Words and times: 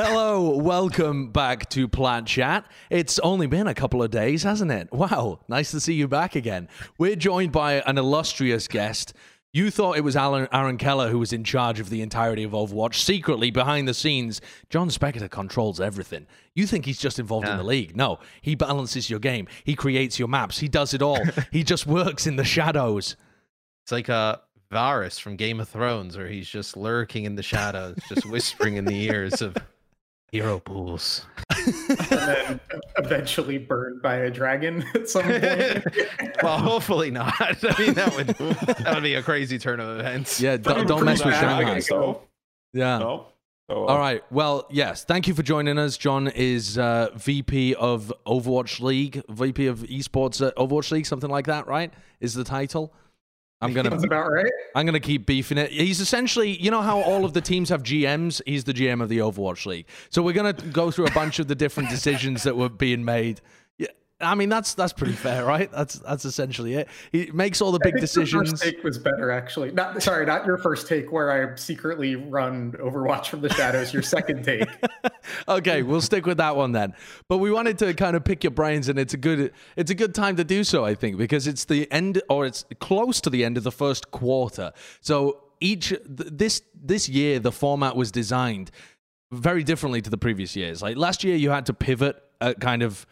Hello, 0.00 0.56
welcome 0.56 1.32
back 1.32 1.68
to 1.70 1.88
Plat 1.88 2.24
Chat. 2.24 2.64
It's 2.88 3.18
only 3.18 3.48
been 3.48 3.66
a 3.66 3.74
couple 3.74 4.00
of 4.00 4.12
days, 4.12 4.44
hasn't 4.44 4.70
it? 4.70 4.92
Wow, 4.92 5.40
nice 5.48 5.72
to 5.72 5.80
see 5.80 5.94
you 5.94 6.06
back 6.06 6.36
again. 6.36 6.68
We're 6.98 7.16
joined 7.16 7.50
by 7.50 7.80
an 7.84 7.98
illustrious 7.98 8.68
guest. 8.68 9.12
You 9.52 9.72
thought 9.72 9.96
it 9.96 10.04
was 10.04 10.14
Alan, 10.14 10.46
Aaron 10.52 10.78
Keller 10.78 11.08
who 11.08 11.18
was 11.18 11.32
in 11.32 11.42
charge 11.42 11.80
of 11.80 11.90
the 11.90 12.00
entirety 12.00 12.44
of 12.44 12.52
Overwatch. 12.52 12.94
Secretly, 12.94 13.50
behind 13.50 13.88
the 13.88 13.92
scenes, 13.92 14.40
Jon 14.70 14.88
Spector 14.88 15.28
controls 15.28 15.80
everything. 15.80 16.28
You 16.54 16.68
think 16.68 16.86
he's 16.86 17.00
just 17.00 17.18
involved 17.18 17.48
yeah. 17.48 17.54
in 17.54 17.58
the 17.58 17.64
league. 17.64 17.96
No, 17.96 18.20
he 18.40 18.54
balances 18.54 19.10
your 19.10 19.18
game. 19.18 19.48
He 19.64 19.74
creates 19.74 20.16
your 20.16 20.28
maps. 20.28 20.60
He 20.60 20.68
does 20.68 20.94
it 20.94 21.02
all. 21.02 21.24
he 21.50 21.64
just 21.64 21.88
works 21.88 22.28
in 22.28 22.36
the 22.36 22.44
shadows. 22.44 23.16
It's 23.82 23.90
like 23.90 24.08
a 24.08 24.42
Varys 24.70 25.18
from 25.20 25.34
Game 25.34 25.58
of 25.58 25.68
Thrones, 25.68 26.16
where 26.16 26.28
he's 26.28 26.48
just 26.48 26.76
lurking 26.76 27.24
in 27.24 27.34
the 27.34 27.42
shadows, 27.42 27.98
just 28.08 28.26
whispering 28.30 28.76
in 28.76 28.84
the 28.84 29.02
ears 29.02 29.42
of 29.42 29.56
hero 30.30 30.60
pools. 30.60 31.26
and 31.50 31.98
then 31.98 32.60
eventually 32.98 33.58
burned 33.58 34.02
by 34.02 34.16
a 34.16 34.30
dragon 34.30 34.84
at 34.94 35.08
some 35.08 35.24
point. 35.24 35.84
well, 36.42 36.58
hopefully 36.58 37.10
not. 37.10 37.32
I 37.40 37.82
mean, 37.82 37.94
that 37.94 38.14
would 38.14 38.26
that 38.28 38.94
would 38.94 39.02
be 39.02 39.14
a 39.14 39.22
crazy 39.22 39.58
turn 39.58 39.80
of 39.80 39.98
events. 39.98 40.40
Yeah, 40.40 40.56
don't, 40.56 40.86
don't 40.86 41.04
mess 41.04 41.24
with 41.24 41.34
Shanghai. 41.34 41.80
So. 41.80 42.22
Yeah. 42.72 42.98
No. 42.98 43.26
Oh, 43.70 43.80
well. 43.80 43.88
All 43.88 43.98
right. 43.98 44.22
Well, 44.30 44.66
yes. 44.70 45.04
Thank 45.04 45.28
you 45.28 45.34
for 45.34 45.42
joining 45.42 45.78
us. 45.78 45.98
Jon 45.98 46.28
is 46.28 46.78
uh, 46.78 47.10
VP 47.14 47.74
of 47.74 48.10
Overwatch 48.26 48.80
League, 48.80 49.22
VP 49.28 49.66
of 49.66 49.80
Esports 49.80 50.46
at 50.46 50.56
Overwatch 50.56 50.90
League, 50.90 51.04
something 51.04 51.28
like 51.28 51.46
that, 51.46 51.66
right? 51.66 51.92
Is 52.20 52.32
the 52.32 52.44
title? 52.44 52.94
I'm 53.60 53.72
gonna. 53.74 53.90
That's 53.90 54.04
about 54.04 54.30
right. 54.30 54.50
I'm 54.74 54.86
gonna 54.86 55.00
keep 55.00 55.26
beefing 55.26 55.58
it. 55.58 55.70
He's 55.70 56.00
essentially, 56.00 56.56
you 56.56 56.70
know 56.70 56.82
how 56.82 57.00
all 57.00 57.24
of 57.24 57.32
the 57.32 57.40
teams 57.40 57.68
have 57.70 57.82
GMs. 57.82 58.40
He's 58.46 58.64
the 58.64 58.74
GM 58.74 59.02
of 59.02 59.08
the 59.08 59.18
Overwatch 59.18 59.66
League. 59.66 59.86
So 60.10 60.22
we're 60.22 60.32
gonna 60.32 60.52
go 60.52 60.90
through 60.90 61.06
a 61.06 61.12
bunch 61.12 61.38
of 61.38 61.48
the 61.48 61.54
different 61.54 61.90
decisions 61.90 62.42
that 62.44 62.56
were 62.56 62.68
being 62.68 63.04
made 63.04 63.40
I 64.20 64.34
mean, 64.34 64.48
that's 64.48 64.74
that's 64.74 64.92
pretty 64.92 65.12
fair, 65.12 65.44
right? 65.44 65.70
That's 65.70 65.94
that's 65.94 66.24
essentially 66.24 66.74
it. 66.74 66.88
He 67.12 67.30
makes 67.32 67.60
all 67.60 67.70
the 67.70 67.78
big 67.78 68.00
decisions. 68.00 68.50
first 68.50 68.62
take 68.62 68.82
was 68.82 68.98
better, 68.98 69.30
actually. 69.30 69.70
Not 69.70 70.02
sorry, 70.02 70.26
not 70.26 70.44
your 70.44 70.58
first 70.58 70.88
take 70.88 71.12
where 71.12 71.30
I 71.30 71.54
secretly 71.54 72.16
run 72.16 72.72
Overwatch 72.72 73.28
from 73.28 73.42
the 73.42 73.48
shadows. 73.50 73.92
Your 73.92 74.02
second 74.02 74.44
take. 74.44 74.68
okay, 75.48 75.82
we'll 75.84 76.00
stick 76.00 76.26
with 76.26 76.38
that 76.38 76.56
one 76.56 76.72
then. 76.72 76.94
But 77.28 77.38
we 77.38 77.52
wanted 77.52 77.78
to 77.78 77.94
kind 77.94 78.16
of 78.16 78.24
pick 78.24 78.42
your 78.42 78.50
brains, 78.50 78.88
and 78.88 78.98
it's 78.98 79.14
a 79.14 79.16
good 79.16 79.52
it's 79.76 79.92
a 79.92 79.94
good 79.94 80.16
time 80.16 80.34
to 80.36 80.44
do 80.44 80.64
so, 80.64 80.84
I 80.84 80.96
think, 80.96 81.16
because 81.16 81.46
it's 81.46 81.64
the 81.66 81.90
end 81.92 82.20
or 82.28 82.44
it's 82.44 82.64
close 82.80 83.20
to 83.20 83.30
the 83.30 83.44
end 83.44 83.56
of 83.56 83.62
the 83.62 83.72
first 83.72 84.10
quarter. 84.10 84.72
So 85.00 85.44
each 85.60 85.94
this 86.04 86.62
this 86.74 87.08
year, 87.08 87.38
the 87.38 87.52
format 87.52 87.94
was 87.94 88.10
designed 88.10 88.72
very 89.30 89.62
differently 89.62 90.02
to 90.02 90.10
the 90.10 90.18
previous 90.18 90.56
years. 90.56 90.82
Like 90.82 90.96
last 90.96 91.22
year, 91.22 91.36
you 91.36 91.50
had 91.50 91.66
to 91.66 91.72
pivot 91.72 92.20
at 92.40 92.60
kind 92.60 92.82
of 92.82 93.06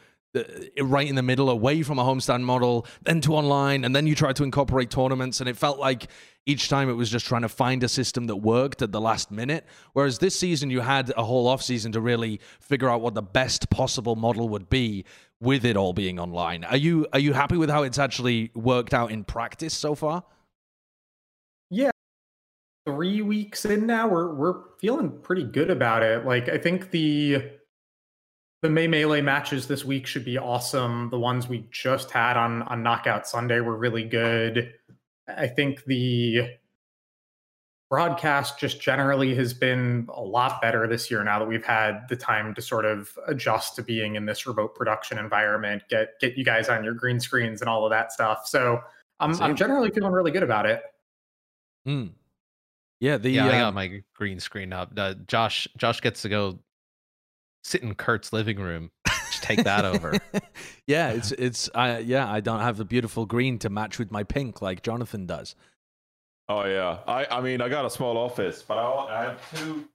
right 0.81 1.09
in 1.09 1.15
the 1.15 1.23
middle, 1.23 1.51
away 1.51 1.83
from 1.83 1.98
a 1.98 2.05
homestand 2.05 2.42
model, 2.42 2.87
then 3.03 3.20
to 3.23 3.34
online, 3.34 3.84
and 3.84 3.95
then 3.95 4.06
you 4.06 4.15
tried 4.15 4.37
to 4.37 4.45
incorporate 4.45 4.91
tournaments, 4.91 5.41
and 5.41 5.48
it 5.48 5.56
felt 5.56 5.79
like 5.79 6.09
each 6.47 6.69
time 6.69 6.89
it 6.89 6.95
was 6.95 7.11
just 7.11 7.27
trying 7.27 7.42
to 7.42 7.48
find 7.48 7.83
a 7.83 7.89
system 7.89 8.27
that 8.27 8.37
worked 8.37 8.81
at 8.81 8.92
the 8.92 9.01
last 9.01 9.31
minute. 9.31 9.67
Whereas 9.92 10.19
this 10.19 10.39
season, 10.39 10.70
you 10.70 10.81
had 10.81 11.12
a 11.17 11.25
whole 11.25 11.48
off 11.48 11.62
season 11.62 11.92
to 11.92 12.01
really 12.01 12.41
figure 12.61 12.89
out 12.89 13.01
what 13.01 13.14
the 13.14 13.23
best 13.23 13.69
possible 13.70 14.17
model 14.17 14.48
would 14.48 14.70
be 14.70 15.05
with 15.41 15.64
it 15.64 15.77
all 15.77 15.92
being 15.92 16.19
online. 16.19 16.64
Are 16.64 16.77
you 16.77 17.07
are 17.12 17.19
you 17.19 17.33
happy 17.33 17.57
with 17.57 17.69
how 17.69 17.83
it's 17.83 17.98
actually 17.98 18.51
worked 18.55 18.95
out 18.95 19.11
in 19.11 19.25
practice 19.25 19.75
so 19.75 19.95
far? 19.95 20.25
Yeah, 21.69 21.91
three 22.87 23.20
weeks 23.20 23.64
in 23.64 23.87
now, 23.87 24.09
we're 24.09 24.33
we're 24.34 24.62
feeling 24.79 25.19
pretty 25.23 25.45
good 25.45 25.70
about 25.70 26.03
it. 26.03 26.25
Like 26.25 26.48
I 26.48 26.59
think 26.59 26.91
the 26.91 27.51
the 28.67 28.72
May 28.72 28.89
Melee 28.89 29.20
matches 29.20 29.69
this 29.69 29.84
week 29.84 30.09
should 30.09 30.25
be 30.25 30.39
awesome. 30.39 31.09
The 31.11 31.19
ones 31.20 31.47
we 31.47 31.69
just 31.70 32.11
had 32.11 32.36
on 32.36 32.62
on 32.62 32.83
Knockout 32.83 33.25
Sunday 33.28 33.61
were 33.61 33.77
really 33.77 34.02
good. 34.02 34.74
I 35.29 35.46
think 35.46 35.85
the 35.85 36.51
broadcast 37.89 38.58
just 38.58 38.80
generally 38.80 39.36
has 39.36 39.55
been 39.55 40.08
a 40.13 40.20
lot 40.20 40.61
better 40.61 40.89
this 40.89 41.08
year 41.13 41.23
now 41.23 41.39
that 41.39 41.46
we've 41.46 41.64
had 41.64 42.08
the 42.08 42.17
time 42.17 42.55
to 42.55 42.61
sort 42.61 42.85
of 42.85 43.17
adjust 43.29 43.77
to 43.77 43.85
being 43.85 44.17
in 44.17 44.27
this 44.27 44.48
remote 44.48 44.74
production 44.74 45.17
environment, 45.17 45.85
get 45.89 46.19
get 46.20 46.36
you 46.36 46.45
guys 46.45 46.69
on 46.69 46.83
your 46.83 46.95
green 46.95 47.20
screens 47.20 47.61
and 47.61 47.70
all 47.70 47.85
of 47.85 47.90
that 47.90 48.11
stuff. 48.11 48.48
So 48.48 48.80
I'm 49.20 49.40
I'm 49.40 49.55
generally 49.55 49.90
feeling 49.90 50.11
really 50.11 50.33
good 50.33 50.42
about 50.42 50.67
it. 50.67 50.83
Hmm. 51.85 52.07
Yeah, 52.98 53.17
the 53.19 53.30
yeah, 53.30 53.46
uh, 53.46 53.52
I 53.52 53.58
got 53.61 53.74
my 53.74 54.02
green 54.13 54.40
screen 54.40 54.73
up. 54.73 54.92
Uh, 54.96 55.14
Josh 55.29 55.69
Josh 55.77 56.01
gets 56.01 56.23
to 56.23 56.29
go 56.29 56.58
sit 57.66 57.82
in 57.82 57.94
Kurt's 57.94 58.32
living 58.32 58.58
room. 58.58 58.90
Just 59.06 59.42
take 59.42 59.64
that 59.64 59.84
over. 59.84 60.18
yeah, 60.86 61.10
it's 61.10 61.32
it's 61.32 61.68
I 61.74 61.98
yeah, 61.98 62.30
I 62.30 62.40
don't 62.40 62.60
have 62.60 62.77
the 62.77 62.84
beautiful 62.84 63.27
green 63.27 63.58
to 63.60 63.70
match 63.70 63.98
with 63.98 64.10
my 64.10 64.22
pink 64.22 64.62
like 64.62 64.82
Jonathan 64.82 65.27
does. 65.27 65.56
Oh 66.48 66.64
yeah, 66.64 66.98
I 67.06 67.27
I 67.30 67.40
mean 67.40 67.60
I 67.60 67.68
got 67.68 67.84
a 67.84 67.90
small 67.90 68.16
office, 68.16 68.62
but 68.62 68.78
I, 68.78 69.20
I 69.20 69.22
have 69.24 69.54
two. 69.54 69.88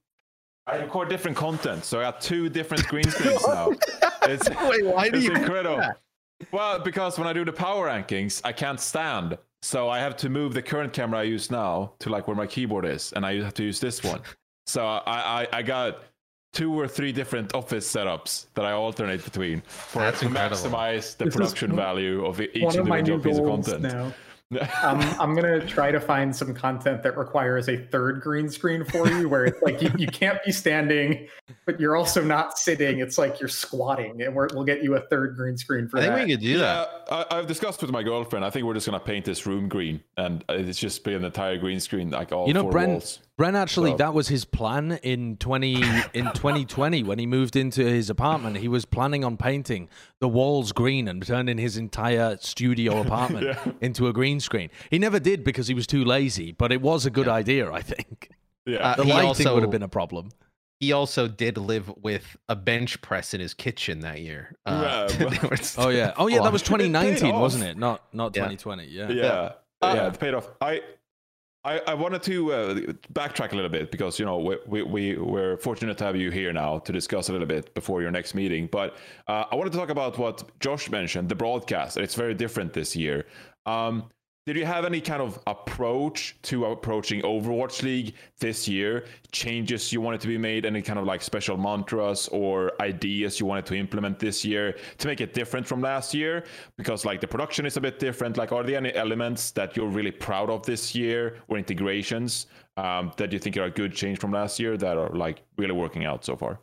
I 0.66 0.76
record 0.76 1.08
different 1.08 1.36
content, 1.36 1.84
so 1.84 2.00
I 2.00 2.04
have 2.04 2.20
two 2.20 2.48
different 2.48 2.86
green 2.86 3.04
screens 3.10 3.44
now. 3.46 3.72
It's 4.22 4.48
wait, 4.68 4.84
why 4.84 5.08
do 5.08 5.16
it's 5.16 5.26
you 5.26 5.34
incredible. 5.34 5.82
Well, 6.50 6.78
because 6.80 7.18
when 7.18 7.26
I 7.26 7.32
do 7.32 7.44
the 7.44 7.52
power 7.52 7.88
rankings, 7.88 8.40
I 8.44 8.52
can't 8.52 8.80
stand, 8.80 9.38
so 9.62 9.88
I 9.88 9.98
have 10.00 10.16
to 10.18 10.28
move 10.28 10.54
the 10.54 10.62
current 10.62 10.92
camera 10.92 11.20
I 11.20 11.22
use 11.22 11.50
now 11.50 11.94
to 12.00 12.10
like 12.10 12.26
where 12.28 12.36
my 12.36 12.46
keyboard 12.46 12.84
is, 12.84 13.12
and 13.12 13.24
I 13.24 13.42
have 13.42 13.54
to 13.54 13.64
use 13.64 13.80
this 13.80 14.04
one. 14.04 14.20
So 14.66 14.84
I 14.84 15.02
I, 15.06 15.48
I 15.52 15.62
got 15.62 16.02
two 16.52 16.78
or 16.78 16.86
three 16.86 17.12
different 17.12 17.54
office 17.54 17.90
setups 17.90 18.46
that 18.54 18.64
I 18.64 18.72
alternate 18.72 19.24
between 19.24 19.62
for 19.62 20.00
That's 20.00 20.20
to 20.20 20.26
incredible. 20.26 20.56
maximize 20.56 21.16
the 21.16 21.24
this 21.24 21.34
production 21.34 21.74
value 21.74 22.24
of 22.26 22.40
each 22.40 22.74
individual 22.74 23.18
piece 23.20 23.38
of 23.38 23.44
content. 23.46 23.82
Now. 23.82 24.12
Um, 24.82 25.00
I'm 25.20 25.34
gonna 25.34 25.64
try 25.66 25.90
to 25.90 26.00
find 26.00 26.34
some 26.34 26.54
content 26.54 27.02
that 27.02 27.16
requires 27.16 27.68
a 27.68 27.76
third 27.76 28.20
green 28.20 28.48
screen 28.48 28.84
for 28.84 29.08
you, 29.08 29.28
where 29.28 29.44
it's 29.44 29.62
like 29.62 29.80
you, 29.82 29.90
you 29.98 30.06
can't 30.06 30.42
be 30.44 30.52
standing, 30.52 31.28
but 31.66 31.80
you're 31.80 31.96
also 31.96 32.22
not 32.22 32.58
sitting. 32.58 33.00
It's 33.00 33.18
like 33.18 33.40
you're 33.40 33.48
squatting, 33.48 34.22
and 34.22 34.34
we 34.34 34.46
will 34.54 34.64
get 34.64 34.82
you 34.82 34.94
a 34.96 35.00
third 35.00 35.36
green 35.36 35.56
screen 35.56 35.88
for 35.88 35.98
I 35.98 36.02
that. 36.02 36.14
think 36.14 36.28
we 36.28 36.34
could 36.34 36.40
do 36.40 36.48
yeah, 36.48 36.86
that. 37.08 37.26
I, 37.30 37.36
have 37.36 37.46
discussed 37.46 37.82
with 37.82 37.90
my 37.90 38.02
girlfriend. 38.02 38.44
I 38.44 38.50
think 38.50 38.66
we're 38.66 38.74
just 38.74 38.86
gonna 38.86 39.00
paint 39.00 39.24
this 39.24 39.46
room 39.46 39.68
green, 39.68 40.02
and 40.16 40.44
it's 40.48 40.78
just 40.78 41.04
be 41.04 41.14
an 41.14 41.24
entire 41.24 41.58
green 41.58 41.80
screen, 41.80 42.10
like 42.10 42.32
all 42.32 42.46
you 42.46 42.54
know, 42.54 42.62
four 42.62 42.72
Brent, 42.72 42.92
walls. 42.92 43.18
Bren 43.38 43.54
actually 43.54 43.92
so. 43.92 43.96
that 43.96 44.14
was 44.14 44.28
his 44.28 44.44
plan 44.44 44.92
in 45.02 45.36
20 45.38 45.74
in 46.14 46.30
2020 46.32 47.02
when 47.02 47.18
he 47.18 47.26
moved 47.26 47.56
into 47.56 47.84
his 47.84 48.10
apartment. 48.10 48.58
He 48.58 48.68
was 48.68 48.84
planning 48.84 49.24
on 49.24 49.36
painting 49.36 49.88
the 50.22 50.28
walls 50.28 50.70
green 50.70 51.08
and 51.08 51.26
turning 51.26 51.58
his 51.58 51.76
entire 51.76 52.38
studio 52.38 53.00
apartment 53.06 53.44
yeah. 53.44 53.72
into 53.80 54.06
a 54.06 54.12
green 54.12 54.38
screen. 54.38 54.70
He 54.88 54.98
never 55.00 55.18
did 55.18 55.42
because 55.42 55.66
he 55.66 55.74
was 55.74 55.84
too 55.84 56.04
lazy, 56.04 56.52
but 56.52 56.70
it 56.70 56.80
was 56.80 57.04
a 57.04 57.10
good 57.10 57.26
yeah. 57.26 57.32
idea, 57.32 57.72
I 57.72 57.82
think. 57.82 58.30
Yeah. 58.64 58.92
Uh, 58.92 58.96
the 58.96 59.04
lighting 59.04 59.26
also, 59.26 59.54
would 59.54 59.64
have 59.64 59.72
been 59.72 59.82
a 59.82 59.88
problem. 59.88 60.30
He 60.78 60.92
also 60.92 61.26
did 61.26 61.58
live 61.58 61.92
with 62.00 62.36
a 62.48 62.54
bench 62.54 63.02
press 63.02 63.34
in 63.34 63.40
his 63.40 63.52
kitchen 63.52 64.00
that 64.00 64.20
year. 64.20 64.54
Uh, 64.64 65.08
yeah, 65.18 65.56
oh 65.78 65.88
yeah. 65.88 66.12
Oh 66.16 66.28
yeah, 66.28 66.40
that 66.42 66.52
was 66.52 66.62
2019, 66.62 67.34
wasn't 67.34 67.64
it? 67.64 67.76
Not 67.76 68.02
not 68.12 68.32
2020. 68.32 68.84
Yeah. 68.84 69.08
Yeah. 69.08 69.52
Yeah, 69.82 69.94
yeah 69.94 70.06
it 70.06 70.20
paid 70.20 70.34
off. 70.34 70.48
I 70.60 70.82
I, 71.64 71.78
I 71.86 71.94
wanted 71.94 72.22
to 72.24 72.52
uh, 72.52 72.74
backtrack 73.12 73.52
a 73.52 73.54
little 73.54 73.70
bit 73.70 73.92
because 73.92 74.18
you 74.18 74.24
know 74.24 74.38
we, 74.38 74.56
we, 74.66 74.82
we 74.82 75.16
we're 75.16 75.56
fortunate 75.58 75.96
to 75.98 76.04
have 76.04 76.16
you 76.16 76.30
here 76.30 76.52
now 76.52 76.80
to 76.80 76.92
discuss 76.92 77.28
a 77.28 77.32
little 77.32 77.46
bit 77.46 77.72
before 77.74 78.02
your 78.02 78.10
next 78.10 78.34
meeting. 78.34 78.68
But 78.70 78.96
uh, 79.28 79.44
I 79.50 79.54
wanted 79.54 79.70
to 79.72 79.78
talk 79.78 79.90
about 79.90 80.18
what 80.18 80.42
Josh 80.58 80.90
mentioned, 80.90 81.28
the 81.28 81.36
broadcast. 81.36 81.96
It's 81.98 82.16
very 82.16 82.34
different 82.34 82.72
this 82.72 82.96
year. 82.96 83.26
Um, 83.64 84.10
did 84.44 84.56
you 84.56 84.66
have 84.66 84.84
any 84.84 85.00
kind 85.00 85.22
of 85.22 85.38
approach 85.46 86.36
to 86.42 86.64
approaching 86.64 87.22
Overwatch 87.22 87.84
League 87.84 88.14
this 88.40 88.66
year? 88.66 89.04
Changes 89.30 89.92
you 89.92 90.00
wanted 90.00 90.20
to 90.20 90.26
be 90.26 90.36
made? 90.36 90.66
Any 90.66 90.82
kind 90.82 90.98
of 90.98 91.04
like 91.04 91.22
special 91.22 91.56
mantras 91.56 92.26
or 92.32 92.72
ideas 92.80 93.38
you 93.38 93.46
wanted 93.46 93.66
to 93.66 93.76
implement 93.76 94.18
this 94.18 94.44
year 94.44 94.76
to 94.98 95.06
make 95.06 95.20
it 95.20 95.32
different 95.32 95.64
from 95.64 95.80
last 95.80 96.12
year? 96.12 96.44
Because 96.76 97.04
like 97.04 97.20
the 97.20 97.28
production 97.28 97.66
is 97.66 97.76
a 97.76 97.80
bit 97.80 98.00
different. 98.00 98.36
Like, 98.36 98.50
are 98.50 98.64
there 98.64 98.76
any 98.76 98.92
elements 98.94 99.52
that 99.52 99.76
you're 99.76 99.86
really 99.86 100.10
proud 100.10 100.50
of 100.50 100.66
this 100.66 100.92
year 100.92 101.38
or 101.46 101.56
integrations 101.56 102.46
um, 102.76 103.12
that 103.18 103.30
you 103.32 103.38
think 103.38 103.56
are 103.58 103.64
a 103.64 103.70
good 103.70 103.94
change 103.94 104.18
from 104.18 104.32
last 104.32 104.58
year 104.58 104.76
that 104.76 104.96
are 104.96 105.10
like 105.10 105.44
really 105.56 105.74
working 105.74 106.04
out 106.04 106.24
so 106.24 106.34
far? 106.34 106.58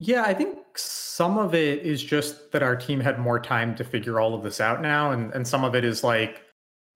Yeah, 0.00 0.22
I 0.22 0.32
think 0.32 0.58
some 0.76 1.38
of 1.38 1.54
it 1.54 1.80
is 1.80 2.02
just 2.02 2.52
that 2.52 2.62
our 2.62 2.76
team 2.76 3.00
had 3.00 3.18
more 3.18 3.40
time 3.40 3.74
to 3.74 3.84
figure 3.84 4.20
all 4.20 4.34
of 4.34 4.44
this 4.44 4.60
out 4.60 4.80
now. 4.80 5.10
And, 5.10 5.32
and 5.34 5.46
some 5.46 5.64
of 5.64 5.74
it 5.74 5.84
is 5.84 6.04
like 6.04 6.42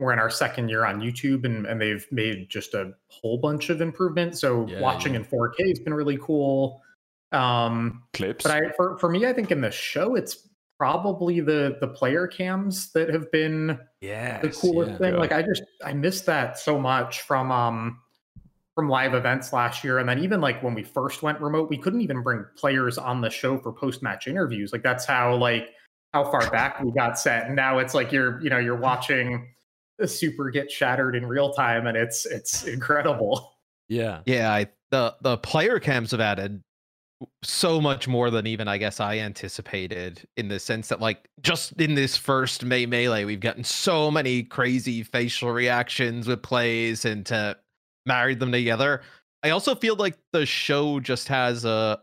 we're 0.02 0.12
in 0.12 0.19
our 0.19 0.31
second 0.31 0.69
year 0.69 0.84
on 0.84 1.00
YouTube 1.00 1.44
and, 1.44 1.66
and 1.66 1.81
they've 1.81 2.06
made 2.10 2.49
just 2.49 2.75
a 2.75 2.93
whole 3.08 3.38
bunch 3.38 3.70
of 3.70 3.81
improvements. 3.81 4.40
So 4.40 4.66
yeah, 4.66 4.81
watching 4.81 5.14
yeah. 5.14 5.20
in 5.20 5.25
4K 5.26 5.69
has 5.69 5.78
been 5.78 5.94
really 5.94 6.19
cool. 6.20 6.82
Um, 7.31 8.02
Clips. 8.12 8.43
But 8.43 8.52
I, 8.52 8.60
for, 8.76 8.99
for 8.99 9.08
me, 9.08 9.26
I 9.26 9.32
think 9.32 9.50
in 9.50 9.60
the 9.60 9.70
show, 9.70 10.14
it's 10.14 10.49
probably 10.78 11.38
the 11.38 11.76
the 11.81 11.87
player 11.87 12.26
cams 12.26 12.90
that 12.90 13.08
have 13.08 13.31
been 13.31 13.78
yeah 14.00 14.40
the 14.40 14.50
coolest 14.50 14.90
yeah, 14.90 14.99
thing. 14.99 15.14
Like 15.14 15.31
I 15.31 15.40
just 15.40 15.62
I 15.84 15.93
missed 15.93 16.26
that 16.26 16.58
so 16.58 16.76
much 16.76 17.20
from 17.20 17.52
um 17.52 18.00
from 18.75 18.88
live 18.88 19.14
events 19.14 19.52
last 19.52 19.84
year 19.84 19.99
and 19.99 20.08
then 20.08 20.19
even 20.19 20.40
like 20.40 20.62
when 20.62 20.75
we 20.75 20.82
first 20.82 21.22
went 21.22 21.40
remote 21.40 21.69
we 21.69 21.76
couldn't 21.76 22.00
even 22.00 22.22
bring 22.22 22.44
players 22.56 22.96
on 22.99 23.20
the 23.20 23.28
show 23.28 23.58
for 23.58 23.70
post 23.70 24.02
match 24.02 24.26
interviews 24.26 24.72
like 24.72 24.82
that's 24.82 25.04
how 25.04 25.37
like 25.37 25.69
how 26.14 26.25
far 26.25 26.50
back 26.50 26.82
we 26.82 26.90
got 26.90 27.19
set 27.19 27.46
and 27.46 27.54
now 27.54 27.78
it's 27.78 27.94
like 27.94 28.10
you're 28.10 28.43
you 28.43 28.50
know 28.50 28.58
you're 28.58 28.75
watching 28.75 29.32
the 29.32 29.62
super 30.08 30.50
get 30.50 30.70
shattered 30.70 31.14
in 31.14 31.26
real 31.26 31.52
time 31.52 31.87
and 31.87 31.96
it's 31.96 32.26
it's 32.26 32.64
incredible 32.64 33.52
Yeah. 33.93 34.20
Yeah, 34.25 34.52
I, 34.52 34.69
the 34.90 35.14
the 35.20 35.37
player 35.38 35.78
cams 35.78 36.12
have 36.12 36.20
added 36.20 36.62
so 37.43 37.81
much 37.81 38.08
more 38.08 38.31
than 38.31 38.46
even 38.46 38.66
I 38.66 38.78
guess 38.78 38.99
I 38.99 39.19
anticipated 39.19 40.26
in 40.37 40.49
the 40.49 40.58
sense 40.58 40.88
that 40.88 41.00
like 41.00 41.28
just 41.40 41.72
in 41.81 41.94
this 41.94 42.16
first 42.16 42.64
May 42.64 42.84
melee 42.84 43.25
we've 43.25 43.38
gotten 43.38 43.62
so 43.62 44.10
many 44.10 44.43
crazy 44.43 45.02
facial 45.02 45.52
reactions 45.52 46.26
with 46.26 46.43
plays 46.43 47.04
and 47.04 47.25
to 47.26 47.56
marry 48.06 48.34
them 48.34 48.50
together. 48.50 49.02
I 49.44 49.50
also 49.50 49.75
feel 49.75 49.94
like 49.96 50.19
the 50.32 50.46
show 50.46 50.99
just 50.99 51.28
has 51.28 51.64
a 51.64 52.00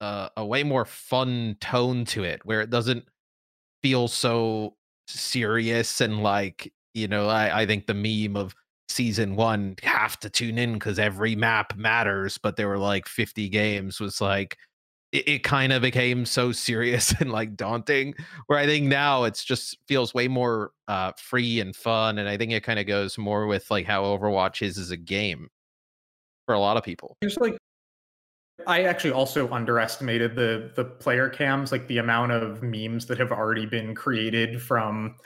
a, 0.00 0.30
a 0.38 0.46
way 0.46 0.62
more 0.62 0.84
fun 0.84 1.56
tone 1.60 2.04
to 2.06 2.24
it 2.24 2.44
where 2.46 2.60
it 2.60 2.70
doesn't 2.70 3.06
feel 3.82 4.08
so 4.08 4.76
serious 5.08 6.00
and 6.00 6.22
like 6.22 6.72
you 6.94 7.08
know 7.08 7.28
I, 7.28 7.62
I 7.62 7.66
think 7.66 7.86
the 7.86 7.94
meme 7.94 8.36
of 8.36 8.54
season 8.88 9.36
one 9.36 9.76
have 9.82 10.18
to 10.20 10.30
tune 10.30 10.58
in 10.58 10.74
because 10.74 10.98
every 10.98 11.34
map 11.34 11.76
matters 11.76 12.38
but 12.38 12.56
there 12.56 12.68
were 12.68 12.78
like 12.78 13.08
50 13.08 13.48
games 13.48 13.98
was 13.98 14.20
like 14.20 14.56
it, 15.10 15.28
it 15.28 15.38
kind 15.42 15.72
of 15.72 15.82
became 15.82 16.26
so 16.26 16.52
serious 16.52 17.14
and 17.20 17.32
like 17.32 17.56
daunting 17.56 18.14
where 18.46 18.58
i 18.58 18.66
think 18.66 18.86
now 18.86 19.24
it's 19.24 19.44
just 19.44 19.78
feels 19.88 20.12
way 20.14 20.28
more 20.28 20.72
uh 20.86 21.12
free 21.16 21.60
and 21.60 21.74
fun 21.74 22.18
and 22.18 22.28
i 22.28 22.36
think 22.36 22.52
it 22.52 22.62
kind 22.62 22.78
of 22.78 22.86
goes 22.86 23.16
more 23.16 23.46
with 23.46 23.70
like 23.70 23.86
how 23.86 24.02
overwatch 24.04 24.62
is 24.62 24.78
as 24.78 24.90
a 24.90 24.96
game 24.96 25.48
for 26.46 26.54
a 26.54 26.60
lot 26.60 26.76
of 26.76 26.82
people. 26.82 27.16
Just 27.22 27.40
like 27.40 27.56
I 28.66 28.84
actually 28.84 29.12
also 29.12 29.50
underestimated 29.50 30.36
the 30.36 30.70
the 30.74 30.84
player 30.84 31.28
cams, 31.28 31.72
like 31.72 31.86
the 31.88 31.98
amount 31.98 32.32
of 32.32 32.62
memes 32.62 33.06
that 33.06 33.18
have 33.18 33.32
already 33.32 33.66
been 33.66 33.94
created 33.94 34.62
from 34.62 35.16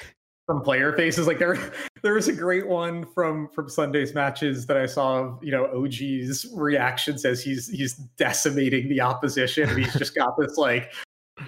from 0.48 0.62
player 0.62 0.94
faces. 0.94 1.26
Like 1.26 1.38
there 1.38 1.58
there 2.02 2.14
was 2.14 2.26
a 2.26 2.32
great 2.32 2.66
one 2.66 3.04
from 3.04 3.48
from 3.50 3.68
Sunday's 3.68 4.14
matches 4.14 4.66
that 4.66 4.78
I 4.78 4.86
saw 4.86 5.18
of, 5.18 5.44
you 5.44 5.52
know, 5.52 5.66
OG's 5.66 6.46
reaction 6.54 7.18
says 7.18 7.42
he's 7.42 7.68
he's 7.68 7.94
decimating 8.16 8.88
the 8.88 9.02
opposition 9.02 9.68
and 9.68 9.78
he's 9.78 9.92
just 9.92 10.14
got 10.14 10.38
this 10.38 10.56
like 10.56 10.90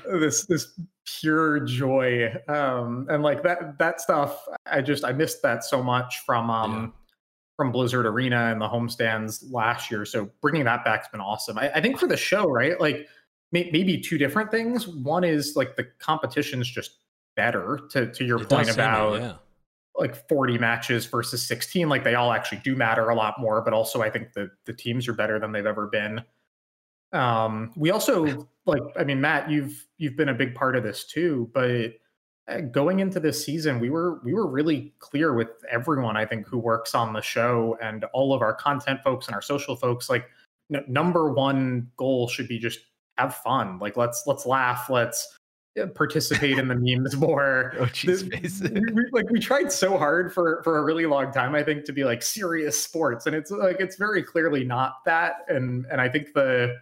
this 0.04 0.44
this 0.44 0.78
pure 1.06 1.60
joy. 1.60 2.30
Um 2.46 3.06
and 3.08 3.22
like 3.22 3.42
that 3.42 3.78
that 3.78 4.02
stuff 4.02 4.46
I 4.66 4.82
just 4.82 5.02
I 5.02 5.12
missed 5.12 5.40
that 5.42 5.64
so 5.64 5.82
much 5.82 6.18
from 6.26 6.50
um 6.50 6.92
from 7.56 7.72
Blizzard 7.72 8.04
Arena 8.04 8.52
and 8.52 8.60
the 8.60 8.68
homestands 8.68 9.42
last 9.50 9.90
year. 9.90 10.04
So 10.04 10.28
bringing 10.42 10.64
that 10.64 10.84
back's 10.84 11.08
been 11.08 11.22
awesome. 11.22 11.56
I, 11.56 11.70
I 11.70 11.80
think 11.80 11.98
for 11.98 12.06
the 12.06 12.18
show, 12.18 12.44
right? 12.44 12.78
Like 12.78 13.08
may, 13.50 13.70
maybe 13.72 13.98
two 13.98 14.18
different 14.18 14.50
things. 14.50 14.86
One 14.86 15.24
is 15.24 15.56
like 15.56 15.76
the 15.76 15.84
competition's 16.00 16.68
just 16.68 16.98
better. 17.40 17.80
To 17.90 18.12
to 18.12 18.24
your 18.24 18.42
It 18.42 18.48
point 18.48 18.66
does 18.66 18.74
seem 18.74 18.84
it, 18.84 18.86
about 18.86 19.20
yeah. 19.20 19.32
like 19.96 20.28
40 20.28 20.58
matches 20.58 21.06
versus 21.06 21.46
16, 21.46 21.88
like 21.88 22.04
they 22.04 22.14
all 22.14 22.32
actually 22.32 22.60
do 22.64 22.76
matter 22.76 23.08
a 23.08 23.14
lot 23.14 23.40
more. 23.40 23.62
But 23.62 23.72
also, 23.72 24.02
I 24.02 24.10
think 24.10 24.32
the 24.34 24.50
the 24.66 24.72
teams 24.72 25.08
are 25.08 25.14
better 25.14 25.38
than 25.38 25.52
they've 25.52 25.66
ever 25.66 25.86
been. 25.86 26.22
Um, 27.12 27.72
we 27.76 27.90
also 27.90 28.46
like, 28.66 28.82
I 28.96 29.04
mean, 29.04 29.20
Matt, 29.20 29.50
you've 29.50 29.86
you've 29.98 30.16
been 30.16 30.28
a 30.28 30.34
big 30.34 30.54
part 30.54 30.76
of 30.76 30.82
this 30.82 31.04
too, 31.04 31.50
but 31.52 31.94
uh, 32.48 32.60
going 32.60 33.00
into 33.00 33.20
this 33.20 33.44
season, 33.44 33.80
we 33.80 33.90
were 33.90 34.20
we 34.24 34.34
were 34.34 34.46
really 34.46 34.92
clear 34.98 35.34
with 35.34 35.48
everyone 35.70 36.16
I 36.16 36.26
think 36.26 36.46
who 36.46 36.58
works 36.58 36.94
on 36.94 37.12
the 37.12 37.22
show 37.22 37.76
and 37.82 38.04
all 38.12 38.34
of 38.34 38.42
our 38.42 38.54
content 38.54 39.00
folks 39.02 39.26
and 39.26 39.34
our 39.34 39.42
social 39.42 39.76
folks. 39.76 40.10
Like, 40.10 40.26
n- 40.72 40.84
number 40.88 41.32
one 41.32 41.90
goal 41.96 42.28
should 42.28 42.48
be 42.48 42.58
just 42.58 42.80
have 43.18 43.36
fun. 43.36 43.78
Like, 43.78 43.96
let's 43.96 44.24
let's 44.26 44.46
laugh. 44.46 44.88
Let's 44.90 45.38
participate 45.94 46.58
in 46.58 46.68
the 46.68 46.74
memes 46.74 47.16
more. 47.16 47.74
OG's 47.80 48.22
The- 48.60 48.70
we, 48.72 48.92
we- 48.92 49.10
like 49.12 49.30
we 49.30 49.38
tried 49.38 49.70
so 49.72 49.96
hard 49.96 50.32
for 50.32 50.62
for 50.62 50.78
a 50.78 50.82
really 50.82 51.06
long 51.06 51.32
time 51.32 51.54
i 51.54 51.62
think 51.62 51.84
to 51.84 51.92
be 51.92 52.04
like 52.04 52.22
serious 52.22 52.80
sports 52.82 53.26
and 53.26 53.34
it's 53.36 53.50
like 53.50 53.76
it's 53.80 53.96
very 53.96 54.22
clearly 54.22 54.64
not 54.64 54.96
that 55.06 55.44
and 55.48 55.86
and 55.90 56.00
i 56.00 56.08
think 56.08 56.32
the 56.34 56.76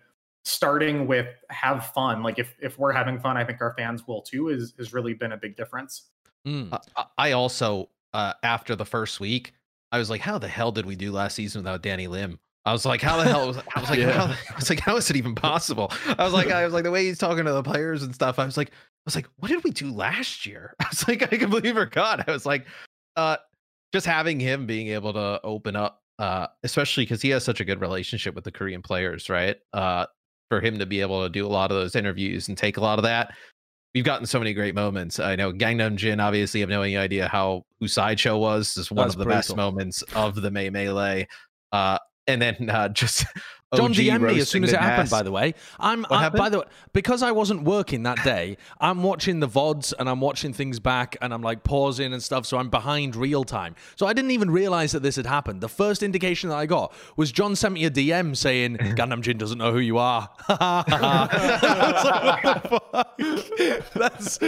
starting 0.44 1.06
with 1.06 1.29
have 1.50 1.87
fun 1.88 2.23
like 2.23 2.38
if 2.38 2.55
if 2.61 2.79
we're 2.79 2.93
having 2.93 3.19
fun 3.20 3.37
i 3.37 3.44
think 3.44 3.61
our 3.61 3.75
fans 3.76 4.06
will 4.06 4.23
too 4.23 4.49
is 4.49 4.73
has 4.79 4.93
really 4.93 5.12
been 5.14 5.32
a 5.32 5.37
big 5.37 5.56
difference 5.56 6.05
Mm. 6.46 6.73
I- 6.73 6.81
I 6.96 7.05
I 7.19 7.32
also, 7.32 7.90
uh, 8.14 8.32
after 8.44 8.76
the 8.76 8.85
first 8.87 9.19
week, 9.20 9.52
I 9.90 9.99
was 9.99 10.08
like, 10.08 10.20
"How 10.20 10.38
the 10.38 10.46
hell 10.49 10.70
did 10.70 10.87
we 10.87 10.94
do 10.94 11.11
last 11.11 11.35
season 11.35 11.62
without 11.62 11.82
Danny 11.82 12.06
Lim?" 12.06 12.38
I 12.65 12.73
was 12.73 12.85
like, 12.85 13.01
"How 13.01 13.17
the 13.17 13.25
hell?" 13.25 13.49
Was, 13.49 13.59
I 13.75 13.81
was 13.81 13.91
like, 13.91 13.99
Yeah. 13.99 14.13
how, 14.13 14.25
"I 14.53 14.57
was 14.57 14.71
like, 14.71 14.81
how 14.81 14.97
is 14.97 15.11
it 15.11 15.17
even 15.17 15.35
possible?" 15.35 15.93
I 16.07 16.25
was 16.25 16.33
like, 16.33 16.49
"I 16.49 16.65
was 16.65 16.75
like 16.75 16.85
the 16.85 16.91
way 16.91 17.05
he's 17.07 17.19
talking 17.19 17.45
to 17.45 17.53
the 17.53 17.63
players 17.63 18.03
and 18.03 18.15
stuff." 18.15 18.39
I 18.39 18.45
was 18.45 18.57
like, 18.57 18.71
"I 18.71 19.03
was 19.05 19.15
like, 19.15 19.29
what 19.37 19.49
did 19.49 19.65
we 19.65 19.71
do 19.71 19.91
last 19.91 20.47
year?" 20.47 20.75
I 20.81 20.87
was 20.91 21.07
like, 21.09 21.23
I 21.23 21.37
completely 21.37 21.73
forgot. 21.73 22.29
I 22.29 22.33
was 22.33 22.47
like, 22.47 22.67
uh, 23.17 23.37
just 23.93 24.07
having 24.07 24.41
him 24.41 24.67
being 24.67 24.89
able 24.89 25.13
to 25.13 25.41
open 25.43 25.77
up, 25.77 26.03
uh, 26.19 26.49
especially 26.63 27.05
because 27.05 27.23
he 27.23 27.31
has 27.31 27.45
such 27.45 27.61
a 27.61 27.65
good 27.65 27.81
relationship 27.81 28.35
with 28.35 28.45
the 28.45 28.53
Korean 28.53 28.83
players, 28.83 29.29
right? 29.31 29.57
Uh, 29.73 30.07
for 30.51 30.61
him 30.61 30.79
to 30.79 30.87
be 30.87 31.01
able 31.01 31.23
to 31.23 31.29
do 31.29 31.47
a 31.47 31.49
lot 31.49 31.71
of 31.71 31.77
those 31.77 31.95
interviews 31.95 32.49
and 32.49 32.57
take 32.57 32.79
a 32.79 32.81
lot 32.81 32.99
of 32.99 33.03
that 33.03 33.35
we've 33.95 34.05
gotten 34.05 34.27
so 34.27 34.39
many 34.39 34.55
great 34.55 34.75
moments. 34.75 35.19
I 35.19 35.37
know 35.37 35.53
Gangnam 35.53 35.97
Jin, 35.97 36.21
obviously, 36.21 36.61
have 36.61 36.69
no 36.69 36.83
idea 36.83 37.29
how 37.29 37.65
who 37.81 37.89
Sideshow 37.89 38.39
was. 38.39 38.77
Is 38.77 38.91
one 38.91 39.07
That's 39.07 39.15
of 39.15 39.19
the 39.19 39.27
best 39.27 39.57
moments 39.57 40.03
of 40.15 40.37
the 40.37 40.51
May 40.51 40.71
Melee. 40.71 41.27
Uh, 41.73 41.99
and 42.29 42.41
then 42.41 42.71
uh, 42.71 42.89
just 42.89 43.25
Jon 43.75 43.93
DM'd 43.93 44.23
me 44.23 44.41
as 44.41 44.49
soon 44.49 44.65
as 44.65 44.73
it 44.73 44.81
happened. 44.81 45.11
By 45.11 45.23
the 45.23 45.31
way, 45.31 45.55
I'm 45.79 46.06
I, 46.11 46.31
by 46.31 46.49
the 46.49 46.61
way 46.61 46.65
because 46.94 47.23
I 47.23 47.32
wasn't 47.32 47.65
working 47.65 48.05
that 48.05 48.23
day. 48.25 48.56
I'm 48.81 49.03
watching 49.03 49.41
the 49.41 49.49
vods 49.49 49.93
and 49.99 50.09
I'm 50.09 50.20
watching 50.20 50.55
things 50.55 50.81
back 50.81 51.17
and 51.20 51.35
I'm 51.35 51.43
like 51.43 51.65
pausing 51.65 52.12
and 52.15 52.23
stuff. 52.23 52.47
So 52.47 52.56
I'm 52.56 52.70
behind 52.70 53.15
real 53.15 53.44
time. 53.44 53.75
So 53.97 54.06
I 54.06 54.15
didn't 54.15 54.31
even 54.31 54.50
realize 54.50 54.93
that 54.93 55.03
this 55.03 55.17
had 55.17 55.26
happened. 55.26 55.61
The 55.61 55.69
first 55.69 56.03
indication 56.03 56.49
that 56.49 56.56
I 56.56 56.65
got 56.65 56.94
was 57.17 57.31
Jon 57.31 57.55
sent 57.56 57.75
me 57.75 57.85
a 57.85 57.91
DM 57.91 58.35
saying 58.35 58.76
Gundam 58.97 59.20
Jin 59.20 59.37
doesn't 59.37 59.59
know 59.59 59.73
who 59.73 59.81
you 59.81 59.99
are. 59.99 60.31
I 60.49 61.29
was 61.93 62.05
like, 62.05 62.71
what 62.71 62.93
the 62.93 63.82
fuck? 63.82 63.93
That's 63.94 64.38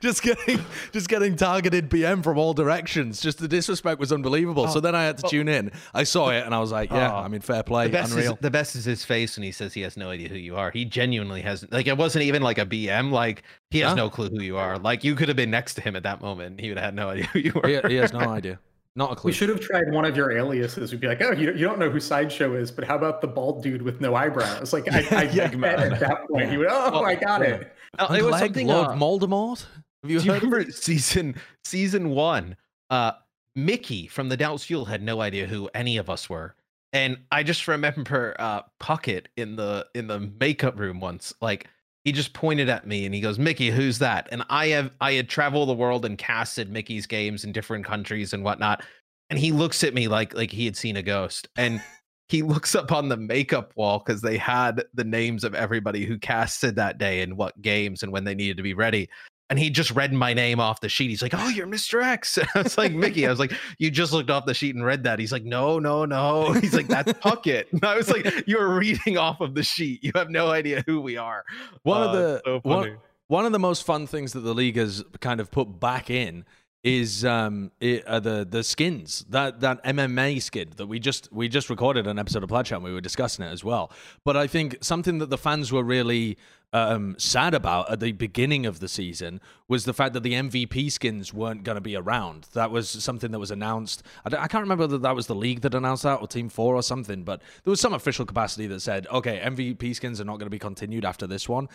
just 0.00 0.22
getting 0.22 0.60
just 0.92 1.08
getting 1.08 1.36
targeted 1.36 1.90
BM 1.90 2.22
from 2.24 2.38
all 2.38 2.54
directions. 2.54 3.20
Just 3.20 3.38
the 3.38 3.48
disrespect 3.48 4.00
was 4.00 4.12
unbelievable. 4.12 4.68
so 4.68 4.80
then 4.80 4.94
I 4.94 5.04
had 5.04 5.18
to 5.18 5.28
tune 5.28 5.48
in. 5.48 5.72
I 5.92 6.04
saw 6.04 6.30
it 6.30 6.44
and 6.44 6.54
I 6.54 6.60
was 6.60 6.72
like, 6.72 6.90
yeah, 6.90 7.12
Oh. 7.12 7.16
I 7.16 7.28
mean, 7.28 7.40
fair 7.40 7.62
play, 7.62 7.88
best, 7.88 8.10
is, 8.10 8.16
unreal. 8.16 8.38
The 8.46 8.50
best 8.52 8.76
is 8.76 8.84
his 8.84 9.04
face 9.04 9.36
when 9.36 9.42
he 9.42 9.50
says 9.50 9.74
he 9.74 9.80
has 9.80 9.96
no 9.96 10.10
idea 10.10 10.28
who 10.28 10.36
you 10.36 10.54
are. 10.54 10.70
He 10.70 10.84
genuinely 10.84 11.42
has 11.42 11.66
like 11.72 11.88
it 11.88 11.96
wasn't 11.96 12.22
even 12.26 12.42
like 12.42 12.58
a 12.58 12.64
BM. 12.64 13.10
Like 13.10 13.42
he 13.70 13.80
has 13.80 13.88
Huh? 13.90 13.94
no 13.96 14.08
clue 14.08 14.28
who 14.28 14.40
you 14.40 14.56
are. 14.56 14.78
Like 14.78 15.02
you 15.02 15.16
could 15.16 15.26
have 15.26 15.36
been 15.36 15.50
next 15.50 15.74
to 15.74 15.80
him 15.80 15.96
at 15.96 16.04
that 16.04 16.20
moment. 16.20 16.60
He 16.60 16.68
would 16.68 16.78
have 16.78 16.84
had 16.84 16.94
no 16.94 17.08
idea 17.10 17.24
who 17.26 17.40
you 17.40 17.52
were. 17.54 17.66
he, 17.68 17.80
he 17.88 17.94
has 17.96 18.12
no 18.12 18.20
idea. 18.20 18.60
Not 18.94 19.10
a 19.12 19.16
clue. 19.16 19.28
we 19.30 19.32
should 19.32 19.48
have 19.48 19.58
tried 19.60 19.90
one 19.92 20.04
of 20.04 20.16
your 20.16 20.30
aliases 20.30 20.92
we'd 20.92 21.00
be 21.00 21.08
like 21.08 21.20
oh 21.22 21.32
you, 21.32 21.52
you 21.52 21.66
don't 21.66 21.78
know 21.80 21.90
who 21.90 21.98
sideshow 22.00 22.54
is 22.54 22.70
but 22.70 22.84
how 22.84 22.94
about 22.96 23.20
the 23.20 23.26
bald 23.26 23.62
dude 23.64 23.82
with 23.82 24.00
no 24.00 24.14
eyebrows 24.14 24.72
like 24.72 24.90
i, 24.92 25.00
I 25.10 25.22
Yeah, 25.32 25.48
bet 25.48 25.80
at 25.80 25.98
that 26.00 26.26
point 26.30 26.48
he 26.50 26.56
would 26.56 26.68
oh 26.70 26.90
Well, 26.92 27.04
i 27.04 27.14
got 27.14 27.42
yeah. 27.42 27.56
it 27.56 27.72
Uh, 27.98 28.14
it 28.18 28.22
was 28.22 28.32
Leg 28.32 28.40
something. 28.44 28.68
Lord 28.68 28.88
uh, 28.88 28.92
Voldemort. 28.94 29.66
Have 30.02 30.10
you 30.10 30.20
Do 30.20 30.24
you 30.24 30.32
heard? 30.32 30.42
of 30.44 30.50
remember 30.50 30.70
season 30.72 31.34
season 31.64 32.10
one? 32.10 32.56
Uh, 32.88 33.12
Mickie 33.54 34.06
from 34.06 34.28
the 34.30 34.36
Dallas 34.36 34.64
Fuel 34.64 34.84
had 34.86 35.02
no 35.02 35.20
idea 35.20 35.46
who 35.46 35.68
any 35.74 35.96
of 35.98 36.08
us 36.08 36.30
were, 36.30 36.54
and 36.96 37.18
I 37.30 37.42
just 37.42 37.68
remember 37.68 38.34
uh, 38.38 38.62
Puckett 38.80 39.26
in 39.36 39.56
the 39.56 39.86
in 39.94 40.06
the 40.06 40.18
makeup 40.18 40.78
room 40.78 40.98
once. 40.98 41.34
Like 41.42 41.68
he 42.04 42.12
just 42.12 42.32
pointed 42.32 42.70
at 42.70 42.86
me 42.86 43.04
and 43.04 43.14
he 43.14 43.20
goes, 43.20 43.38
"Mickie, 43.38 43.70
who's 43.70 43.98
that?" 43.98 44.28
And 44.32 44.42
I 44.48 44.68
have 44.68 44.90
I 45.02 45.12
had 45.12 45.28
traveled 45.28 45.68
the 45.68 45.74
world 45.74 46.06
and 46.06 46.16
casted 46.16 46.70
Mickie's 46.70 47.06
games 47.06 47.44
in 47.44 47.52
different 47.52 47.84
countries 47.84 48.32
and 48.32 48.42
whatnot, 48.42 48.82
and 49.28 49.38
he 49.38 49.52
looks 49.52 49.84
at 49.84 49.92
me 49.92 50.08
like 50.08 50.34
like 50.34 50.50
he 50.50 50.64
had 50.64 50.74
seen 50.74 50.96
a 50.96 51.02
ghost, 51.02 51.48
and 51.56 51.82
he 52.28 52.42
looks 52.42 52.74
up 52.74 52.90
on 52.92 53.10
the 53.10 53.16
makeup 53.18 53.72
wall 53.76 53.98
because 53.98 54.22
they 54.22 54.38
had 54.38 54.82
the 54.94 55.04
names 55.04 55.44
of 55.44 55.54
everybody 55.54 56.06
who 56.06 56.18
casted 56.18 56.76
that 56.76 56.96
day 56.96 57.20
and 57.20 57.36
what 57.36 57.60
games 57.60 58.02
and 58.02 58.10
when 58.10 58.24
they 58.24 58.34
needed 58.34 58.56
to 58.56 58.62
be 58.62 58.74
ready 58.74 59.08
and 59.48 59.58
he 59.58 59.70
just 59.70 59.90
read 59.92 60.12
my 60.12 60.34
name 60.34 60.58
off 60.60 60.80
the 60.80 60.88
sheet. 60.88 61.08
He's 61.10 61.22
like, 61.22 61.34
"Oh, 61.34 61.48
you're 61.48 61.66
Mr. 61.66 62.02
X." 62.02 62.38
I 62.54 62.62
was 62.62 62.76
like, 62.78 62.92
"Mickie." 62.92 63.26
I 63.26 63.30
was 63.30 63.38
like, 63.38 63.52
"You 63.78 63.90
just 63.90 64.12
looked 64.12 64.30
off 64.30 64.46
the 64.46 64.54
sheet 64.54 64.74
and 64.74 64.84
read 64.84 65.04
that." 65.04 65.18
He's 65.18 65.32
like, 65.32 65.44
"No, 65.44 65.78
no, 65.78 66.04
no." 66.04 66.52
He's 66.60 66.74
like, 66.74 66.88
"That's 66.88 67.12
Puckett." 67.14 67.72
And 67.72 67.84
I 67.84 67.96
was 67.96 68.10
like, 68.10 68.26
"You're 68.46 68.74
reading 68.76 69.18
off 69.18 69.40
of 69.40 69.54
the 69.54 69.62
sheet. 69.62 70.02
You 70.02 70.12
have 70.14 70.30
no 70.30 70.50
idea 70.50 70.82
who 70.86 71.00
we 71.00 71.16
are." 71.16 71.44
One 71.82 72.02
of 72.02 72.08
Uh, 72.10 72.12
the 72.14 72.42
so 72.44 72.60
one- 72.62 72.98
One 73.28 73.44
of 73.46 73.52
the 73.52 73.58
most 73.58 73.84
fun 73.84 74.06
things 74.06 74.32
that 74.34 74.40
the 74.40 74.54
league 74.54 74.76
has 74.76 75.02
kind 75.20 75.40
of 75.40 75.50
put 75.50 75.80
back 75.80 76.10
in 76.10 76.44
is 76.86 77.24
um 77.24 77.72
it, 77.80 78.06
uh, 78.06 78.20
the 78.20 78.46
the 78.48 78.62
skins 78.62 79.26
that 79.28 79.60
that 79.60 79.82
MM-Mei 79.84 80.38
skin 80.38 80.70
that 80.76 80.86
we 80.86 81.00
just 81.00 81.30
we 81.32 81.48
just 81.48 81.68
recorded 81.68 82.06
an 82.06 82.16
episode 82.16 82.44
of 82.44 82.48
Plat 82.48 82.64
Chat 82.64 82.76
and 82.76 82.84
we 82.84 82.92
were 82.92 83.00
discussing 83.00 83.44
it 83.44 83.48
as 83.48 83.64
well. 83.64 83.90
But 84.24 84.36
I 84.36 84.46
think 84.46 84.78
something 84.82 85.18
that 85.18 85.28
the 85.28 85.36
fans 85.36 85.72
were 85.72 85.82
really 85.82 86.38
um, 86.72 87.16
sad 87.18 87.54
about 87.54 87.90
at 87.90 87.98
the 87.98 88.12
beginning 88.12 88.66
of 88.66 88.78
the 88.78 88.86
season 88.86 89.40
was 89.66 89.84
the 89.84 89.92
fact 89.92 90.14
that 90.14 90.22
the 90.22 90.34
MVP 90.34 90.92
skins 90.92 91.34
weren't 91.34 91.64
going 91.64 91.74
to 91.74 91.80
be 91.80 91.96
around. 91.96 92.46
That 92.52 92.70
was 92.70 92.88
something 92.88 93.32
that 93.32 93.38
was 93.38 93.50
announced. 93.50 94.04
I, 94.24 94.36
I, 94.36 94.46
can't 94.46 94.62
remember 94.62 94.84
whether 94.84 94.98
that 94.98 95.14
was 95.14 95.26
the 95.26 95.34
league 95.34 95.62
that 95.62 95.74
announced 95.74 96.04
that 96.04 96.20
or 96.20 96.28
Team 96.28 96.48
Four 96.48 96.76
or 96.76 96.82
something, 96.82 97.24
but 97.24 97.40
there 97.64 97.70
was 97.70 97.80
some 97.80 97.94
official 97.94 98.24
capacity 98.24 98.68
that 98.68 98.80
said, 98.80 99.08
okay, 99.08 99.40
MVP 99.44 99.96
skins 99.96 100.20
are 100.20 100.24
not 100.24 100.38
going 100.38 100.46
to 100.46 100.50
be 100.50 100.58
continued 100.58 101.04
after 101.04 101.26
this 101.26 101.48
one. 101.48 101.68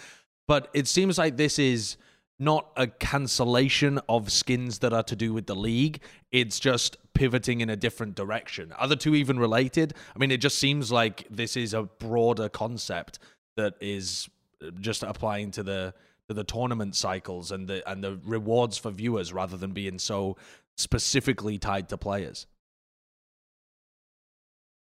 But 0.48 0.70
it 0.74 0.88
seems 0.88 1.18
like 1.18 1.36
this 1.36 1.60
is 1.60 1.98
not 2.42 2.72
a 2.76 2.88
cancellation 2.88 4.00
of 4.10 4.32
skins 4.32 4.80
that 4.80 4.92
are 4.92 5.04
to 5.04 5.16
do 5.16 5.32
with 5.32 5.46
the 5.46 5.56
league. 5.56 6.02
It's 6.32 6.60
just 6.60 6.98
pivoting 7.14 7.62
in 7.62 7.70
a 7.70 7.76
different 7.76 8.16
direction. 8.16 8.72
Are 8.80 8.88
the 8.88 8.96
two 8.96 9.14
even 9.14 9.38
related? 9.38 9.94
I 10.16 10.20
mean, 10.20 10.32
it 10.32 10.38
just 10.38 10.58
seems 10.58 10.92
like 10.92 11.28
this 11.30 11.56
is 11.56 11.76
a 11.76 11.84
broader 11.84 12.50
concept 12.50 13.20
that 13.58 13.76
is 13.80 14.28
uh, 14.66 14.72
just 14.80 15.04
applying 15.04 15.52
to 15.52 15.62
the 15.62 15.94
to 16.28 16.34
the 16.34 16.44
tournament 16.44 16.96
cycles 16.96 17.52
and 17.52 17.68
the 17.68 17.88
and 17.90 18.04
the 18.04 18.20
rewards 18.26 18.76
for 18.76 18.90
viewers 18.90 19.32
rather 19.32 19.56
than 19.56 19.72
being 19.72 20.00
so 20.00 20.36
specifically 20.78 21.60
tied 21.60 21.90
to 21.90 21.98
players. 21.98 22.48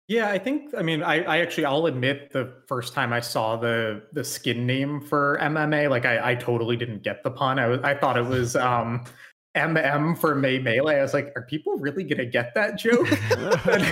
Yeah, 0.09 0.31
I 0.31 0.39
think. 0.39 0.73
I 0.75 0.81
mean, 0.81 1.03
I, 1.03 1.21
I 1.21 1.37
actually, 1.37 1.65
I'll 1.65 1.85
admit, 1.85 2.31
the 2.31 2.51
first 2.65 2.93
time 2.95 3.13
I 3.13 3.19
saw 3.19 3.55
the 3.55 4.01
the 4.11 4.23
skin 4.23 4.65
name 4.65 5.01
for 5.01 5.37
MMA, 5.39 5.87
like 5.87 6.03
I, 6.03 6.31
I 6.31 6.35
totally 6.35 6.75
didn't 6.75 7.03
get 7.03 7.21
the 7.23 7.29
pun. 7.29 7.59
I 7.59 7.67
was, 7.67 7.79
I 7.83 7.93
thought 7.93 8.17
it 8.17 8.25
was 8.25 8.55
um, 8.55 9.05
MM 9.55 10.17
for 10.17 10.33
May 10.33 10.57
Melee. 10.57 10.97
I 10.97 11.03
was 11.03 11.13
like, 11.13 11.31
are 11.35 11.43
people 11.43 11.73
really 11.77 12.03
gonna 12.03 12.25
get 12.25 12.55
that 12.55 12.79
joke? 12.79 13.07
and, 13.67 13.83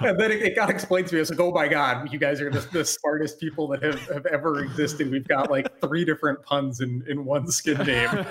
and, 0.00 0.20
then 0.20 0.30
it, 0.30 0.42
it, 0.42 0.54
got 0.54 0.70
explained 0.70 1.08
to 1.08 1.16
me. 1.16 1.18
I 1.18 1.22
was 1.22 1.30
like, 1.30 1.40
oh 1.40 1.50
my 1.50 1.66
god, 1.66 2.12
you 2.12 2.20
guys 2.20 2.40
are 2.40 2.50
the, 2.50 2.60
the 2.72 2.84
smartest 2.84 3.40
people 3.40 3.66
that 3.66 3.82
have, 3.82 4.00
have 4.10 4.26
ever 4.26 4.62
existed. 4.62 5.10
We've 5.10 5.26
got 5.26 5.50
like 5.50 5.80
three 5.80 6.04
different 6.04 6.40
puns 6.44 6.82
in 6.82 7.02
in 7.08 7.24
one 7.24 7.48
skin 7.48 7.78
name. 7.78 8.10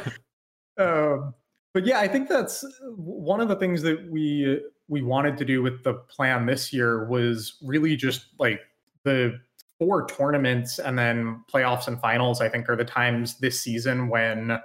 Um, 0.79 1.33
but 1.73 1.87
yeah, 1.87 1.99
I 1.99 2.07
think 2.07 2.29
that's 2.29 2.63
one 2.95 3.41
of 3.41 3.47
the 3.47 3.55
things 3.55 3.81
that 3.81 4.11
we 4.11 4.61
we 4.87 5.01
wanted 5.01 5.37
to 5.37 5.45
do 5.45 5.61
with 5.61 5.83
the 5.83 5.93
plan 5.93 6.45
this 6.45 6.71
year 6.71 7.05
was 7.05 7.57
really 7.61 7.95
just 7.95 8.27
like 8.39 8.61
the 9.03 9.39
four 9.79 10.07
tournaments 10.07 10.79
and 10.79 10.97
then 10.97 11.43
playoffs 11.51 11.87
and 11.87 11.99
finals. 11.99 12.41
I 12.41 12.49
think 12.49 12.69
are 12.69 12.75
the 12.75 12.85
times 12.85 13.37
this 13.39 13.59
season 13.59 14.07
when 14.07 14.59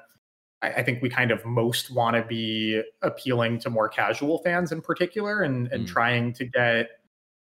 I, 0.62 0.83
think 0.83 1.02
we 1.02 1.09
kind 1.09 1.31
of 1.31 1.45
most 1.45 1.91
want 1.91 2.17
to 2.17 2.23
be 2.23 2.83
appealing 3.02 3.59
to 3.61 3.71
more 3.71 3.88
casual 3.88 4.38
fans 4.38 4.73
in 4.73 4.81
particular, 4.81 5.43
and 5.43 5.71
and 5.73 5.85
mm. 5.85 5.88
trying 5.88 6.33
to 6.35 6.45
get 6.45 6.91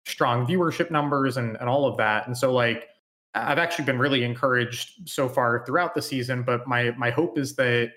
strong 0.06 0.46
viewership 0.46 0.90
numbers 0.90 1.36
and 1.36 1.56
and 1.60 1.68
all 1.68 1.86
of 1.86 1.96
that. 1.98 2.26
And 2.26 2.36
so 2.36 2.52
like 2.52 2.88
I've 3.34 3.58
actually 3.58 3.84
been 3.84 3.98
really 3.98 4.24
encouraged 4.24 5.08
so 5.08 5.28
far 5.28 5.64
throughout 5.64 5.94
the 5.94 6.02
season, 6.02 6.42
but 6.42 6.66
my 6.66 6.92
my 6.92 7.10
hope 7.10 7.38
is 7.38 7.54
that 7.56 7.92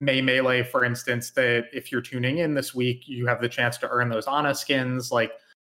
May 0.00 0.20
Melee, 0.20 0.62
for 0.62 0.84
instance, 0.84 1.30
that 1.30 1.66
if 1.72 1.90
you're 1.90 2.00
tuning 2.00 2.38
in 2.38 2.54
this 2.54 2.74
week, 2.74 3.08
you 3.08 3.26
have 3.26 3.40
the 3.40 3.48
chance 3.48 3.76
to 3.78 3.88
earn 3.88 4.08
those 4.08 4.26
Ana 4.26 4.54
skins. 4.54 5.10
Like 5.10 5.32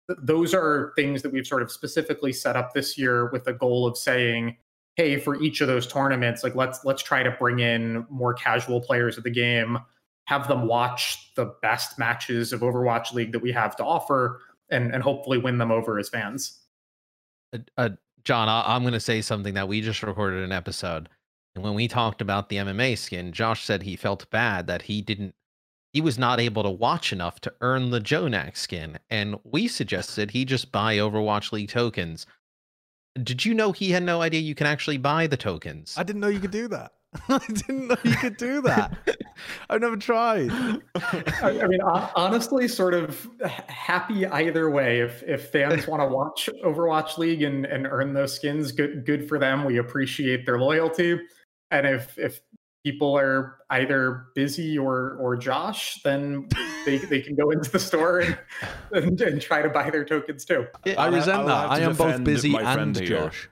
th- 0.07 0.19
those 0.21 0.53
are 0.53 0.93
things 0.95 1.21
that 1.23 1.31
we've 1.31 1.47
sort 1.47 1.63
of 1.63 1.71
specifically 1.71 2.31
set 2.31 2.55
up 2.55 2.73
this 2.73 2.97
year 2.97 3.31
with 3.31 3.45
the 3.45 3.53
goal 3.53 3.87
of 3.87 3.97
saying, 3.97 4.57
hey, 4.95 5.17
for 5.17 5.41
each 5.41 5.61
of 5.61 5.67
those 5.67 5.87
tournaments, 5.87 6.43
like 6.43 6.53
let's 6.55 6.85
let's 6.85 7.01
try 7.01 7.23
to 7.23 7.31
bring 7.31 7.59
in 7.59 8.05
more 8.09 8.33
casual 8.33 8.79
players 8.79 9.17
of 9.17 9.23
the 9.23 9.31
game, 9.31 9.79
have 10.25 10.47
them 10.47 10.67
watch 10.67 11.33
the 11.35 11.55
best 11.61 11.97
matches 11.97 12.53
of 12.53 12.61
Overwatch 12.61 13.13
League 13.13 13.31
that 13.31 13.41
we 13.41 13.51
have 13.51 13.75
to 13.77 13.83
offer, 13.83 14.41
and 14.69 14.93
and 14.93 15.01
hopefully 15.01 15.39
win 15.39 15.57
them 15.57 15.71
over 15.71 15.97
as 15.97 16.09
fans. 16.09 16.59
Uh, 17.53 17.57
uh, 17.77 17.89
Jon, 18.23 18.47
I- 18.49 18.75
I'm 18.75 18.83
going 18.83 18.93
to 18.93 18.99
say 18.99 19.21
something 19.21 19.55
that 19.55 19.67
we 19.67 19.81
just 19.81 20.03
recorded 20.03 20.43
an 20.43 20.51
episode 20.51 21.09
and 21.55 21.63
when 21.63 21.73
we 21.73 21.87
talked 21.87 22.21
about 22.21 22.49
the 22.49 22.57
MM-Mei 22.57 22.95
skin, 22.95 23.33
Josh 23.33 23.63
said 23.63 23.83
he 23.83 23.95
felt 23.95 24.29
bad 24.29 24.67
that 24.67 24.83
he 24.83 25.01
didn't 25.01 25.35
he 25.93 25.99
was 25.99 26.17
not 26.17 26.39
able 26.39 26.63
to 26.63 26.69
watch 26.69 27.11
enough 27.11 27.41
to 27.41 27.53
earn 27.59 27.89
the 27.89 27.99
JJoNak 27.99 28.55
skin. 28.55 28.97
And 29.09 29.37
we 29.43 29.67
suggested 29.67 30.31
he 30.31 30.45
just 30.45 30.71
buy 30.71 30.97
Overwatch 30.97 31.51
League 31.51 31.69
tokens. 31.69 32.25
Did 33.21 33.45
you 33.45 33.53
know 33.53 33.73
he 33.73 33.91
had 33.91 34.03
no 34.03 34.21
idea 34.21 34.39
you 34.39 34.55
can 34.55 34.67
actually 34.67 34.97
buy 34.97 35.27
the 35.27 35.35
tokens? 35.35 35.95
I 35.97 36.03
didn't 36.03 36.21
know 36.21 36.29
you 36.29 36.39
could 36.39 36.51
do 36.51 36.69
that. 36.69 36.93
I 37.27 37.39
didn't 37.45 37.89
know 37.89 37.97
you 38.05 38.15
could 38.15 38.37
do 38.37 38.61
that. 38.61 38.97
I've 39.69 39.81
never 39.81 39.97
tried. 39.97 40.49
I, 40.95 41.59
I, 41.61 41.67
mean, 41.67 41.81
honestly, 41.81 42.69
sort 42.69 42.93
of 42.93 43.27
happy 43.67 44.25
either 44.25 44.71
way. 44.71 45.01
If 45.01 45.21
if 45.23 45.49
fans 45.49 45.87
want 45.87 46.01
to 46.01 46.07
watch 46.15 46.49
Overwatch 46.63 47.17
League 47.17 47.41
and, 47.41 47.65
and 47.65 47.85
earn 47.85 48.13
those 48.13 48.33
skins, 48.33 48.71
good 48.71 49.05
good 49.05 49.27
for 49.27 49.37
them. 49.37 49.65
We 49.65 49.77
appreciate 49.77 50.45
their 50.45 50.57
loyalty 50.57 51.19
and 51.71 51.87
if 51.87 52.17
if 52.17 52.41
people 52.83 53.17
are 53.17 53.57
either 53.69 54.27
busy 54.35 54.77
or 54.77 55.17
or 55.19 55.35
Josh, 55.37 56.01
then 56.03 56.47
they, 56.85 56.97
they 56.97 57.21
can 57.21 57.35
go 57.35 57.51
into 57.51 57.69
the 57.71 57.79
store 57.79 58.19
and, 58.19 58.37
and, 58.91 59.21
and 59.21 59.41
try 59.41 59.61
to 59.61 59.69
buy 59.69 59.89
their 59.89 60.05
tokens 60.05 60.45
too. 60.45 60.67
I 60.97 61.07
resent 61.07 61.45
that. 61.47 61.71
I 61.71 61.79
am 61.79 61.95
both 61.95 62.23
busy 62.23 62.55
and 62.55 63.01
Josh. 63.01 63.49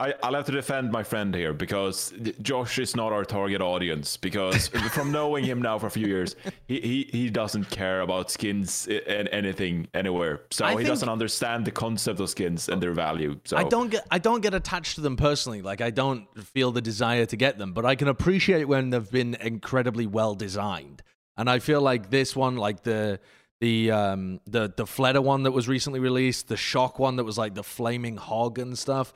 I, 0.00 0.14
will 0.24 0.34
have 0.34 0.46
to 0.46 0.52
defend 0.52 0.90
my 0.90 1.02
friend 1.02 1.34
here 1.34 1.52
because 1.52 2.14
Josh 2.40 2.78
is 2.78 2.96
not 2.96 3.12
our 3.12 3.24
target 3.24 3.60
audience. 3.60 4.16
Because 4.16 4.68
from 4.92 5.12
knowing 5.12 5.44
him 5.44 5.60
now 5.60 5.78
for 5.78 5.88
a 5.88 5.90
few 5.90 6.06
years, 6.06 6.36
he, 6.66 6.80
he, 6.80 7.08
he 7.12 7.30
doesn't 7.30 7.68
care 7.70 8.00
about 8.00 8.30
skins 8.30 8.88
and 8.88 9.28
anything 9.28 9.88
anywhere. 9.92 10.40
So 10.50 10.64
I 10.64 10.80
he 10.80 10.86
doesn't 10.86 11.08
understand 11.08 11.66
the 11.66 11.70
concept 11.70 12.18
of 12.18 12.30
skins 12.30 12.70
and 12.70 12.82
their 12.82 12.92
value. 12.92 13.38
So 13.44 13.58
I 13.58 13.64
don't 13.64 13.90
get 13.90 14.06
I 14.10 14.18
don't 14.18 14.40
get 14.40 14.54
attached 14.54 14.94
to 14.94 15.02
them 15.02 15.16
personally. 15.16 15.60
Like 15.60 15.82
I 15.82 15.90
don't 15.90 16.26
feel 16.42 16.72
the 16.72 16.80
desire 16.80 17.26
to 17.26 17.36
get 17.36 17.58
them, 17.58 17.74
but 17.74 17.84
I 17.84 17.94
can 17.94 18.08
appreciate 18.08 18.64
when 18.64 18.90
they've 18.90 19.10
been 19.10 19.34
incredibly 19.34 20.06
well 20.06 20.34
designed. 20.34 21.02
And 21.36 21.50
I 21.50 21.58
feel 21.58 21.82
like 21.82 22.08
this 22.10 22.34
one, 22.34 22.56
like 22.56 22.82
the 22.84 23.20
the 23.60 23.90
um 23.90 24.40
the 24.46 24.72
the 24.74 24.84
Fleta 24.84 25.22
one 25.22 25.42
that 25.42 25.52
was 25.52 25.68
recently 25.68 26.00
released, 26.00 26.48
the 26.48 26.56
Shock 26.56 26.98
one 26.98 27.16
that 27.16 27.24
was 27.24 27.36
like 27.36 27.54
the 27.54 27.62
flaming 27.62 28.16
hog 28.16 28.58
and 28.58 28.78
stuff 28.78 29.12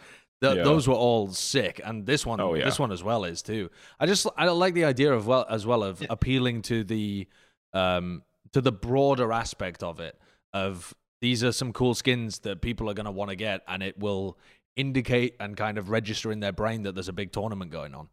yeah. 0.52 0.62
Those 0.62 0.86
were 0.86 0.94
all 0.94 1.28
sick, 1.32 1.80
and 1.84 2.06
this 2.06 2.26
one, 2.26 2.40
oh, 2.40 2.54
yeah. 2.54 2.64
this 2.64 2.78
one 2.78 2.92
as 2.92 3.02
well 3.02 3.24
is 3.24 3.42
too. 3.42 3.70
I 3.98 4.06
just 4.06 4.26
I 4.36 4.46
like 4.48 4.74
the 4.74 4.84
idea 4.84 5.12
of 5.12 5.26
well 5.26 5.46
as 5.48 5.66
well 5.66 5.82
of 5.82 6.00
yeah. 6.00 6.08
appealing 6.10 6.62
to 6.62 6.84
the 6.84 7.26
um 7.72 8.22
to 8.52 8.60
the 8.60 8.72
broader 8.72 9.32
aspect 9.32 9.82
of 9.82 10.00
it. 10.00 10.18
Of 10.52 10.94
these 11.20 11.42
are 11.42 11.52
some 11.52 11.72
cool 11.72 11.94
skins 11.94 12.40
that 12.40 12.60
people 12.60 12.88
are 12.90 12.94
going 12.94 13.06
to 13.06 13.12
want 13.12 13.30
to 13.30 13.36
get, 13.36 13.62
and 13.66 13.82
it 13.82 13.98
will 13.98 14.38
indicate 14.76 15.36
and 15.40 15.56
kind 15.56 15.78
of 15.78 15.90
register 15.90 16.32
in 16.32 16.40
their 16.40 16.52
brain 16.52 16.82
that 16.82 16.94
there's 16.94 17.08
a 17.08 17.12
big 17.12 17.32
tournament 17.32 17.70
going 17.70 17.94
on. 17.94 18.08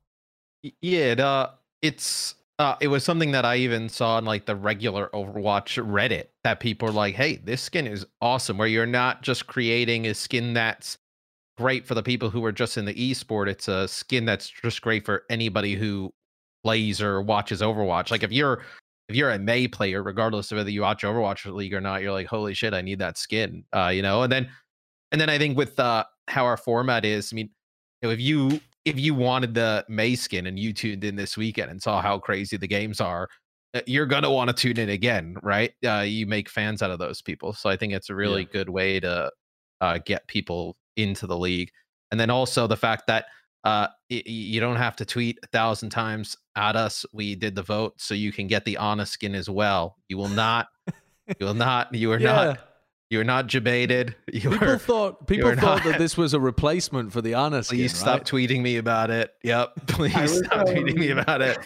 Yeah, 0.82 1.12
it, 1.12 1.20
uh, 1.20 1.50
it's 1.82 2.36
uh, 2.60 2.76
it 2.80 2.90
was 2.90 3.04
something 3.04 3.32
that 3.32 3.44
I 3.44 3.58
even 3.58 3.90
saw 3.90 4.18
on 4.18 4.26
like 4.26 4.46
the 4.46 4.56
regular 4.56 5.10
Overwatch 5.14 5.84
Reddit 5.84 6.26
that 6.44 6.60
people 6.60 6.90
are 6.90 6.94
like, 6.94 7.16
"Hey, 7.16 7.38
this 7.38 7.62
skin 7.62 7.88
is 7.88 8.06
awesome." 8.22 8.58
Where 8.58 8.68
you're 8.68 8.86
not 8.86 9.24
just 9.24 9.48
creating 9.48 10.06
a 10.06 10.14
skin 10.14 10.54
that's 10.54 11.00
great 11.62 11.86
for 11.86 11.94
the 11.94 12.02
people 12.02 12.32
who 12.32 12.44
are 12.44 12.52
just 12.52 12.76
in 12.76 12.86
the 12.86 12.94
esport. 12.96 13.48
It's 13.48 13.68
a 13.68 13.88
skin 13.88 14.26
that's 14.26 14.50
just 14.50 14.82
great 14.82 15.06
for 15.06 15.24
anybody 15.30 15.76
who 15.76 16.12
plays 16.64 17.00
or 17.00 17.22
watches 17.22 17.62
Overwatch. 17.62 18.10
Like 18.10 18.24
if 18.24 18.32
you're 18.32 18.64
if 19.08 19.16
you're 19.16 19.30
a 19.30 19.38
Mei 19.38 19.68
player, 19.68 20.02
regardless 20.02 20.52
of 20.52 20.58
whether 20.58 20.72
you 20.72 20.82
watch 20.82 21.04
Overwatch 21.04 21.46
League 21.54 21.74
or 21.74 21.82
not, 21.82 22.02
you're 22.02 22.12
like, 22.12 22.26
holy 22.26 22.56
shit, 22.56 22.74
I 22.74 22.82
need 22.82 22.98
that 22.98 23.18
skin. 23.18 23.64
Uh, 23.76 23.92
you 23.94 24.02
know, 24.02 24.24
and 24.24 24.32
then 24.32 24.50
and 25.12 25.22
then 25.22 25.30
I 25.30 25.38
think 25.38 25.56
with 25.56 25.80
uh 25.80 26.04
how 26.28 26.46
our 26.46 26.58
format 26.58 27.06
is, 27.06 27.32
I 27.32 27.36
mean, 27.36 27.50
you 28.02 28.08
know, 28.08 28.14
if 28.14 28.20
you 28.20 28.60
if 28.86 29.00
you 29.00 29.14
wanted 29.14 29.54
the 29.54 29.86
Mei 29.88 30.16
skin 30.16 30.48
and 30.48 30.58
you 30.58 30.74
tuned 30.74 31.04
in 31.04 31.16
this 31.16 31.38
weekend 31.38 31.70
and 31.70 31.80
saw 31.80 32.02
how 32.02 32.18
crazy 32.18 32.58
the 32.58 32.68
games 32.68 33.00
are, 33.00 33.30
uh, 33.76 33.82
you're 33.86 34.08
gonna 34.08 34.32
want 34.32 34.50
to 34.50 34.56
tune 34.56 34.80
in 34.80 34.90
again, 34.90 35.36
right? 35.44 35.74
Uh, 35.86 36.00
you 36.08 36.26
make 36.26 36.50
fans 36.50 36.82
out 36.82 36.90
of 36.90 36.98
those 36.98 37.22
people, 37.22 37.54
so 37.54 37.70
I 37.70 37.78
think 37.78 37.94
it's 37.94 38.10
a 38.10 38.16
really 38.16 38.42
yeah. 38.42 38.52
good 38.52 38.70
way 38.70 39.00
to 39.00 39.32
uh, 39.80 40.00
get 40.04 40.26
people 40.26 40.76
into 40.96 41.28
the 41.28 41.38
league. 41.38 41.72
And 42.12 42.20
then 42.20 42.30
also 42.30 42.68
the 42.68 42.78
fact 42.78 43.08
that 43.08 43.26
uh, 43.64 43.88
y- 44.10 44.24
you 44.26 44.60
don't 44.60 44.76
have 44.76 44.96
to 44.98 45.06
tweet 45.06 45.40
a 45.44 45.48
thousand 45.48 45.90
times 45.90 46.36
at 46.56 46.76
us. 46.76 47.06
We 47.14 47.36
did 47.36 47.56
the 47.56 47.64
vote, 47.64 47.94
so 47.98 48.14
you 48.14 48.32
can 48.32 48.48
get 48.48 48.66
the 48.66 48.78
Ana's 48.78 49.12
skin 49.12 49.36
as 49.36 49.50
well. 49.50 49.98
You 50.10 50.18
will 50.18 50.30
not. 50.30 50.68
you 51.40 51.46
will 51.46 51.54
not. 51.54 51.94
You 51.94 52.12
are 52.12 52.20
yeah. 52.20 52.34
not. 52.34 52.60
You 53.12 53.20
are 53.20 53.26
not 53.26 53.48
debated. 53.48 54.16
People 54.32 54.64
are, 54.64 54.78
thought 54.78 55.28
people 55.28 55.54
thought 55.56 55.84
not, 55.84 55.84
that 55.84 55.98
this 56.00 56.16
was 56.16 56.34
a 56.34 56.40
replacement 56.40 57.12
for 57.12 57.22
the 57.22 57.34
Ana's. 57.34 57.68
Please 57.68 57.92
skin, 57.92 58.00
stop 58.00 58.20
right? 58.20 58.26
tweeting 58.26 58.62
me 58.62 58.78
about 58.78 59.10
it. 59.10 59.32
Yep. 59.44 59.74
Please 59.88 60.38
stop 60.38 60.66
um, 60.66 60.66
tweeting 60.68 60.96
me 60.96 61.10
about 61.10 61.42
it. 61.42 61.58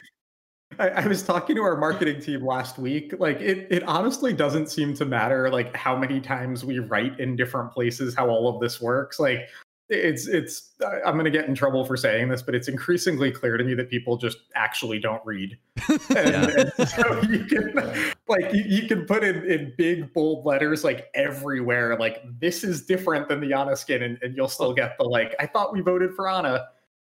I, 0.79 0.89
I, 0.89 1.07
was 1.07 1.23
talking 1.23 1.55
to 1.55 1.61
our 1.61 1.77
marketing 1.77 2.19
team 2.21 2.45
last 2.45 2.77
week. 2.77 3.13
Like 3.19 3.39
it, 3.39 3.67
it 3.69 3.83
honestly 3.83 4.33
doesn't 4.33 4.69
seem 4.69 4.93
to 4.95 5.05
matter 5.05 5.49
like 5.49 5.75
how 5.75 5.95
many 5.95 6.19
times 6.19 6.65
we 6.65 6.79
write 6.79 7.19
in 7.19 7.35
different 7.35 7.71
places 7.71 8.15
how 8.15 8.29
all 8.29 8.47
of 8.47 8.59
this 8.59 8.81
works. 8.81 9.19
Like 9.19 9.47
it's 9.89 10.27
it's 10.27 10.71
i'm 11.05 11.13
going 11.13 11.25
to 11.25 11.31
get 11.31 11.45
in 11.45 11.53
trouble 11.53 11.85
for 11.85 11.95
saying 11.95 12.27
this 12.27 12.41
but 12.41 12.55
it's 12.55 12.67
increasingly 12.67 13.31
clear 13.31 13.55
to 13.55 13.63
me 13.63 13.75
that 13.75 13.87
people 13.87 14.17
just 14.17 14.39
actually 14.55 14.99
don't 14.99 15.21
read 15.25 15.55
and, 16.15 16.73
and 16.77 16.89
so 16.89 17.21
you 17.29 17.45
can 17.45 18.13
like 18.27 18.51
you, 18.51 18.63
you, 18.65 18.87
can 18.87 19.05
put 19.05 19.23
in, 19.23 19.45
in 19.45 19.71
big 19.77 20.11
bold 20.11 20.43
letters 20.43 20.83
like 20.83 21.09
everywhere 21.13 21.95
like 21.99 22.23
this 22.39 22.63
is 22.63 22.83
different 22.83 23.27
than 23.29 23.39
the 23.39 23.53
ana 23.53 23.75
skin 23.75 24.01
and, 24.01 24.17
and 24.23 24.35
you'll 24.35 24.47
still 24.47 24.73
get 24.73 24.97
the 24.97 25.03
like 25.03 25.35
i 25.39 25.45
thought 25.45 25.71
we 25.71 25.81
voted 25.81 26.15
for 26.15 26.27
ana 26.27 26.65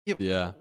yeah. 0.05 0.51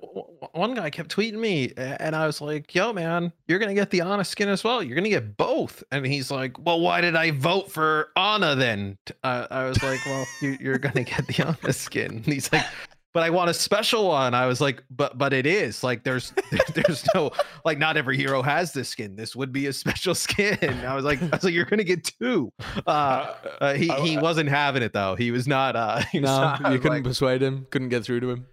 One 0.53 0.75
guy 0.75 0.91
kept 0.91 1.15
tweeting 1.15 1.39
me, 1.39 1.73
and 1.77 2.15
I 2.15 2.27
was 2.27 2.41
like, 2.41 2.75
"Yo, 2.75 2.93
man, 2.93 3.33
you're 3.47 3.59
gonna 3.59 3.75
get 3.75 3.91
the 3.91 4.01
Ana 4.01 4.25
skin 4.25 4.49
as 4.49 4.65
well. 4.65 4.83
You're 4.83 4.95
gonna 4.95 5.09
get 5.09 5.37
both." 5.37 5.83
And 5.91 6.07
he's 6.07 6.31
like, 6.31 6.59
"Well, 6.65 6.81
why 6.81 7.01
did 7.01 7.17
I 7.17 7.31
vote 7.33 7.71
for 7.71 8.11
Ana 8.17 8.55
then?" 8.55 8.99
Uh, 9.23 9.47
I 9.51 9.65
was 9.65 9.83
like, 9.83 10.05
"Well, 10.07 10.27
you, 10.41 10.73
are 10.73 10.79
gonna 10.79 11.05
get 11.05 11.27
the 11.27 11.45
Ana 11.45 11.73
skin." 11.73 12.17
And 12.17 12.27
he's 12.27 12.53
like, 12.53 12.65
"But 13.13 13.23
I 13.23 13.31
want 13.31 13.51
a 13.51 13.55
special 13.55 14.09
one." 14.09 14.35
I 14.35 14.47
was 14.47 14.61
like, 14.61 14.83
"But 14.91 15.19
but 15.19 15.33
it 15.33 15.47
is 15.47 15.83
like 15.83 16.05
there's 16.05 16.33
there's 16.75 17.05
no 17.15 17.31
like 17.65 17.79
not 17.79 17.97
every 17.97 18.17
hero 18.17 18.43
has 18.43 18.73
this 18.73 18.89
skin. 18.89 19.17
This 19.17 19.35
would 19.37 19.53
be 19.53 19.67
a 19.67 19.73
special 19.73 20.15
skin." 20.15 20.59
I 20.87 20.95
was 20.95 21.05
like, 21.05 21.23
"I 21.23 21.29
was 21.37 21.45
like, 21.45 21.55
you're 21.55 21.65
gonna 21.67 21.85
get 21.85 22.05
two. 22.05 22.51
Uh, 22.87 22.91
uh, 22.91 23.35
uh 23.61 23.75
he 23.75 23.89
he 23.89 24.19
wasn't 24.19 24.49
having 24.49 24.83
it 24.83 24.93
though. 24.93 25.17
He 25.17 25.31
was 25.33 25.47
not. 25.47 25.77
Uh, 25.77 25.99
he 26.13 26.21
was 26.21 26.31
no, 26.31 26.41
not, 26.41 26.73
you 26.73 26.79
couldn't 26.79 26.99
like, 26.99 27.05
persuade 27.05 27.43
him. 27.43 27.67
Couldn't 27.71 27.89
get 27.89 28.05
through 28.05 28.21
to 28.21 28.31
him. 28.31 28.47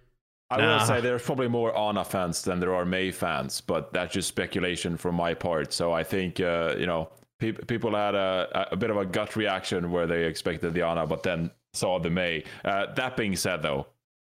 I 0.52 0.60
nah. 0.60 0.78
will 0.78 0.86
say 0.86 1.00
there's 1.00 1.22
probably 1.22 1.48
more 1.48 1.76
Ana 1.76 2.04
fans 2.04 2.42
than 2.42 2.60
there 2.60 2.74
are 2.74 2.84
Mei 2.84 3.10
fans, 3.10 3.60
but 3.60 3.92
that's 3.92 4.12
just 4.12 4.28
speculation 4.28 4.96
from 4.96 5.14
my 5.14 5.34
part. 5.34 5.72
So 5.72 5.92
I 5.92 6.04
think 6.04 6.40
uh, 6.40 6.74
you 6.78 6.86
know 6.86 7.08
pe- 7.38 7.52
people 7.52 7.94
had 7.94 8.14
a, 8.14 8.68
a 8.70 8.76
bit 8.76 8.90
of 8.90 8.96
a 8.96 9.06
gut 9.06 9.36
reaction 9.36 9.90
where 9.90 10.06
they 10.06 10.24
expected 10.24 10.74
the 10.74 10.82
Ana, 10.82 11.06
but 11.06 11.22
then 11.22 11.50
saw 11.72 11.98
the 11.98 12.10
Mei. 12.10 12.44
Uh, 12.64 12.92
that 12.94 13.16
being 13.16 13.34
said, 13.34 13.62
though, 13.62 13.86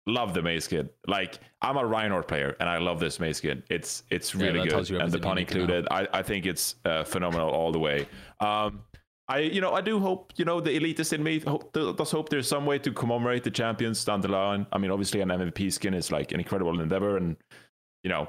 love 0.06 0.34
the 0.34 0.42
Mei 0.42 0.60
skin. 0.60 0.88
Like 1.06 1.38
I'm 1.62 1.76
a 1.76 1.84
Reinhardt 1.84 2.28
player, 2.28 2.56
and 2.60 2.68
I 2.68 2.78
love 2.78 3.00
this 3.00 3.18
Mei 3.18 3.32
skin. 3.32 3.62
It's 3.70 4.02
it's 4.10 4.34
really 4.34 4.60
yeah, 4.60 4.80
good, 4.82 4.90
and 4.90 5.12
the 5.12 5.18
pun 5.18 5.38
included. 5.38 5.86
I, 5.90 6.06
I 6.12 6.22
think 6.22 6.46
it's 6.46 6.76
uh, 6.84 7.04
phenomenal 7.04 7.50
all 7.50 7.72
the 7.72 7.78
way. 7.78 8.06
Um, 8.40 8.82
I, 9.30 9.38
you 9.38 9.60
know, 9.60 9.72
I 9.72 9.80
do 9.80 10.00
hope, 10.00 10.32
you 10.36 10.44
know, 10.44 10.60
the 10.60 10.70
elitist 10.70 11.12
in 11.12 11.22
me 11.22 11.38
hope, 11.38 11.72
does 11.72 12.10
hope 12.10 12.30
there's 12.30 12.48
some 12.48 12.66
way 12.66 12.80
to 12.80 12.90
commemorate 12.90 13.44
the 13.44 13.50
champions 13.52 14.04
down 14.04 14.20
the 14.20 14.28
line. 14.28 14.66
I 14.72 14.78
mean, 14.78 14.90
obviously, 14.90 15.20
an 15.20 15.28
MVP 15.28 15.72
skin 15.72 15.94
is 15.94 16.10
like 16.10 16.32
an 16.32 16.40
incredible 16.40 16.80
endeavor, 16.80 17.16
and 17.16 17.36
you 18.02 18.10
know, 18.10 18.26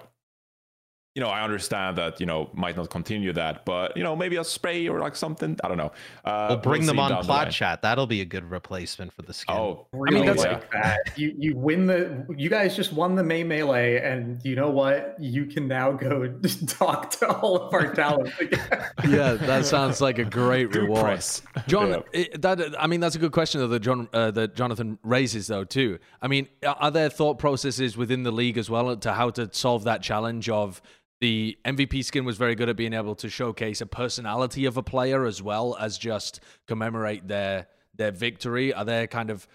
you 1.15 1.21
know, 1.21 1.27
I 1.27 1.43
understand 1.43 1.97
that 1.97 2.19
you 2.19 2.25
know 2.25 2.49
might 2.53 2.77
not 2.77 2.89
continue 2.89 3.33
that, 3.33 3.65
but 3.65 3.97
you 3.97 4.03
know, 4.03 4.15
maybe 4.15 4.37
a 4.37 4.43
spray 4.43 4.87
or 4.87 4.99
like 4.99 5.15
something. 5.15 5.57
I 5.63 5.67
don't 5.67 5.77
know. 5.77 5.91
Uh, 6.23 6.47
we'll 6.49 6.57
bring 6.59 6.81
we'll 6.81 6.87
them 6.87 6.99
on 6.99 7.23
Plat 7.23 7.51
Chat. 7.51 7.81
That'll 7.81 8.07
be 8.07 8.21
a 8.21 8.25
good 8.25 8.49
replacement 8.49 9.11
for 9.11 9.21
the 9.21 9.33
skin. 9.33 9.55
Oh, 9.55 9.87
I 10.07 10.11
mean, 10.11 10.25
that's 10.25 10.43
like 10.43 10.71
that. 10.71 11.17
You 11.17 11.33
you 11.37 11.55
win 11.55 11.85
the. 11.85 12.25
You 12.37 12.49
guys 12.49 12.75
just 12.75 12.93
won 12.93 13.15
the 13.15 13.23
May 13.23 13.43
melee, 13.43 13.97
and 13.97 14.39
you 14.45 14.55
know 14.55 14.69
what? 14.69 15.15
You 15.19 15.45
can 15.45 15.67
now 15.67 15.91
go 15.91 16.27
talk 16.67 17.11
to 17.11 17.29
all 17.29 17.57
of 17.57 17.73
our 17.73 17.93
talent 17.93 18.31
yeah, 19.07 19.33
that 19.33 19.65
sounds 19.65 20.01
like 20.01 20.19
a 20.19 20.25
great 20.25 20.75
reward, 20.75 21.23
Jon. 21.67 21.89
Yeah. 21.89 21.99
It, 22.13 22.41
that 22.41 22.75
I 22.79 22.87
mean, 22.87 22.99
that's 22.99 23.15
a 23.15 23.19
good 23.19 23.31
question 23.31 23.61
though, 23.61 23.67
that 23.67 23.81
John 23.81 24.07
uh, 24.13 24.31
that 24.31 24.55
Jonathan 24.55 24.97
raises 25.03 25.47
though 25.47 25.63
too. 25.63 25.99
I 26.21 26.27
mean, 26.27 26.47
are 26.65 26.91
there 26.91 27.09
thought 27.09 27.37
processes 27.37 27.97
within 27.97 28.23
the 28.23 28.31
league 28.31 28.57
as 28.57 28.69
well 28.69 28.95
to 28.95 29.13
how 29.13 29.29
to 29.31 29.49
solve 29.51 29.83
that 29.85 30.01
challenge 30.01 30.49
of 30.49 30.81
the 31.21 31.57
MVP 31.63 32.03
skin 32.03 32.25
was 32.25 32.35
very 32.35 32.55
good 32.55 32.67
at 32.67 32.75
being 32.75 32.93
able 32.93 33.15
to 33.15 33.29
showcase 33.29 33.79
a 33.79 33.85
personality 33.85 34.65
of 34.65 34.75
a 34.75 34.83
player 34.83 35.25
as 35.25 35.41
well 35.41 35.77
as 35.79 35.97
just 35.97 36.41
commemorate 36.67 37.27
their 37.27 37.67
their 37.95 38.11
victory. 38.11 38.73
Are 38.73 38.83
there 38.83 39.05
kind 39.05 39.29
of 39.29 39.47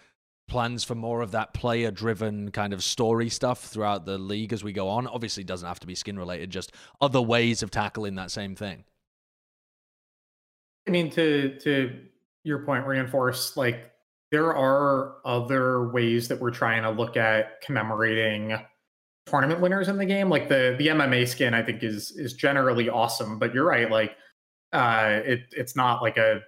plans 0.48 0.84
for 0.84 0.94
more 0.94 1.22
of 1.22 1.32
that 1.32 1.52
player 1.54 1.90
driven 1.90 2.52
kind 2.52 2.72
of 2.72 2.84
story 2.84 3.28
stuff 3.28 3.64
throughout 3.64 4.06
the 4.06 4.16
league 4.16 4.52
as 4.52 4.62
we 4.62 4.72
go 4.72 4.88
on? 4.88 5.08
Obviously, 5.08 5.42
it 5.42 5.48
doesn't 5.48 5.66
have 5.66 5.80
to 5.80 5.88
be 5.88 5.96
skin 5.96 6.16
related, 6.16 6.50
just 6.50 6.72
other 7.00 7.20
ways 7.20 7.64
of 7.64 7.72
tackling 7.72 8.14
that 8.14 8.30
same 8.30 8.54
thing. 8.54 8.84
I 10.86 10.92
mean, 10.92 11.10
to 11.10 11.58
to 11.58 11.98
your 12.44 12.60
point, 12.60 12.86
reinforce 12.86 13.56
like 13.56 13.90
there 14.30 14.54
are 14.54 15.16
other 15.24 15.88
ways 15.88 16.28
that 16.28 16.40
we're 16.40 16.52
trying 16.52 16.84
to 16.84 16.90
look 16.90 17.16
at 17.16 17.60
commemorating 17.60 18.56
tournament 19.26 19.60
winners 19.60 19.88
in 19.88 19.98
the 19.98 20.06
game. 20.06 20.28
Like 20.30 20.48
the 20.48 20.76
the 20.78 20.88
MM-Mei 20.88 21.24
skin, 21.24 21.54
I 21.54 21.62
think 21.62 21.82
is 21.82 22.12
is 22.12 22.32
generally 22.32 22.88
awesome. 22.88 23.38
But 23.38 23.52
you're 23.52 23.66
right, 23.66 23.90
like 23.90 24.16
uh, 24.72 25.20
it 25.24 25.40
it's 25.52 25.76
not 25.76 26.02
like 26.02 26.16
a 26.16 26.40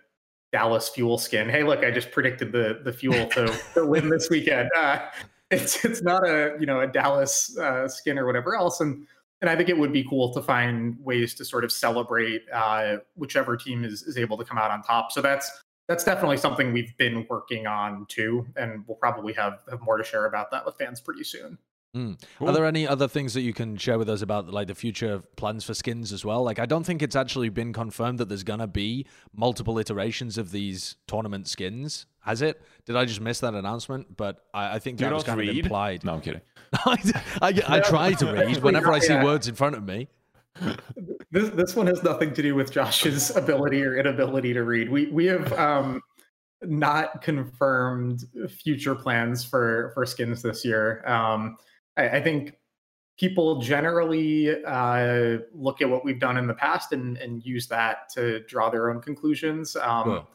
Dallas 0.53 0.89
fuel 0.89 1.19
skin. 1.19 1.49
Hey, 1.49 1.63
look, 1.63 1.85
I 1.85 1.91
just 1.91 2.11
predicted 2.11 2.53
the 2.53 2.81
the 2.85 2.93
fuel 2.93 3.27
to, 3.29 3.55
to 3.75 3.87
win 3.87 4.09
this 4.09 4.31
weekend. 4.31 4.71
Uh, 4.77 5.01
it's 5.51 5.85
it's 5.85 6.03
not 6.03 6.27
a 6.27 6.57
you 6.59 6.67
know 6.67 6.81
a 6.81 6.87
Dallas 6.87 7.57
uh, 7.59 7.89
skin 7.89 8.19
or 8.19 8.27
whatever 8.27 8.55
else. 8.55 8.81
And 8.81 9.07
and 9.41 9.49
I 9.49 9.57
think 9.57 9.69
it 9.69 9.79
would 9.79 9.93
be 9.93 10.05
cool 10.05 10.33
to 10.35 10.43
find 10.43 10.97
ways 11.01 11.35
to 11.35 11.45
sort 11.45 11.65
of 11.65 11.71
celebrate 11.71 12.43
uh, 12.53 12.97
whichever 13.15 13.57
team 13.57 13.85
is 13.85 14.03
is 14.03 14.17
able 14.17 14.37
to 14.39 14.45
come 14.45 14.59
out 14.59 14.71
on 14.71 14.83
top. 14.83 15.13
So 15.13 15.21
that's 15.21 15.51
that's 15.89 16.05
definitely 16.05 16.37
something 16.37 16.73
we've 16.73 16.97
been 16.97 17.27
working 17.29 17.67
on 17.67 18.07
too, 18.09 18.47
and 18.57 18.85
we'll 18.87 18.97
probably 18.97 19.33
have 19.35 19.61
have 19.71 19.81
more 19.81 19.97
to 19.97 20.05
share 20.05 20.27
about 20.27 20.51
that 20.51 20.65
with 20.65 20.77
fans 20.77 21.01
pretty 21.01 21.25
soon. 21.25 21.59
Mm. 21.97 22.21
Cool. 22.39 22.49
Are 22.49 22.53
there 22.53 22.67
any 22.67 22.87
other 22.87 23.09
things 23.09 23.35
that 23.35 23.41
you 23.41 23.55
can 23.55 23.77
share 23.77 23.99
with 23.99 24.09
us 24.11 24.21
about 24.21 24.53
like 24.53 24.69
the 24.69 24.75
future 24.75 25.23
plans 25.37 25.65
for 25.65 25.75
skins 25.75 26.13
as 26.13 26.25
well? 26.25 26.43
Like, 26.43 26.59
I 26.59 26.67
don't 26.67 26.85
think 26.85 27.03
it's 27.03 27.17
actually 27.17 27.49
been 27.49 27.73
confirmed 27.73 28.19
that 28.19 28.29
there's 28.29 28.45
gonna 28.45 28.67
be 28.67 29.07
multiple 29.35 29.79
iterations 29.79 30.37
of 30.37 30.51
these 30.51 30.97
tournament 31.07 31.49
skins. 31.49 32.07
Has 32.21 32.43
it? 32.43 32.61
Did 32.85 32.97
I 32.97 33.07
just 33.07 33.21
miss 33.21 33.41
that 33.41 33.55
announcement? 33.55 34.17
But 34.17 34.45
I, 34.53 34.75
I 34.75 34.79
think 34.79 34.99
Do 34.99 35.05
that 35.05 35.15
was 35.15 35.25
kind 35.25 35.41
read? 35.41 35.49
of 35.49 35.57
implied. 35.57 36.05
No, 36.05 36.15
I'm 36.15 36.21
kidding. 36.21 36.43
I, 36.85 37.23
I, 37.43 37.63
I 37.67 37.81
try 37.81 38.13
to 38.13 38.33
read 38.33 38.57
whenever 38.63 38.93
I 38.93 38.99
see 38.99 39.15
yeah. 39.15 39.25
words 39.25 39.49
in 39.49 39.55
front 39.55 39.75
of 39.77 39.85
me. 39.85 40.09
This 41.31 41.51
this 41.51 41.77
one 41.77 41.87
has 41.87 42.03
nothing 42.03 42.35
to 42.35 42.43
do 42.43 42.55
with 42.55 42.71
Josh's 42.73 43.35
ability 43.37 43.83
or 43.83 43.97
inability 43.97 44.53
to 44.53 44.65
read. 44.65 44.91
We 44.91 45.07
we 45.07 45.27
have 45.27 45.53
um 45.55 46.03
not 46.63 47.23
confirmed 47.23 48.25
future 48.51 48.95
plans 48.95 49.45
for 49.45 49.93
for 49.95 50.05
skins 50.05 50.43
this 50.43 50.65
year. 50.65 51.07
Um 51.07 51.57
I, 51.99 52.09
I 52.09 52.23
think 52.23 52.55
people 53.19 53.61
generally 53.61 54.65
uh, 54.65 55.39
look 55.53 55.83
at 55.83 55.91
what 55.91 56.05
we've 56.05 56.21
done 56.21 56.39
in 56.39 56.47
the 56.47 56.55
past 56.55 56.93
and, 56.93 57.19
and 57.19 57.45
use 57.45 57.67
that 57.67 58.09
to 58.11 58.41
draw 58.45 58.71
their 58.71 58.91
own 58.91 59.03
conclusions. 59.03 59.77
Um, 59.77 60.05
cool. 60.05 60.29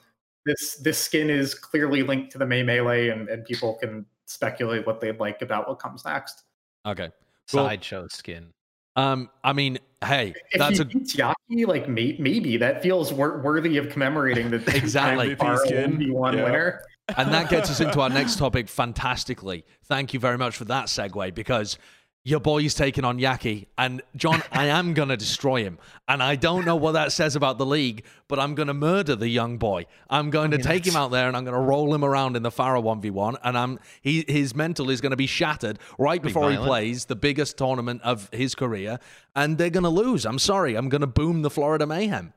This 0.45 0.76
this 0.76 0.97
skin 0.97 1.30
is 1.30 1.56
clearly 1.56 2.04
linked 2.04 2.34
to 2.34 2.38
the 2.38 2.45
Mei 2.45 2.63
Melee, 2.63 3.10
and, 3.10 3.30
and 3.30 3.45
people 3.45 3.76
can 3.76 4.06
speculate 4.26 4.86
what 4.86 4.99
they'd 4.99 5.17
like 5.17 5.41
about 5.41 5.69
what 5.69 5.80
comes 5.80 6.04
next. 6.04 6.43
Okay, 6.86 7.10
cool. 7.49 7.65
sideshow 7.65 8.08
skin. 8.10 8.49
Um, 8.97 9.30
I 9.45 9.54
mean, 9.54 9.80
hey, 10.04 10.34
if 10.52 10.60
that's 10.60 10.80
a 10.80 10.86
Yaki, 10.86 11.65
like 11.65 11.88
may- 11.88 12.17
maybe 12.19 12.58
that 12.58 12.84
feels 12.84 13.13
wor- 13.13 13.39
worthy 13.41 13.78
of 13.78 13.89
commemorating 13.89 14.49
the 14.52 14.58
exactly 14.76 15.36
our 15.38 15.65
skin. 15.65 16.12
one 16.12 16.38
yeah. 16.38 16.43
winner. 16.43 16.82
And 17.17 17.33
that 17.33 17.49
gets 17.49 17.69
us 17.69 17.81
into 17.81 17.99
our 18.01 18.09
next 18.09 18.37
topic 18.37 18.69
fantastically. 18.69 19.65
Thank 19.85 20.13
you 20.13 20.19
very 20.19 20.37
much 20.37 20.55
for 20.55 20.65
that 20.65 20.85
segue 20.85 21.35
because 21.35 21.77
your 22.25 22.39
boy's 22.39 22.73
taking 22.73 23.03
on 23.03 23.19
Yaki. 23.19 23.67
And 23.77 24.01
Jon, 24.15 24.41
I 24.51 24.67
am 24.67 24.93
going 24.93 25.09
to 25.09 25.17
destroy 25.17 25.63
him. 25.63 25.77
And 26.07 26.23
I 26.23 26.37
don't 26.37 26.65
know 26.65 26.77
what 26.77 26.93
that 26.93 27.11
says 27.11 27.35
about 27.35 27.57
the 27.57 27.65
league, 27.65 28.05
but 28.29 28.39
I'm 28.39 28.55
going 28.55 28.67
to 28.67 28.73
murder 28.73 29.15
the 29.15 29.27
young 29.27 29.57
boy. 29.57 29.85
I'm 30.09 30.29
going 30.29 30.51
to 30.51 30.57
take 30.57 30.87
him 30.87 30.95
out 30.95 31.11
there 31.11 31.27
and 31.27 31.35
I'm 31.35 31.43
going 31.43 31.55
to 31.55 31.59
roll 31.59 31.93
him 31.93 32.05
around 32.05 32.37
in 32.37 32.43
the 32.43 32.51
Pharah 32.51 32.81
1v1. 32.81 33.37
And 33.43 33.57
I'm 33.57 33.79
he, 34.01 34.23
his 34.27 34.55
mental 34.55 34.89
is 34.89 35.01
going 35.01 35.11
to 35.11 35.17
be 35.17 35.27
shattered 35.27 35.79
right 35.97 36.21
before 36.21 36.49
he 36.49 36.57
plays 36.57 37.05
the 37.05 37.15
biggest 37.17 37.57
tournament 37.57 38.01
of 38.03 38.29
his 38.31 38.55
career. 38.55 38.99
And 39.35 39.57
they're 39.57 39.69
going 39.69 39.83
to 39.83 39.89
lose. 39.89 40.25
I'm 40.25 40.39
sorry. 40.39 40.75
I'm 40.75 40.87
going 40.87 41.01
to 41.01 41.07
boom 41.07 41.41
the 41.41 41.49
Florida 41.49 41.85
Mayhem. 41.85 42.33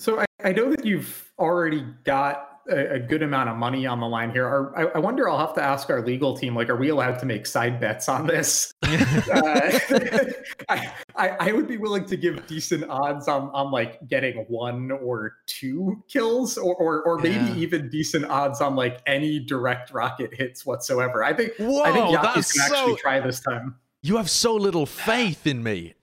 So 0.00 0.18
I, 0.18 0.24
I 0.42 0.52
know 0.52 0.70
that 0.70 0.84
you've 0.84 1.32
already 1.38 1.86
got 2.02 2.53
a, 2.70 2.94
a, 2.94 2.98
good 2.98 3.22
amount 3.22 3.48
of 3.48 3.56
money 3.56 3.86
on 3.86 4.00
the 4.00 4.06
line 4.06 4.30
here. 4.30 4.72
I, 4.76 4.84
I, 4.84 4.98
wonder. 4.98 5.28
I'll 5.28 5.38
have 5.38 5.54
to 5.54 5.62
ask 5.62 5.90
our 5.90 6.04
legal 6.04 6.36
team. 6.36 6.54
Like, 6.54 6.68
are 6.68 6.76
we 6.76 6.88
allowed 6.88 7.18
to 7.20 7.26
make 7.26 7.46
side 7.46 7.80
bets 7.80 8.08
on 8.08 8.26
this? 8.26 8.72
uh, 8.82 8.90
I, 10.68 10.92
I, 11.16 11.28
I 11.40 11.52
would 11.52 11.68
be 11.68 11.76
willing 11.76 12.04
to 12.06 12.16
give 12.16 12.46
decent 12.46 12.84
odds 12.88 13.28
on 13.28 13.50
on 13.50 13.70
like 13.70 14.06
getting 14.08 14.44
one 14.48 14.90
or 14.90 15.36
two 15.46 16.02
kills, 16.08 16.56
or 16.56 16.74
or, 16.76 17.02
or 17.02 17.18
maybe 17.18 17.34
yeah. 17.34 17.56
even 17.56 17.88
decent 17.90 18.24
odds 18.26 18.60
on 18.60 18.76
like 18.76 19.00
any 19.06 19.38
direct 19.38 19.92
rocket 19.92 20.34
hits 20.34 20.64
whatsoever. 20.64 21.22
I 21.22 21.32
think. 21.32 21.52
Whoa, 21.58 21.82
I 21.82 21.92
think 21.92 22.06
Yaki 22.06 22.34
can 22.34 22.42
so... 22.42 22.62
actually 22.62 22.96
try 22.96 23.20
this 23.20 23.40
time. 23.40 23.76
You 24.02 24.16
have 24.18 24.28
so 24.28 24.54
little 24.54 24.84
faith 24.84 25.46
in 25.46 25.62
me 25.62 25.94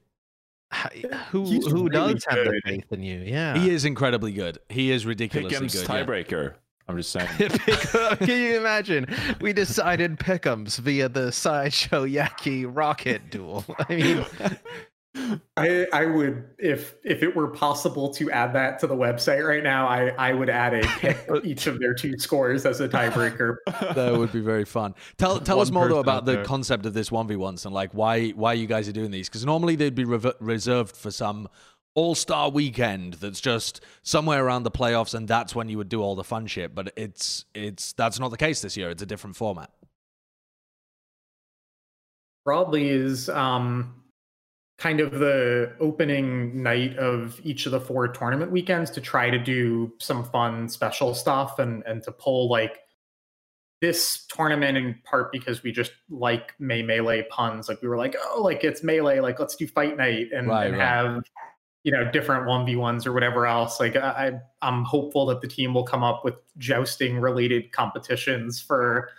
Eh, 0.72 1.08
who 1.32 1.46
He's 1.46 1.66
who 1.68 1.88
really 1.88 1.90
does 1.90 2.26
good. 2.26 2.38
have 2.38 2.46
the 2.46 2.62
faith 2.66 2.86
in 2.92 3.04
you? 3.04 3.20
Yeah, 3.20 3.58
he 3.58 3.70
is 3.70 3.86
incredibly 3.86 4.32
good. 4.32 4.58
He 4.70 4.92
is 4.92 5.06
ridiculously 5.06 5.68
Pick'ems 5.68 5.74
good. 5.74 5.88
tiebreaker. 5.88 6.52
Yeah. 6.52 6.58
I'm 6.88 6.98
just 6.98 7.12
saying. 7.12 7.28
Can 8.18 8.28
you 8.28 8.58
imagine? 8.58 9.08
We 9.40 9.54
decided 9.54 10.18
Pick'ems 10.20 10.78
via 10.80 11.08
the 11.08 11.32
sideshow 11.32 12.06
Yaki 12.06 12.66
rocket 12.68 13.30
duel. 13.30 13.64
I 13.90 13.96
mean, 13.96 14.26
I 15.58 15.88
I 15.91 16.06
would 16.06 16.45
if 16.58 16.95
if 17.04 17.21
it 17.21 17.36
were 17.36 17.50
possible 17.50 18.10
to 18.13 18.32
add 18.32 18.54
that 18.54 18.80
to 18.80 18.88
the 18.88 18.95
website 18.95 19.45
right 19.45 19.63
now, 19.63 19.86
I 19.86 20.10
I 20.17 20.34
would 20.34 20.50
add 20.50 20.74
a 20.74 20.82
pick 21.00 21.28
each 21.43 21.67
of 21.67 21.80
their 21.80 21.93
two 21.93 22.17
scores 22.17 22.65
as 22.65 22.80
a 22.80 22.88
tiebreaker. 22.88 23.58
that 23.93 24.17
would 24.17 24.32
be 24.32 24.39
very 24.39 24.63
fun. 24.63 24.95
Tell 25.17 25.39
tell 25.39 25.60
us 25.60 25.69
more 25.69 25.89
though 25.89 26.00
about 26.00 26.19
out 26.19 26.26
the 26.26 26.34
there. 26.34 26.45
concept 26.45 26.86
of 26.86 26.93
this 26.93 27.12
one 27.12 27.28
v 27.28 27.36
ones 27.36 27.65
and 27.65 27.74
like 27.74 27.91
why 27.91 28.30
why 28.30 28.54
you 28.54 28.67
guys 28.67 28.88
are 28.88 28.93
doing 28.93 29.12
these 29.12 29.28
because 29.28 29.45
normally 29.45 29.76
they'd 29.76 29.95
be 29.95 30.06
rever 30.06 30.34
reserved 30.39 30.95
for 30.95 31.12
some 31.12 31.50
all 31.93 32.15
star 32.15 32.50
weekend 32.50 33.15
that's 33.15 33.41
just 33.41 33.82
somewhere 34.04 34.45
around 34.45 34.63
the 34.63 34.71
playoffs 34.71 35.13
and 35.13 35.28
that's 35.28 35.54
when 35.54 35.67
you 35.67 35.78
would 35.78 35.89
do 35.89 36.02
all 36.02 36.15
the 36.15 36.24
fun 36.24 36.47
shit. 36.47 36.74
But 36.74 36.93
it's 36.95 37.43
it's 37.54 37.91
that's 37.93 38.17
not 38.17 38.32
the 38.32 38.38
case 38.38 38.62
this 38.62 38.78
year. 38.78 38.89
It's 38.89 39.04
a 39.04 39.06
different 39.06 39.36
format. 39.36 39.71
Probably 42.45 42.88
is 42.88 43.28
um 43.28 44.01
kind 44.82 45.00
of 45.00 45.12
the 45.20 45.72
opening 45.80 46.63
night 46.63 46.98
of 46.98 47.39
each 47.44 47.67
of 47.67 47.72
the 47.72 47.80
four 47.80 48.08
tournament 48.08 48.52
weekends 48.52 48.89
to 48.89 49.00
try 49.00 49.30
to 49.30 49.38
do 49.38 49.94
some 50.00 50.24
fun 50.24 50.67
special 50.67 51.13
stuff 51.13 51.60
and 51.60 51.84
and 51.86 52.02
to 52.02 52.12
pull 52.12 52.50
like 52.50 52.80
this 53.80 54.26
tournament 54.26 54.80
in 54.80 54.96
part 55.04 55.32
because 55.32 55.62
we 55.62 55.72
just 55.72 55.91
like 56.10 56.54
May 56.60 56.82
Melee 56.82 57.28
puns. 57.30 57.70
Like 57.70 57.80
we 57.84 57.88
were 57.88 57.98
like, 57.98 58.15
oh, 58.20 58.41
like 58.41 58.63
it's 58.63 58.82
Melee, 58.82 59.20
like 59.20 59.39
let's 59.39 59.56
do 59.56 59.67
fight 59.67 59.98
night 59.98 60.28
and, 60.34 60.48
Right, 60.48 60.67
and 60.67 60.78
right. 60.78 60.88
have 60.88 61.24
you 61.84 61.91
know 61.91 62.10
different 62.12 62.48
one 62.48 62.65
v 62.65 62.76
ones 62.76 63.06
or 63.06 63.13
whatever 63.13 63.46
else. 63.46 63.80
Like 63.80 63.96
I, 63.96 64.34
I'm 64.63 64.84
hopeful 64.84 65.28
that 65.28 65.41
the 65.41 65.48
team 65.48 65.76
will 65.76 65.84
come 65.84 66.04
up 66.04 66.26
with 66.26 66.36
jousting 66.58 67.20
related 67.20 67.72
competitions 67.72 68.60
for 68.60 69.10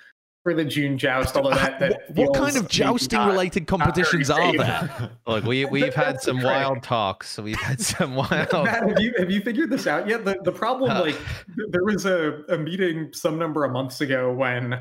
for 0.42 0.54
the 0.54 0.64
June 0.64 0.98
joust. 0.98 1.36
Although 1.36 1.50
that, 1.50 1.78
that 1.78 1.90
what, 2.08 2.10
what 2.30 2.34
kind 2.34 2.56
of 2.56 2.68
jousting 2.68 3.18
not- 3.18 3.30
related 3.30 3.66
competitions 3.66 4.28
are 4.30 4.56
there? 4.56 5.10
Look, 5.26 5.44
we 5.44 5.64
we've 5.66 5.94
had 5.94 6.20
some 6.20 6.40
the 6.40 6.46
wild 6.46 6.74
trick. 6.74 6.82
talks. 6.84 7.38
We've 7.38 7.60
had 7.60 7.80
some 7.80 8.14
wild. 8.14 8.30
Matt, 8.52 8.88
have 8.88 9.00
you 9.00 9.14
have 9.18 9.30
you 9.30 9.40
figured 9.40 9.70
this 9.70 9.86
out 9.86 10.08
yet? 10.08 10.24
The 10.24 10.38
the 10.42 10.52
problem, 10.52 10.90
Uh. 10.90 11.00
like, 11.00 11.18
there 11.70 11.84
was 11.84 12.06
a, 12.06 12.42
a 12.48 12.58
meeting 12.58 13.10
some 13.12 13.38
number 13.38 13.64
of 13.64 13.72
months 13.72 14.00
ago 14.00 14.32
when 14.32 14.78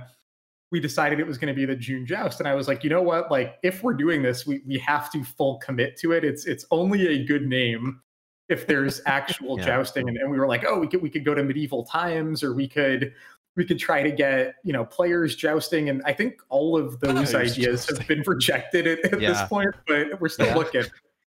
we 0.72 0.80
decided 0.80 1.20
it 1.20 1.28
was 1.28 1.38
going 1.38 1.54
to 1.54 1.60
be 1.60 1.66
the 1.66 1.76
June 1.76 2.06
joust, 2.06 2.40
and 2.40 2.48
I 2.48 2.56
was 2.56 2.68
like, 2.68 2.84
you 2.84 2.90
know 2.90 3.02
what? 3.02 3.30
Like, 3.30 3.56
if 3.62 3.84
we're 3.84 3.94
doing 3.94 4.22
this, 4.24 4.48
we 4.48 4.62
we 4.66 4.78
have 4.80 5.12
to 5.12 5.24
full 5.24 5.58
commit 5.60 5.98
to 5.98 6.14
it. 6.14 6.24
It's 6.24 6.46
it's 6.46 6.66
only 6.72 7.08
a 7.08 7.26
good 7.26 7.46
name 7.46 8.02
if 8.50 8.68
there's 8.68 9.02
actual 9.06 9.58
Yeah. 9.60 9.66
jousting, 9.66 10.10
and, 10.10 10.18
and 10.18 10.32
we 10.32 10.40
were 10.40 10.48
like, 10.48 10.64
oh, 10.66 10.80
we 10.80 10.88
could 10.88 11.02
we 11.02 11.10
could 11.10 11.24
go 11.26 11.36
to 11.36 11.44
medieval 11.44 11.84
times, 11.86 12.42
or 12.44 12.54
we 12.54 12.68
could 12.68 13.14
we 13.56 13.66
could 13.66 13.80
try 13.80 14.02
to 14.04 14.12
get 14.12 14.56
you 14.64 14.74
know 14.74 14.86
players 14.86 15.36
jousting, 15.36 15.90
and 15.90 16.02
I 16.06 16.14
think 16.14 16.42
all 16.50 16.78
of 16.78 17.00
those 17.00 17.32
Players 17.32 17.58
ideas 17.58 17.88
have 17.90 18.08
been 18.08 18.24
rejected 18.26 18.88
at, 18.88 19.00
at 19.14 19.20
this 19.20 19.42
point, 19.44 19.74
but 19.88 20.20
we're 20.22 20.30
still 20.30 20.48
Yeah. 20.48 20.56
looking. 20.56 20.84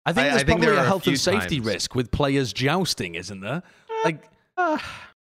I 0.07 0.12
think 0.12 0.24
I- 0.24 0.28
I 0.28 0.31
there's 0.31 0.37
think 0.42 0.46
probably 0.48 0.66
there 0.66 0.74
a 0.74 0.78
are 0.78 0.85
a 0.85 0.87
health 0.87 1.07
and 1.07 1.20
safety 1.20 1.57
times. 1.57 1.66
risk 1.66 1.94
with 1.94 2.11
players 2.11 2.52
jousting, 2.52 3.14
isn't 3.14 3.40
there? 3.40 3.62
Uh, 3.90 3.94
like 4.04 4.24
uh, 4.57 4.78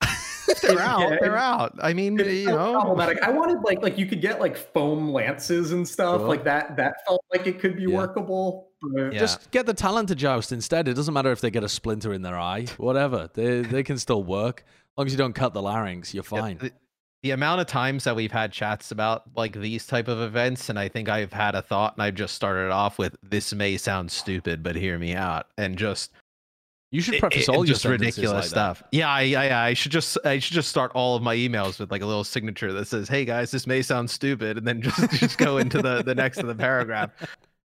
if 0.48 0.60
they're 0.60 0.78
out, 0.80 1.10
Yeah, 1.10 1.16
they're 1.20 1.36
out. 1.36 1.74
I 1.82 1.92
mean, 1.94 2.18
you 2.18 2.46
know, 2.46 2.72
problematic. 2.72 3.22
I 3.22 3.30
wanted 3.30 3.58
like 3.64 3.82
like 3.82 3.96
you 3.98 4.06
could 4.06 4.20
get 4.20 4.40
like 4.40 4.56
foam 4.56 5.10
lances 5.12 5.72
and 5.72 5.86
stuff 5.86 6.20
Sure. 6.20 6.28
like 6.28 6.44
that. 6.44 6.76
That 6.76 6.94
felt 7.06 7.24
like 7.32 7.46
it 7.46 7.60
could 7.60 7.76
be 7.76 7.82
Yeah. 7.84 7.96
workable. 7.96 8.68
But 8.82 9.12
Yeah. 9.14 9.18
Just 9.20 9.50
get 9.50 9.64
the 9.64 9.72
talent 9.74 10.08
to 10.08 10.14
joust 10.14 10.52
instead. 10.52 10.88
It 10.88 10.94
doesn't 10.94 11.14
matter 11.14 11.32
if 11.32 11.40
they 11.40 11.50
get 11.50 11.64
a 11.64 11.68
splinter 11.68 12.12
in 12.12 12.20
their 12.22 12.38
eye, 12.38 12.66
whatever. 12.76 13.30
They 13.32 13.62
they 13.62 13.82
can 13.82 13.96
still 13.96 14.22
work. 14.22 14.64
As 14.94 14.98
long 14.98 15.06
as 15.06 15.12
you 15.12 15.18
don't 15.18 15.32
cut 15.34 15.54
the 15.54 15.62
larynx, 15.62 16.14
you're 16.14 16.22
fine. 16.22 16.58
the, 16.58 16.72
the 17.22 17.30
amount 17.32 17.60
of 17.60 17.66
times 17.66 18.04
that 18.04 18.14
we've 18.14 18.30
had 18.30 18.52
chats 18.52 18.90
about 18.90 19.22
like 19.34 19.54
these 19.58 19.86
type 19.86 20.08
of 20.08 20.20
events, 20.20 20.68
and 20.68 20.78
I 20.78 20.88
think 20.88 21.08
I've 21.08 21.32
had 21.32 21.54
a 21.54 21.62
thought, 21.62 21.94
and 21.96 22.02
I've 22.02 22.14
just 22.14 22.34
started 22.34 22.70
off 22.70 22.98
with 22.98 23.16
"This 23.22 23.52
may 23.52 23.76
sound 23.76 24.10
stupid, 24.10 24.62
but 24.62 24.76
hear 24.76 24.98
me 24.98 25.14
out," 25.14 25.46
and 25.58 25.76
just 25.76 26.12
You 26.92 27.00
should 27.00 27.14
it- 27.14 27.20
preface 27.20 27.48
it- 27.48 27.48
all 27.48 27.64
your 27.64 27.74
just 27.74 27.84
ridiculous 27.84 28.30
like 28.30 28.42
that. 28.44 28.48
stuff. 28.50 28.82
Yeah, 28.92 29.08
I, 29.08 29.22
I, 29.36 29.66
I 29.68 29.74
should 29.74 29.90
just, 29.90 30.16
I 30.24 30.38
should 30.38 30.54
just 30.54 30.68
start 30.68 30.92
all 30.94 31.16
of 31.16 31.22
my 31.22 31.34
emails 31.34 31.80
with 31.80 31.90
like 31.90 32.02
a 32.02 32.06
little 32.06 32.22
signature 32.24 32.72
that 32.74 32.86
says, 32.86 33.08
"Hey 33.08 33.24
guys, 33.24 33.50
this 33.50 33.66
may 33.66 33.82
sound 33.82 34.08
stupid," 34.10 34.58
and 34.58 34.66
then 34.66 34.80
just, 34.80 35.10
just 35.18 35.38
go 35.38 35.58
into 35.58 35.82
the 35.82 36.02
the 36.04 36.14
next 36.14 36.38
of 36.38 36.46
the 36.46 36.54
paragraph. 36.54 37.10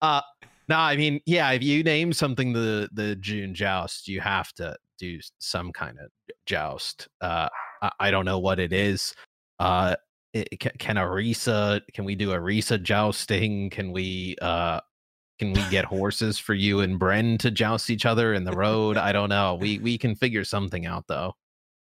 Uh, 0.01 0.23
no, 0.69 0.77
I 0.79 0.97
mean, 0.97 1.21
yeah, 1.27 1.51
if 1.51 1.63
you 1.63 1.83
name 1.85 2.13
something 2.15 2.53
the 2.55 2.89
the 2.93 3.15
June 3.17 3.55
joust, 3.55 4.09
you 4.09 4.21
have 4.23 4.53
to 4.55 4.75
do 5.03 5.19
some 5.39 5.73
kind 5.73 5.99
of 5.99 6.11
joust. 6.47 7.09
Uh, 7.21 7.49
I, 7.83 7.91
I 7.99 8.11
don't 8.11 8.25
know 8.25 8.39
what 8.39 8.61
it 8.61 8.73
is. 8.73 9.15
Uh, 9.59 9.97
it, 10.33 10.61
can, 10.61 10.73
can 10.79 10.97
Orisa? 10.97 11.81
Can 11.93 12.05
we 12.05 12.15
do 12.15 12.31
Orisa 12.31 12.81
jousting? 12.81 13.69
Can 13.69 13.93
we? 13.93 14.37
Uh, 14.41 14.81
can 15.39 15.53
we 15.53 15.69
get 15.71 15.85
horses 15.85 16.39
for 16.39 16.55
you 16.55 16.81
and 16.81 17.01
Bren 17.01 17.37
to 17.41 17.51
joust 17.51 17.91
each 17.91 18.07
other 18.07 18.33
in 18.33 18.45
the 18.45 18.53
road? 18.53 18.97
I 18.97 19.13
don't 19.13 19.29
know. 19.29 19.59
We 19.61 19.79
we 19.81 19.99
can 19.99 20.15
figure 20.15 20.45
something 20.45 20.87
out 20.87 21.05
though. 21.09 21.35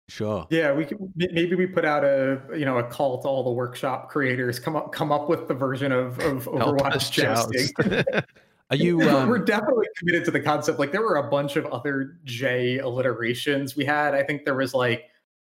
Sure. 0.09 0.45
yeah, 0.49 0.73
we 0.73 0.83
could 0.83 0.97
m- 0.99 1.13
maybe 1.15 1.55
we 1.55 1.67
put 1.67 1.85
out 1.85 2.03
a 2.03 2.41
you 2.57 2.65
know 2.65 2.79
a 2.79 2.83
call 2.83 3.21
to 3.21 3.27
all 3.27 3.43
the 3.43 3.51
workshop 3.51 4.09
creators. 4.09 4.59
Come 4.59 4.75
up 4.75 4.91
come 4.91 5.11
up 5.11 5.29
with 5.29 5.47
the 5.47 5.53
version 5.53 5.91
of 5.91 6.19
of 6.19 6.45
Help 6.45 6.79
Overwatch 6.79 7.11
jousting. 7.11 7.69
joust. 8.71 8.81
Are 8.81 8.85
you? 8.85 8.97
We're- 8.99 9.09
Um, 9.09 9.29
we're 9.29 9.39
definitely 9.39 9.87
committed 9.97 10.25
to 10.25 10.31
the 10.31 10.39
concept. 10.39 10.79
Like 10.79 10.91
there 10.91 11.01
were 11.01 11.15
a 11.17 11.29
bunch 11.29 11.55
of 11.55 11.65
other 11.67 12.17
J 12.23 12.79
alliterations 12.79 13.75
we 13.75 13.85
had. 13.85 14.13
I 14.13 14.23
think 14.23 14.45
there 14.45 14.55
was 14.55 14.73
like 14.73 15.05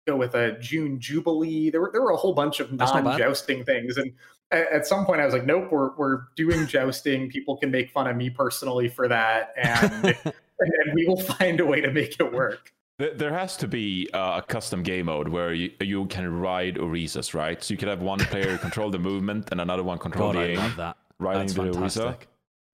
go 0.06 0.16
with 0.16 0.34
a 0.34 0.52
June 0.58 0.98
Jubilee. 1.00 1.70
There 1.70 1.80
were 1.80 1.90
there 1.92 2.02
were 2.02 2.12
a 2.12 2.16
whole 2.16 2.32
bunch 2.34 2.60
of 2.60 2.70
That's 2.76 2.92
not 2.92 3.04
bad. 3.04 3.10
non-jousting 3.18 3.64
things. 3.64 3.96
And 3.96 4.12
at, 4.50 4.70
at 4.72 4.86
some 4.86 5.04
point 5.04 5.20
I 5.20 5.24
was 5.24 5.34
like, 5.34 5.44
nope, 5.46 5.68
we're 5.70 5.94
we're 5.96 6.22
doing 6.36 6.66
jousting. 6.66 7.28
People 7.30 7.56
can 7.56 7.70
make 7.70 7.90
fun 7.90 8.06
of 8.06 8.16
me 8.16 8.30
personally 8.30 8.88
for 8.88 9.08
that, 9.08 9.52
and 9.56 10.04
and 10.04 10.14
then 10.72 10.94
we 10.94 11.06
will 11.06 11.20
find 11.20 11.60
a 11.60 11.66
way 11.66 11.80
to 11.80 11.90
make 11.92 12.18
it 12.20 12.32
work. 12.32 12.72
There- 12.98 13.14
There 13.14 13.32
has 13.32 13.56
to 13.58 13.68
be 13.68 14.08
uh, 14.14 14.40
a 14.40 14.42
custom 14.42 14.82
game 14.82 15.06
mode 15.06 15.28
where 15.28 15.52
you, 15.52 15.70
you 15.80 16.06
can 16.06 16.32
ride 16.40 16.76
Orisas, 16.76 17.32
right? 17.34 17.62
So 17.62 17.72
you 17.74 17.78
could 17.78 17.88
have 17.88 18.00
one 18.02 18.18
player 18.18 18.58
control 18.58 18.90
the 18.90 18.98
movement 18.98 19.48
and 19.52 19.60
another 19.60 19.82
one 19.84 19.98
control 19.98 20.32
God, 20.32 20.42
the 20.44 20.52
I 20.54 20.56
love 20.56 20.76
that. 20.76 20.96
riding 21.20 21.40
That's 21.42 21.52
the 21.54 21.62
Orisa. 21.62 22.16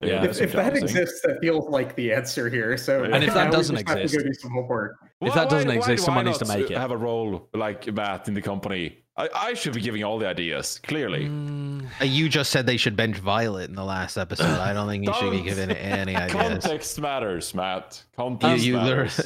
Fantastic. 0.01 0.41
Yeah. 0.41 0.45
If, 0.45 0.49
if 0.49 0.51
that 0.53 0.75
exists, 0.77 1.21
that 1.21 1.39
feels 1.41 1.69
like 1.69 1.95
the 1.95 2.11
answer 2.13 2.49
here. 2.49 2.77
So 2.77 3.03
And 3.03 3.23
if 3.23 3.33
that 3.33 3.51
doesn't 3.51 3.75
just 3.75 3.87
have 3.87 3.97
to 3.97 4.03
exist- 4.03 4.23
go 4.23 4.29
do 4.29 4.33
some 4.33 4.51
homework. 4.51 4.95
If 5.21 5.33
that 5.33 5.49
doesn't 5.49 5.69
exist, 5.69 5.87
do 5.87 5.97
someone 6.05 6.25
I 6.27 6.29
needs 6.31 6.39
to 6.39 6.45
make 6.45 6.69
it. 6.69 6.77
Have 6.77 6.91
a 6.91 6.97
role 6.97 7.49
like 7.53 7.91
Matt 7.93 8.27
in 8.27 8.33
the 8.33 8.41
company. 8.41 8.99
I, 9.17 9.29
I 9.33 9.53
should 9.53 9.73
be 9.73 9.79
giving 9.79 10.03
all 10.03 10.19
the 10.19 10.27
ideas. 10.27 10.79
Clearly, 10.83 11.25
Mm, 11.27 11.87
Uh, 12.01 12.03
you 12.05 12.27
just 12.27 12.51
said 12.51 12.65
they 12.65 12.75
should 12.75 12.97
bench 12.97 13.15
Violet 13.17 13.69
in 13.69 13.75
the 13.75 13.83
last 13.85 14.17
episode. 14.17 14.59
I 14.59 14.73
don't 14.73 14.89
think 14.89 15.05
you 15.07 15.13
should 15.13 15.31
be 15.31 15.37
Don't. 15.37 15.45
giving 15.45 15.71
any 15.71 16.15
ideas. 16.17 16.33
context 16.33 16.99
matters, 16.99 17.53
Matt. 17.55 18.03
Context 18.17 18.65
you 18.65 18.75
learn. 18.75 19.05
matters. 19.07 19.21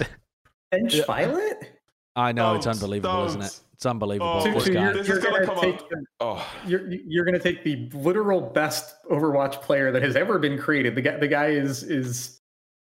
Bench 0.69 0.93
Yeah. 0.93 1.05
Violet. 1.05 1.71
I 2.15 2.31
know 2.33 2.53
it's 2.53 2.65
Don't, 2.65 2.75
unbelievable, 2.75 3.25
isn't 3.25 3.41
it? 3.41 3.59
Don't. 3.79 3.79
It's 3.79 3.85
unbelievable. 3.85 4.27
Oh, 4.35 4.43
So, 4.43 4.51
this 4.51 4.67
you're, 4.67 4.75
you're 5.03 5.19
gonna 5.21 5.45
gonna 5.45 5.61
take 5.61 5.81
Oh, 6.19 6.45
you're 6.67 6.87
you're 6.89 7.23
going 7.25 7.37
to 7.37 7.43
take 7.43 7.63
the 7.63 7.89
literal 7.97 8.41
best 8.41 8.95
Overwatch 9.09 9.61
player 9.61 9.91
that 9.91 10.01
has 10.03 10.15
ever 10.15 10.37
been 10.39 10.57
created. 10.57 10.95
The 10.95 11.01
guy 11.01 11.17
the 11.17 11.27
guy 11.27 11.47
is 11.47 11.83
is 11.83 12.41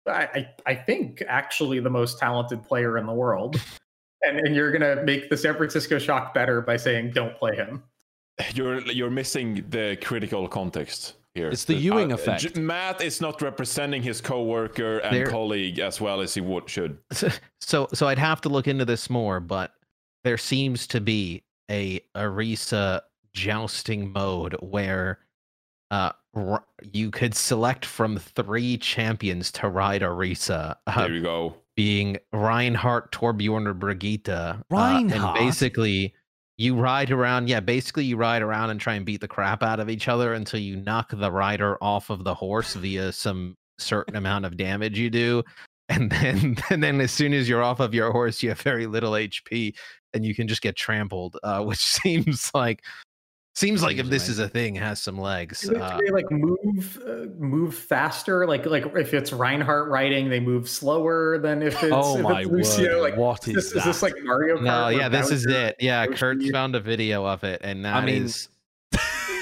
I 0.06 0.22
I 0.34 0.48
I 0.66 0.74
think 0.74 1.22
actually 1.28 1.80
the 1.80 1.90
most 1.90 2.18
talented 2.18 2.62
player 2.62 2.98
in 2.98 3.06
the 3.06 3.12
world. 3.12 3.60
And 4.22 4.38
and 4.38 4.54
you're 4.54 4.70
going 4.70 4.96
to 4.96 5.02
make 5.04 5.28
the 5.30 5.36
San 5.36 5.54
Francisco 5.56 5.98
Shock 5.98 6.32
better 6.32 6.60
by 6.62 6.76
saying 6.78 7.10
don't 7.12 7.36
play 7.36 7.56
him. 7.56 7.82
you're 8.54 8.80
you're 8.82 9.10
missing 9.10 9.64
the 9.70 9.98
critical 10.02 10.48
context 10.48 11.14
here. 11.34 11.48
It's 11.50 11.64
the 11.64 11.74
Ewing 11.74 12.12
Uh, 12.12 12.14
effect. 12.14 12.56
Matt 12.56 13.02
is 13.02 13.20
not 13.20 13.42
representing 13.42 14.02
his 14.02 14.20
coworker 14.20 14.98
and 14.98 15.14
There- 15.16 15.26
colleague 15.26 15.78
as 15.80 16.00
well 16.00 16.20
as 16.20 16.32
he 16.34 16.40
would 16.40 16.70
should. 16.70 16.98
so 17.60 17.88
so 17.92 18.06
I'd 18.06 18.18
have 18.18 18.40
to 18.42 18.48
look 18.48 18.66
into 18.68 18.84
this 18.84 19.10
more, 19.10 19.40
but 19.40 19.72
there 20.24 20.38
seems 20.38 20.86
to 20.88 21.00
be 21.00 21.42
a 21.70 22.00
Orisa 22.16 23.00
jousting 23.32 24.12
mode 24.12 24.54
where 24.60 25.18
uh 25.90 26.12
r- 26.34 26.64
you 26.92 27.10
could 27.10 27.34
select 27.34 27.84
from 27.84 28.16
three 28.18 28.76
champions 28.78 29.50
to 29.52 29.68
ride 29.68 30.02
Orisa, 30.02 30.76
uh, 30.86 31.02
There 31.06 31.12
you 31.14 31.22
go. 31.22 31.54
being 31.76 32.16
Reinhardt, 32.32 33.12
Torbjorn, 33.12 33.66
or 33.66 33.74
Brigitte. 33.74 34.28
uh, 34.28 34.56
Reinhardt? 34.70 35.36
and 35.38 35.46
basically 35.46 36.14
you 36.56 36.76
ride 36.76 37.10
around, 37.10 37.48
yeah, 37.48 37.58
basically 37.60 38.04
you 38.04 38.16
ride 38.16 38.40
around 38.42 38.70
and 38.70 38.80
try 38.80 38.94
and 38.94 39.04
beat 39.04 39.20
the 39.20 39.26
crap 39.28 39.62
out 39.62 39.80
of 39.80 39.90
each 39.90 40.06
other 40.06 40.34
until 40.34 40.60
you 40.60 40.76
knock 40.76 41.10
the 41.12 41.30
rider 41.32 41.76
off 41.82 42.10
of 42.10 42.22
the 42.22 42.34
horse 42.34 42.74
via 42.74 43.10
some 43.10 43.56
certain 43.78 44.14
amount 44.16 44.44
of 44.44 44.56
damage 44.56 44.96
you 44.98 45.10
do. 45.10 45.42
And 45.88 46.10
then 46.10 46.56
and 46.70 46.82
then 46.82 47.00
as 47.00 47.10
soon 47.12 47.34
as 47.34 47.48
you're 47.48 47.62
off 47.62 47.80
of 47.80 47.92
your 47.92 48.12
horse, 48.12 48.42
you 48.42 48.50
have 48.50 48.60
very 48.60 48.86
little 48.86 49.12
HP 49.12 49.74
and 50.14 50.24
you 50.24 50.34
can 50.34 50.48
just 50.48 50.62
get 50.62 50.76
trampled, 50.76 51.36
uh, 51.42 51.62
which 51.64 51.84
seems 51.84 52.50
like 52.54 52.82
seems 53.54 53.82
like 53.82 53.98
if 53.98 54.06
this 54.06 54.28
is 54.28 54.38
a 54.38 54.48
thing, 54.48 54.74
has 54.74 55.00
some 55.00 55.18
legs. 55.18 55.68
Uh, 55.68 56.00
they 56.04 56.10
like 56.10 56.30
move 56.30 57.02
uh, 57.06 57.26
move 57.38 57.74
faster? 57.74 58.46
Like 58.46 58.66
like 58.66 58.86
if 58.96 59.14
it's 59.14 59.32
Reinhardt 59.32 59.88
riding, 59.90 60.28
they 60.28 60.40
move 60.40 60.68
slower 60.68 61.38
than 61.38 61.62
if 61.62 61.74
it's, 61.82 61.92
Oh 61.92 62.16
if 62.16 62.22
my 62.22 62.40
it's 62.40 62.50
Lucio. 62.50 63.02
word! 63.02 63.10
Like 63.10 63.16
what 63.16 63.46
is 63.48 63.54
this, 63.54 63.72
is 63.72 63.84
this 63.84 64.02
like 64.02 64.14
Mario 64.22 64.56
Kart? 64.58 64.62
no, 64.62 64.88
yeah, 64.88 65.08
this 65.08 65.30
is 65.30 65.46
it. 65.46 65.76
Yeah, 65.78 66.06
Kurt's 66.06 66.50
found 66.50 66.74
a 66.74 66.80
video 66.80 67.24
of 67.26 67.44
it, 67.44 67.60
and 67.64 67.84
that 67.84 68.08
is. 68.08 68.48
mean, 68.48 68.53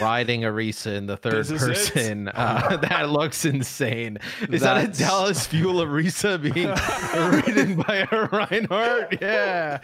riding 0.01 0.43
Orisa 0.43 0.97
in 0.97 1.07
the 1.07 1.17
third 1.17 1.47
This 1.47 1.63
person. 1.63 2.29
Uh, 2.29 2.77
that 2.83 3.11
looks 3.11 3.45
insane. 3.45 4.19
Is 4.51 4.63
that 4.63 4.85
a 4.85 4.89
Dallas 4.89 5.47
Fuel 5.49 5.85
Orisa 5.85 6.41
being 6.41 6.69
ridden 7.47 7.77
by 7.83 8.07
a 8.11 8.27
Reinhardt? 8.27 9.21
Yeah. 9.21 9.79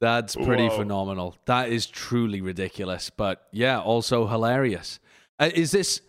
That's 0.00 0.36
pretty 0.36 0.68
Whoa. 0.68 0.78
phenomenal. 0.78 1.36
That 1.46 1.70
is 1.70 1.86
truly 1.86 2.40
ridiculous, 2.40 3.10
but 3.10 3.46
yeah, 3.52 3.80
also 3.80 4.26
hilarious. 4.26 5.00
Uh, 5.38 5.50
is 5.54 5.70
this 5.70 6.00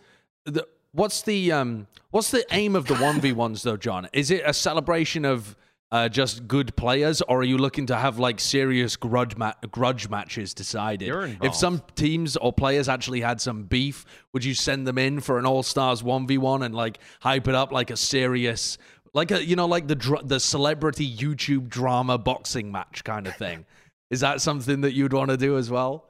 the 0.44 0.66
what's 0.92 1.22
the 1.22 1.52
um 1.52 1.86
what's 2.10 2.30
the 2.30 2.44
aim 2.52 2.76
of 2.76 2.86
the 2.86 2.94
one 2.96 3.20
v 3.20 3.32
ones 3.32 3.62
though, 3.62 3.76
Jon? 3.76 4.08
Is 4.12 4.30
it 4.30 4.42
a 4.44 4.54
celebration 4.54 5.24
of 5.24 5.56
uh, 5.92 6.08
just 6.08 6.48
good 6.48 6.74
players, 6.76 7.22
or 7.22 7.40
are 7.40 7.44
you 7.44 7.58
looking 7.58 7.86
to 7.86 7.96
have 7.96 8.18
like 8.18 8.40
serious 8.40 8.96
grudge 8.96 9.36
ma- 9.36 9.54
grudge 9.70 10.08
matches 10.08 10.52
decided? 10.54 11.08
You're 11.08 11.30
if 11.42 11.54
some 11.54 11.82
teams 11.94 12.36
or 12.36 12.52
players 12.52 12.88
actually 12.88 13.20
had 13.20 13.40
some 13.40 13.64
beef, 13.64 14.04
would 14.32 14.44
you 14.44 14.54
send 14.54 14.86
them 14.86 14.98
in 14.98 15.20
for 15.20 15.38
an 15.38 15.46
all 15.46 15.62
stars 15.62 16.02
one 16.02 16.26
v 16.26 16.38
one 16.38 16.62
and 16.62 16.74
like 16.74 16.98
hype 17.20 17.48
it 17.48 17.54
up 17.54 17.72
like 17.72 17.90
a 17.90 17.96
serious? 17.96 18.78
Like 19.14 19.30
a 19.30 19.44
you 19.44 19.56
know 19.56 19.66
like 19.66 19.86
the 19.86 19.94
dr- 19.94 20.28
the 20.28 20.40
celebrity 20.40 21.10
YouTube 21.10 21.68
drama 21.68 22.18
boxing 22.18 22.72
match 22.72 23.04
kind 23.04 23.26
of 23.26 23.36
thing. 23.38 23.64
Is 24.10 24.20
that 24.20 24.40
something 24.40 24.82
that 24.82 24.92
you'd 24.92 25.12
want 25.12 25.30
to 25.30 25.36
do 25.36 25.56
as 25.56 25.70
well? 25.70 26.06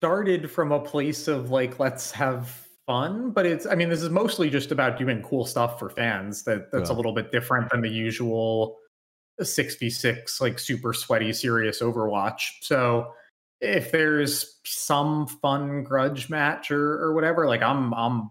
started 0.00 0.50
from 0.50 0.72
a 0.72 0.80
place 0.80 1.28
of 1.28 1.50
like 1.50 1.78
let's 1.78 2.10
have 2.10 2.66
fun 2.90 3.30
but 3.30 3.46
it's 3.46 3.66
i 3.66 3.74
mean 3.76 3.88
this 3.88 4.02
is 4.02 4.10
mostly 4.10 4.50
just 4.50 4.72
about 4.72 4.98
doing 4.98 5.22
cool 5.22 5.44
stuff 5.44 5.78
for 5.78 5.88
fans 5.90 6.42
that 6.44 6.70
that's 6.72 6.90
Yeah. 6.90 6.94
a 6.94 6.98
little 6.98 7.12
bit 7.12 7.30
different 7.30 7.70
than 7.70 7.80
the 7.82 7.88
usual 7.88 8.78
6v6 9.40 10.40
like 10.40 10.58
super 10.58 10.92
sweaty 10.92 11.32
serious 11.32 11.80
overwatch 11.80 12.40
so 12.62 13.12
if 13.60 13.92
there's 13.92 14.58
some 14.64 15.26
fun 15.26 15.82
grudge 15.84 16.28
match 16.30 16.70
or 16.70 17.00
or 17.02 17.14
whatever 17.14 17.46
like 17.46 17.62
i'm 17.62 17.92
i'm 17.94 18.30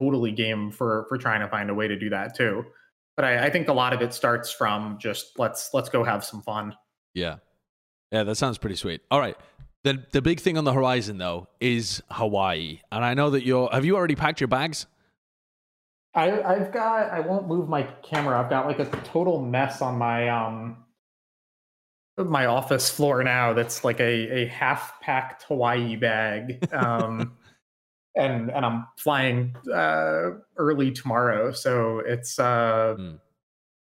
totally 0.00 0.30
game 0.32 0.70
for 0.70 1.06
for 1.08 1.16
trying 1.16 1.40
to 1.40 1.48
find 1.48 1.70
a 1.70 1.74
way 1.74 1.88
to 1.88 1.98
do 1.98 2.10
that 2.10 2.36
too 2.36 2.64
but 3.16 3.24
i, 3.24 3.46
I 3.46 3.50
think 3.50 3.68
a 3.68 3.72
lot 3.72 3.92
of 3.94 4.02
it 4.02 4.12
starts 4.12 4.50
from 4.52 4.98
just 4.98 5.38
let's 5.38 5.70
let's 5.72 5.88
go 5.88 6.04
have 6.04 6.24
some 6.24 6.42
fun 6.42 6.74
Yeah. 7.14 7.36
Yeah, 8.12 8.22
that 8.22 8.36
sounds 8.36 8.56
pretty 8.56 8.76
sweet. 8.76 9.00
All 9.10 9.18
right. 9.18 9.36
The 9.86 10.02
the 10.10 10.20
big 10.20 10.40
thing 10.40 10.58
on 10.58 10.64
the 10.64 10.72
horizon 10.72 11.18
though 11.18 11.46
is 11.60 12.02
Hawaii. 12.10 12.80
And 12.90 13.04
I 13.04 13.14
know 13.14 13.30
that 13.30 13.44
you're 13.44 13.70
have 13.70 13.84
you 13.84 13.94
already 13.94 14.16
packed 14.16 14.40
your 14.40 14.48
bags? 14.48 14.84
I, 16.12 16.42
I've 16.42 16.72
got. 16.72 17.08
I 17.10 17.20
won't 17.20 17.46
move 17.46 17.68
my 17.68 17.84
camera. 18.02 18.42
I've 18.42 18.50
got 18.50 18.66
like 18.66 18.80
a 18.80 18.86
total 19.04 19.40
mess 19.40 19.80
on 19.82 19.96
my 19.96 20.28
um 20.28 20.78
my 22.18 22.46
office 22.46 22.90
floor 22.90 23.22
now. 23.22 23.52
That's 23.52 23.84
like 23.84 24.00
a 24.00 24.42
a 24.42 24.46
half 24.46 25.00
packed 25.02 25.44
Hawaii 25.44 25.94
bag. 25.94 26.66
Um, 26.72 27.36
and 28.16 28.50
and 28.50 28.66
I'm 28.66 28.88
flying 28.98 29.54
uh, 29.72 30.30
early 30.56 30.90
tomorrow, 30.90 31.52
so 31.52 32.00
it's 32.00 32.40
uh 32.40 32.96
Hmm. 32.96 33.14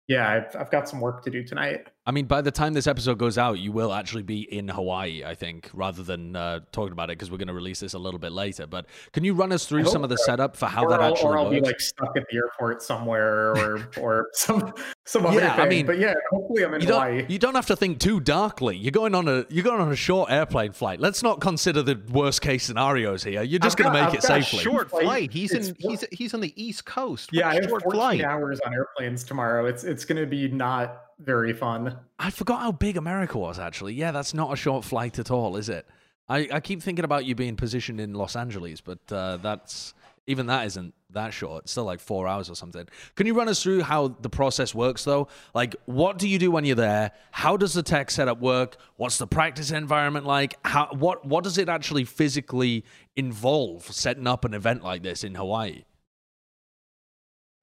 yeah. 0.08 0.28
I've 0.28 0.56
I've 0.56 0.72
got 0.72 0.90
some 0.90 1.00
work 1.00 1.24
to 1.26 1.30
do 1.30 1.44
tonight. 1.44 1.91
I 2.04 2.10
mean, 2.10 2.26
by 2.26 2.42
the 2.42 2.50
time 2.50 2.74
this 2.74 2.88
episode 2.88 3.20
goes 3.20 3.38
out, 3.38 3.60
you 3.60 3.72
will 3.72 3.94
actually 3.94 4.24
be 4.24 4.42
in 4.42 4.68
Hawaii, 4.68 5.24
I 5.24 5.36
think, 5.36 5.70
rather 5.72 6.02
than 6.02 6.36
uh, 6.36 6.62
talking 6.72 6.94
about 6.94 7.12
it 7.12 7.18
because 7.18 7.30
we're 7.30 7.38
going 7.38 7.48
to 7.48 7.54
release 7.54 7.80
this 7.80 7.94
a 7.94 8.00
little 8.00 8.20
bit 8.20 8.32
later. 8.32 8.66
But 8.66 8.88
can 9.14 9.24
you 9.24 9.36
run 9.36 9.52
us 9.52 9.68
through 9.68 9.86
some 9.86 10.04
of 10.04 10.10
the 10.10 10.18
so. 10.18 10.24
setup 10.24 10.56
for 10.56 10.66
how 10.66 10.86
or 10.86 10.90
that 10.90 11.00
I'll, 11.00 11.12
actually 11.12 11.30
or 11.30 11.38
I'll 11.38 11.46
works? 11.46 11.60
be 11.60 11.62
like 11.62 11.80
stuck 11.80 12.18
at 12.18 12.24
the 12.32 12.38
airport 12.38 12.82
somewhere, 12.82 13.56
or 13.56 13.88
or 14.00 14.28
some 14.34 14.74
some 15.06 15.26
other 15.26 15.40
Yeah, 15.40 15.56
I 15.56 15.68
mean, 15.68 15.86
but 15.88 15.98
yeah, 15.98 16.14
hopefully 16.30 16.64
I'm 16.64 16.74
in 16.76 16.82
you 16.82 16.88
Hawaii. 16.88 17.18
don't, 17.22 17.30
you 17.32 17.40
don't 17.40 17.56
have 17.56 17.66
to 17.68 17.76
think 17.76 18.00
too 18.00 18.20
darkly. 18.20 18.78
You're 18.78 18.92
going 18.92 19.16
on 19.16 19.28
a 19.28 19.46
you're 19.50 19.64
going 19.64 19.82
on 19.82 19.92
a 19.92 19.96
short 19.96 20.30
airplane 20.32 20.72
flight. 20.74 21.00
Let's 21.00 21.24
not 21.24 21.42
consider 21.42 21.82
the 21.82 22.00
worst 22.12 22.42
case 22.42 22.64
scenarios 22.66 23.24
here. 23.24 23.42
You're 23.42 23.60
just 23.60 23.78
going 23.78 23.92
to 23.92 23.94
make 24.00 24.08
I've 24.10 24.14
it 24.14 24.22
got 24.22 24.24
safely. 24.44 24.60
short- 24.60 24.74
Short 24.76 24.90
Flight, 24.92 25.04
flight. 25.04 25.34
He's 25.34 25.52
it's 25.54 25.70
in. 25.70 25.76
He's 25.80 26.06
he's 26.12 26.34
on 26.34 26.40
the 26.42 26.54
East 26.56 26.86
Coast. 26.86 27.30
Yeah, 27.34 27.50
I 27.50 27.54
What 27.56 27.62
have 27.64 27.70
short 27.70 27.84
14 27.84 28.00
flight. 28.00 28.22
hours 28.24 28.60
on 28.66 28.74
airplanes 28.74 29.24
tomorrow. 29.24 29.66
It's 29.66 29.84
it's 29.84 30.06
going 30.06 30.22
to 30.22 30.28
be 30.28 30.48
not 30.48 31.06
very 31.20 31.54
fun. 31.54 31.98
I 32.20 32.30
forgot 32.30 32.62
how 32.62 32.72
big 32.72 32.96
America 32.98 33.38
was 33.38 33.58
actually. 33.60 33.94
Yeah, 33.96 34.12
that's 34.12 34.34
not 34.34 34.54
a 34.54 34.56
short 34.56 34.86
flight 34.86 35.18
at 35.20 35.32
all, 35.32 35.56
is 35.58 35.68
it? 35.70 35.88
I, 36.30 36.48
I 36.54 36.60
keep 36.62 36.82
thinking 36.82 37.04
about 37.06 37.26
you 37.26 37.36
being 37.36 37.56
positioned 37.58 38.00
in 38.00 38.14
Los 38.14 38.36
Angeles, 38.36 38.80
but 38.82 39.00
uh, 39.12 39.38
that's 39.38 39.94
even 40.28 40.46
that 40.48 40.66
isn't 40.68 40.94
that 41.12 41.34
short. 41.34 41.64
It's 41.64 41.72
still 41.72 41.84
like 41.84 42.00
four 42.00 42.28
hours 42.28 42.50
or 42.50 42.56
something. 42.56 42.88
Can 43.16 43.28
you 43.28 43.34
run 43.34 43.50
us 43.50 43.62
through 43.62 43.82
how 43.82 44.10
the 44.10 44.30
process 44.30 44.74
works 44.74 45.04
though? 45.04 45.28
Like, 45.54 45.76
what 45.86 46.18
do 46.18 46.28
you 46.28 46.40
do 46.40 46.52
when 46.52 46.64
you're 46.64 46.76
there? 46.76 47.12
How 47.32 47.58
does 47.58 47.74
the 47.74 47.84
tech 47.84 48.12
setup 48.12 48.40
work? 48.40 48.78
What's 48.98 49.18
the 49.18 49.28
practice 49.28 49.72
environment 49.72 50.26
like? 50.26 50.56
How 50.66 50.88
what 50.92 51.26
what 51.26 51.44
does 51.44 51.58
it 51.58 51.70
actually 51.70 52.06
physically 52.06 52.86
involve 53.16 53.84
setting 53.84 54.28
up 54.28 54.46
an 54.46 54.54
event 54.54 54.84
like 54.84 55.04
this 55.04 55.24
in 55.24 55.36
Hawaii? 55.36 55.84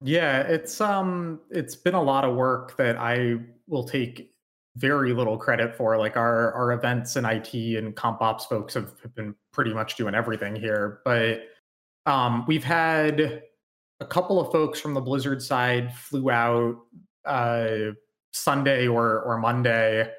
Yeah, 0.01 0.41
it's 0.41 0.79
um 0.79 1.39
it's 1.49 1.75
been 1.75 1.95
a 1.95 2.03
lot 2.03 2.25
of 2.25 2.35
work 2.35 2.77
that 2.77 2.97
I 2.97 3.37
will 3.67 3.83
take 3.83 4.33
very 4.75 5.13
little 5.13 5.37
credit 5.37 5.75
for. 5.75 5.97
Like 5.97 6.15
our 6.15 6.53
our 6.53 6.71
events 6.73 7.15
and 7.15 7.25
IT 7.25 7.53
and 7.53 7.95
comp 7.95 8.21
ops 8.21 8.45
folks 8.45 8.73
have, 8.73 8.93
have 9.01 9.13
been 9.15 9.35
pretty 9.51 9.73
much 9.73 9.95
doing 9.95 10.15
everything 10.15 10.55
here. 10.55 11.01
But 11.03 11.48
um 12.09 12.45
we've 12.47 12.63
had 12.63 13.43
a 13.99 14.05
couple 14.05 14.39
of 14.39 14.51
folks 14.51 14.79
from 14.79 14.93
the 14.93 15.01
Blizzard 15.01 15.41
side 15.41 15.93
flew 15.93 16.29
out 16.31 16.75
uh 17.25 17.91
Sunday 18.31 18.87
or 18.87 19.21
or 19.21 19.37
Monday. 19.37 20.11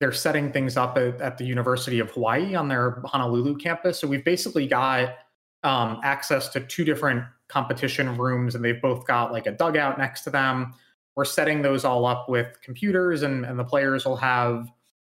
They're 0.00 0.12
setting 0.12 0.52
things 0.52 0.76
up 0.76 0.98
at, 0.98 1.20
at 1.20 1.38
the 1.38 1.44
University 1.44 1.98
of 2.00 2.10
Hawaii 2.10 2.54
on 2.54 2.68
their 2.68 3.00
Honolulu 3.04 3.56
campus. 3.56 3.98
So 4.00 4.08
we've 4.08 4.24
basically 4.24 4.66
got 4.66 5.14
um, 5.62 6.00
access 6.02 6.48
to 6.50 6.60
two 6.60 6.84
different 6.84 7.24
competition 7.48 8.18
rooms, 8.18 8.54
and 8.54 8.64
they've 8.64 8.82
both 8.82 9.06
got 9.06 9.32
like 9.32 9.46
a 9.46 9.52
dugout 9.52 9.96
next 9.96 10.22
to 10.22 10.30
them. 10.30 10.74
We're 11.16 11.24
setting 11.24 11.62
those 11.62 11.84
all 11.84 12.04
up 12.06 12.28
with 12.28 12.60
computers, 12.60 13.22
and, 13.22 13.46
and 13.46 13.58
the 13.58 13.64
players 13.64 14.04
will 14.04 14.16
have 14.16 14.68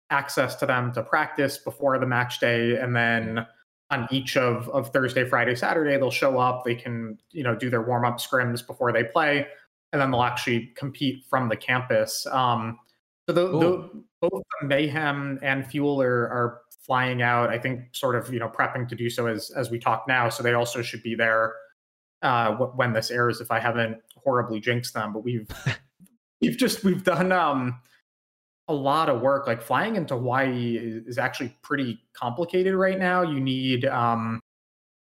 access 0.10 0.56
to 0.56 0.66
them 0.66 0.92
to 0.94 1.04
practice 1.04 1.60
before 1.60 2.00
the 2.00 2.08
match 2.08 2.40
day, 2.40 2.78
and 2.78 2.96
then 2.96 3.46
on 3.92 4.08
each 4.10 4.38
of, 4.38 4.70
of 4.70 4.92
Thursday, 4.92 5.26
Friday, 5.26 5.54
Saturday, 5.54 5.98
they'll 5.98 6.10
show 6.10 6.40
up. 6.40 6.64
They 6.64 6.76
can 6.76 7.18
you 7.32 7.44
know 7.44 7.56
do 7.56 7.70
their 7.70 7.82
warm 7.82 8.06
up 8.06 8.18
scrims 8.18 8.66
before 8.66 8.92
they 8.92 9.04
play, 9.04 9.46
and 9.92 10.02
then 10.02 10.12
they'll 10.12 10.24
actually 10.24 10.72
compete 10.76 11.26
from 11.30 11.50
the 11.50 11.58
campus. 11.58 12.26
Um, 12.28 12.80
so 13.30 13.34
the, 13.34 13.48
the, 13.60 14.04
both 14.22 14.44
Mayhem 14.64 15.40
and 15.42 15.68
Fuel 15.68 16.02
are, 16.02 16.28
are 16.30 16.62
flying 16.86 17.22
out. 17.22 17.50
I 17.50 17.60
think 17.60 17.94
sort 17.94 18.16
of 18.16 18.34
you 18.34 18.40
know 18.40 18.50
prepping 18.50 18.88
to 18.90 18.96
do 18.96 19.10
so 19.10 19.28
as 19.28 19.52
as 19.52 19.70
we 19.70 19.78
talk 19.78 20.06
now. 20.08 20.30
So 20.30 20.42
they 20.42 20.54
also 20.54 20.82
should 20.82 21.04
be 21.04 21.16
there 21.16 21.54
uh, 22.22 22.54
wh- 22.56 22.78
when 22.78 22.94
this 22.94 23.12
airs. 23.12 23.42
If 23.42 23.52
I 23.52 23.60
haven't 23.60 23.98
horribly 24.16 24.62
jinxed 24.62 24.94
them, 24.94 25.14
but 25.14 25.24
we've 25.24 25.48
we've 26.42 26.58
just 26.58 26.84
we've 26.84 27.04
done 27.04 27.32
um 27.32 27.80
a 28.72 28.74
lot 28.74 29.10
of 29.10 29.22
work. 29.22 29.46
Like 29.48 29.62
flying 29.62 29.96
into 29.96 30.16
Hawaii 30.16 30.78
is, 30.78 31.06
is 31.06 31.18
actually 31.18 31.56
pretty 31.62 32.00
complicated 32.14 32.74
right 32.74 32.98
now. 32.98 33.22
You 33.22 33.40
need 33.40 33.86
um 33.86 34.40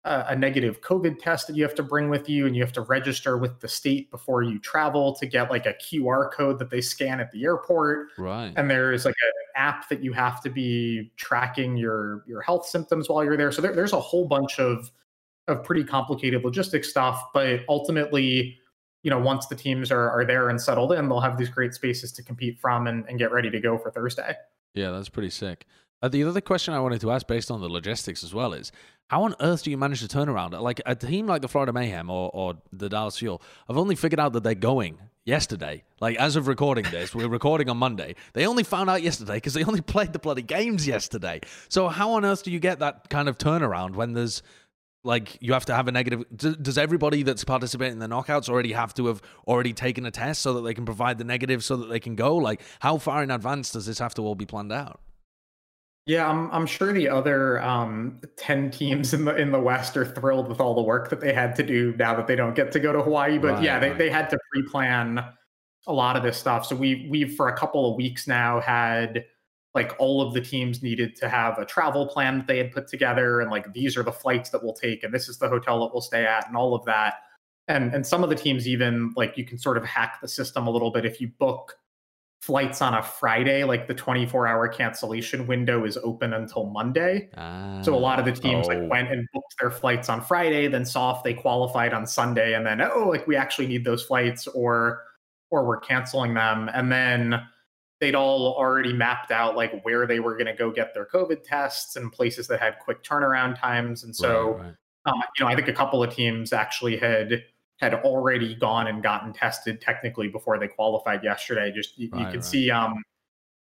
a, 0.06 0.26
a 0.30 0.36
negative 0.36 0.82
COVID 0.82 1.20
test 1.20 1.48
that 1.48 1.56
you 1.56 1.64
have 1.64 1.76
to 1.76 1.84
bring 1.84 2.10
with 2.10 2.30
you, 2.30 2.46
and 2.48 2.56
you 2.56 2.62
have 2.64 2.72
to 2.74 2.82
register 2.82 3.38
with 3.38 3.60
the 3.60 3.68
state 3.68 4.10
before 4.12 4.44
you 4.44 4.58
travel 4.60 5.14
to 5.16 5.26
get 5.26 5.50
like 5.50 5.66
a 5.66 5.74
QR 5.74 6.32
code 6.32 6.58
that 6.60 6.70
they 6.70 6.82
scan 6.82 7.20
at 7.20 7.32
the 7.32 7.44
airport 7.44 8.08
Right. 8.18 8.54
and 8.56 8.70
there's 8.70 9.06
like 9.06 9.16
an 9.24 9.32
app 9.62 9.90
that 9.90 10.02
you 10.04 10.14
have 10.14 10.42
to 10.44 10.50
be 10.50 11.12
tracking 11.18 11.76
your 11.76 12.24
your 12.28 12.42
health 12.42 12.66
symptoms 12.66 13.10
while 13.10 13.24
you're 13.26 13.36
there 13.36 13.52
so 13.52 13.62
there, 13.62 13.74
there's 13.76 13.92
a 13.94 14.00
whole 14.00 14.26
bunch 14.26 14.58
of 14.60 14.90
of 15.50 15.64
pretty 15.66 15.84
complicated 15.84 16.44
logistic 16.44 16.86
stuff 16.86 17.22
but 17.34 17.62
ultimately 17.68 18.58
you 19.04 19.10
know 19.10 19.20
once 19.20 19.48
the 19.48 19.56
teams 19.56 19.92
are, 19.92 20.10
are 20.10 20.26
there 20.26 20.50
and 20.50 20.62
settled 20.62 20.92
in 20.94 21.08
they'll 21.10 21.20
have 21.20 21.38
these 21.38 21.50
great 21.50 21.74
spaces 21.74 22.12
to 22.12 22.24
compete 22.24 22.60
from 22.60 22.88
and, 22.88 23.06
and 23.08 23.18
get 23.20 23.32
ready 23.32 23.50
to 23.50 23.60
go 23.60 23.78
for 23.78 23.92
thursday 23.92 24.34
Yeah, 24.74 24.92
that's 24.92 25.10
pretty 25.10 25.32
sick. 25.32 25.66
Uh, 26.02 26.08
the 26.08 26.24
other 26.24 26.42
question 26.42 26.74
I 26.74 26.80
wanted 26.80 27.02
to 27.02 27.12
ask, 27.12 27.28
based 27.28 27.52
on 27.52 27.60
the 27.60 27.68
logistics 27.68 28.24
as 28.24 28.34
well, 28.34 28.54
is 28.54 28.72
how 29.08 29.24
on 29.24 29.36
earth 29.42 29.64
do 29.64 29.72
you 29.72 29.78
manage 29.78 30.00
to 30.02 30.08
turn 30.08 30.30
around? 30.30 30.54
Like 30.54 30.82
a 30.86 30.96
team 30.96 31.28
like 31.28 31.42
the 31.42 31.48
Florida 31.48 31.74
Mayhem 31.74 32.10
or, 32.10 32.30
or 32.34 32.54
the 32.72 32.88
Dallas 32.88 33.18
Fuel, 33.18 33.42
I've 33.68 33.78
only 33.78 33.96
figured 33.96 34.20
out 34.20 34.34
that 34.34 34.44
they're 34.44 34.56
going 34.56 35.00
yesterday. 35.26 35.84
Like 36.00 36.18
as 36.18 36.36
of 36.36 36.48
recording 36.48 36.86
this, 36.92 37.14
we're 37.14 37.28
recording 37.28 37.70
on 37.70 37.78
Monday. 37.78 38.16
They 38.34 38.46
only 38.46 38.64
found 38.64 38.90
out 38.90 39.02
yesterday 39.02 39.36
because 39.36 39.54
they 39.56 39.64
only 39.64 39.82
played 39.96 40.14
the 40.14 40.20
bloody 40.20 40.42
games 40.42 40.88
yesterday. 40.88 41.42
So 41.68 41.90
how 41.90 42.12
on 42.12 42.24
earth 42.24 42.44
do 42.44 42.52
you 42.52 42.60
get 42.60 42.80
that 42.80 43.10
kind 43.10 43.28
of 43.28 43.38
turnaround 43.38 43.96
when 43.96 44.14
there's 44.14 44.42
like 45.04 45.38
you 45.42 45.54
have 45.54 45.66
to 45.66 45.76
have 45.76 45.88
a 45.88 45.92
negative 45.92 46.24
does 46.36 46.78
everybody 46.78 47.24
that's 47.24 47.44
participating 47.44 47.94
in 47.94 48.00
the 48.00 48.08
knockouts 48.08 48.50
already 48.50 48.74
have 48.74 48.94
to 48.96 49.08
have 49.08 49.22
already 49.48 49.74
taken 49.74 50.06
a 50.06 50.12
test 50.12 50.42
so 50.42 50.54
that 50.54 50.62
they 50.62 50.74
can 50.74 50.86
provide 50.86 51.18
the 51.18 51.24
negative 51.24 51.64
so 51.64 51.78
that 51.78 51.88
they 51.88 52.00
can 52.00 52.16
go? 52.16 52.36
Like 52.36 52.62
how 52.80 52.98
far 52.98 53.24
in 53.24 53.32
advance 53.32 53.72
does 53.72 53.86
this 53.86 54.00
have 54.00 54.14
to 54.16 54.22
all 54.22 54.36
be 54.36 54.46
planned 54.46 54.72
out? 54.72 55.02
Yeah 56.06 56.28
i'm 56.28 56.50
i'm 56.52 56.66
sure 56.66 56.92
the 56.92 57.08
other 57.08 57.62
um 57.62 58.20
10 58.38 58.72
teams 58.72 59.14
in 59.14 59.26
the 59.26 59.36
in 59.36 59.52
the 59.52 59.60
west 59.60 59.96
are 59.96 60.06
thrilled 60.06 60.48
with 60.48 60.60
all 60.60 60.74
the 60.74 60.82
work 60.82 61.10
that 61.10 61.20
they 61.20 61.34
had 61.34 61.56
to 61.58 61.64
do 61.64 61.94
now 61.98 62.16
that 62.16 62.26
they 62.26 62.36
don't 62.36 62.56
get 62.56 62.72
to 62.72 62.80
go 62.80 62.92
to 62.92 63.02
hawaii 63.02 63.38
but 63.38 63.56
Right, 63.56 63.64
yeah 63.64 63.80
they, 63.80 63.94
they 63.94 64.10
had 64.10 64.28
to 64.32 64.40
pre-plan 64.52 65.24
a 65.88 65.94
lot 65.94 66.16
of 66.16 66.24
this 66.24 66.38
stuff. 66.38 66.66
So 66.66 66.76
we 66.76 67.08
we've 67.10 67.36
for 67.36 67.48
a 67.48 67.58
couple 67.58 67.90
of 67.90 67.96
weeks 67.96 68.28
now 68.28 68.60
had 68.60 69.26
like 69.76 69.94
all 70.00 70.22
of 70.22 70.34
the 70.34 70.42
teams 70.42 70.82
needed 70.82 71.16
to 71.16 71.30
have 71.30 71.58
a 71.60 71.66
travel 71.66 72.08
plan 72.08 72.40
that 72.40 72.48
they 72.48 72.58
had 72.58 72.72
put 72.72 72.88
together 72.88 73.40
and 73.42 73.52
like 73.52 73.72
these 73.74 73.96
are 73.96 74.04
the 74.04 74.12
flights 74.12 74.50
that 74.50 74.64
we'll 74.64 74.74
take 74.74 75.04
and 75.04 75.14
this 75.14 75.30
is 75.30 75.38
the 75.38 75.48
hotel 75.48 75.80
that 75.82 75.94
we'll 75.94 76.02
stay 76.02 76.26
at 76.26 76.48
and 76.48 76.56
all 76.58 76.74
of 76.74 76.84
that 76.86 77.16
and 77.68 77.94
and 77.94 78.06
some 78.06 78.24
of 78.24 78.30
the 78.30 78.36
teams 78.36 78.68
even 78.68 79.14
like 79.16 79.38
you 79.38 79.46
can 79.46 79.58
sort 79.60 79.78
of 79.78 79.86
hack 79.86 80.20
the 80.22 80.28
system 80.28 80.66
a 80.68 80.70
little 80.72 80.90
bit 80.92 81.06
if 81.06 81.22
you 81.22 81.28
book 81.40 81.76
flights 82.42 82.82
on 82.82 82.94
a 82.96 83.04
friday 83.04 83.64
like 83.64 83.86
the 83.88 83.94
24 83.94 84.48
hour 84.48 84.68
cancellation 84.68 85.46
window 85.46 85.84
is 85.86 85.98
open 85.98 86.34
until 86.34 86.66
monday 86.66 87.30
Ah. 87.38 87.82
so 87.84 87.94
a 87.94 88.00
lot 88.00 88.18
of 88.18 88.26
the 88.26 88.32
teams 88.32 88.66
Oh. 88.66 88.70
like 88.74 88.90
went 88.90 89.12
and 89.12 89.28
booked 89.34 89.56
their 89.60 89.70
flights 89.70 90.08
on 90.10 90.22
friday 90.22 90.68
then 90.68 90.86
saw 90.86 91.16
if 91.18 91.24
they 91.24 91.34
qualified 91.34 91.94
on 91.94 92.08
sunday 92.08 92.54
and 92.54 92.66
then 92.66 92.82
oh 92.82 93.10
like 93.10 93.28
we 93.28 93.36
actually 93.36 93.68
need 93.68 93.84
those 93.84 94.04
flights 94.06 94.48
or 94.48 95.04
or 95.52 95.66
we're 95.68 95.80
canceling 95.82 96.34
them 96.34 96.70
and 96.74 96.92
then 96.92 97.42
they'd 98.00 98.16
all 98.16 98.54
already 98.56 98.94
mapped 98.94 99.32
out 99.32 99.56
like 99.56 99.82
where 99.84 100.08
they 100.08 100.20
were 100.20 100.34
going 100.34 100.46
to 100.48 100.54
go 100.54 100.72
get 100.72 100.94
their 100.94 101.06
covid 101.06 101.44
tests 101.44 101.96
and 101.96 102.12
places 102.12 102.48
that 102.48 102.60
had 102.60 102.80
quick 102.80 103.04
turnaround 103.04 103.60
times 103.60 104.04
and 104.04 104.16
so 104.16 104.52
Right, 104.52 104.60
right. 104.62 104.76
um, 105.06 105.22
you 105.38 105.46
know, 105.46 105.52
I 105.52 105.56
think 105.56 105.68
a 105.68 105.74
couple 105.74 106.02
of 106.04 106.14
teams 106.14 106.54
actually 106.54 106.98
had 106.98 107.44
had 107.80 107.94
already 107.94 108.56
gone 108.56 108.88
and 108.88 109.02
gotten 109.02 109.32
tested 109.32 109.80
technically 109.80 110.28
before 110.28 110.60
they 110.60 110.68
qualified 110.68 111.24
yesterday. 111.24 111.72
Just 111.72 111.98
you, 111.98 112.08
you 112.08 112.12
Right, 112.14 112.26
could 112.32 112.36
right. 112.42 112.44
see 112.44 112.70
um, 112.70 113.02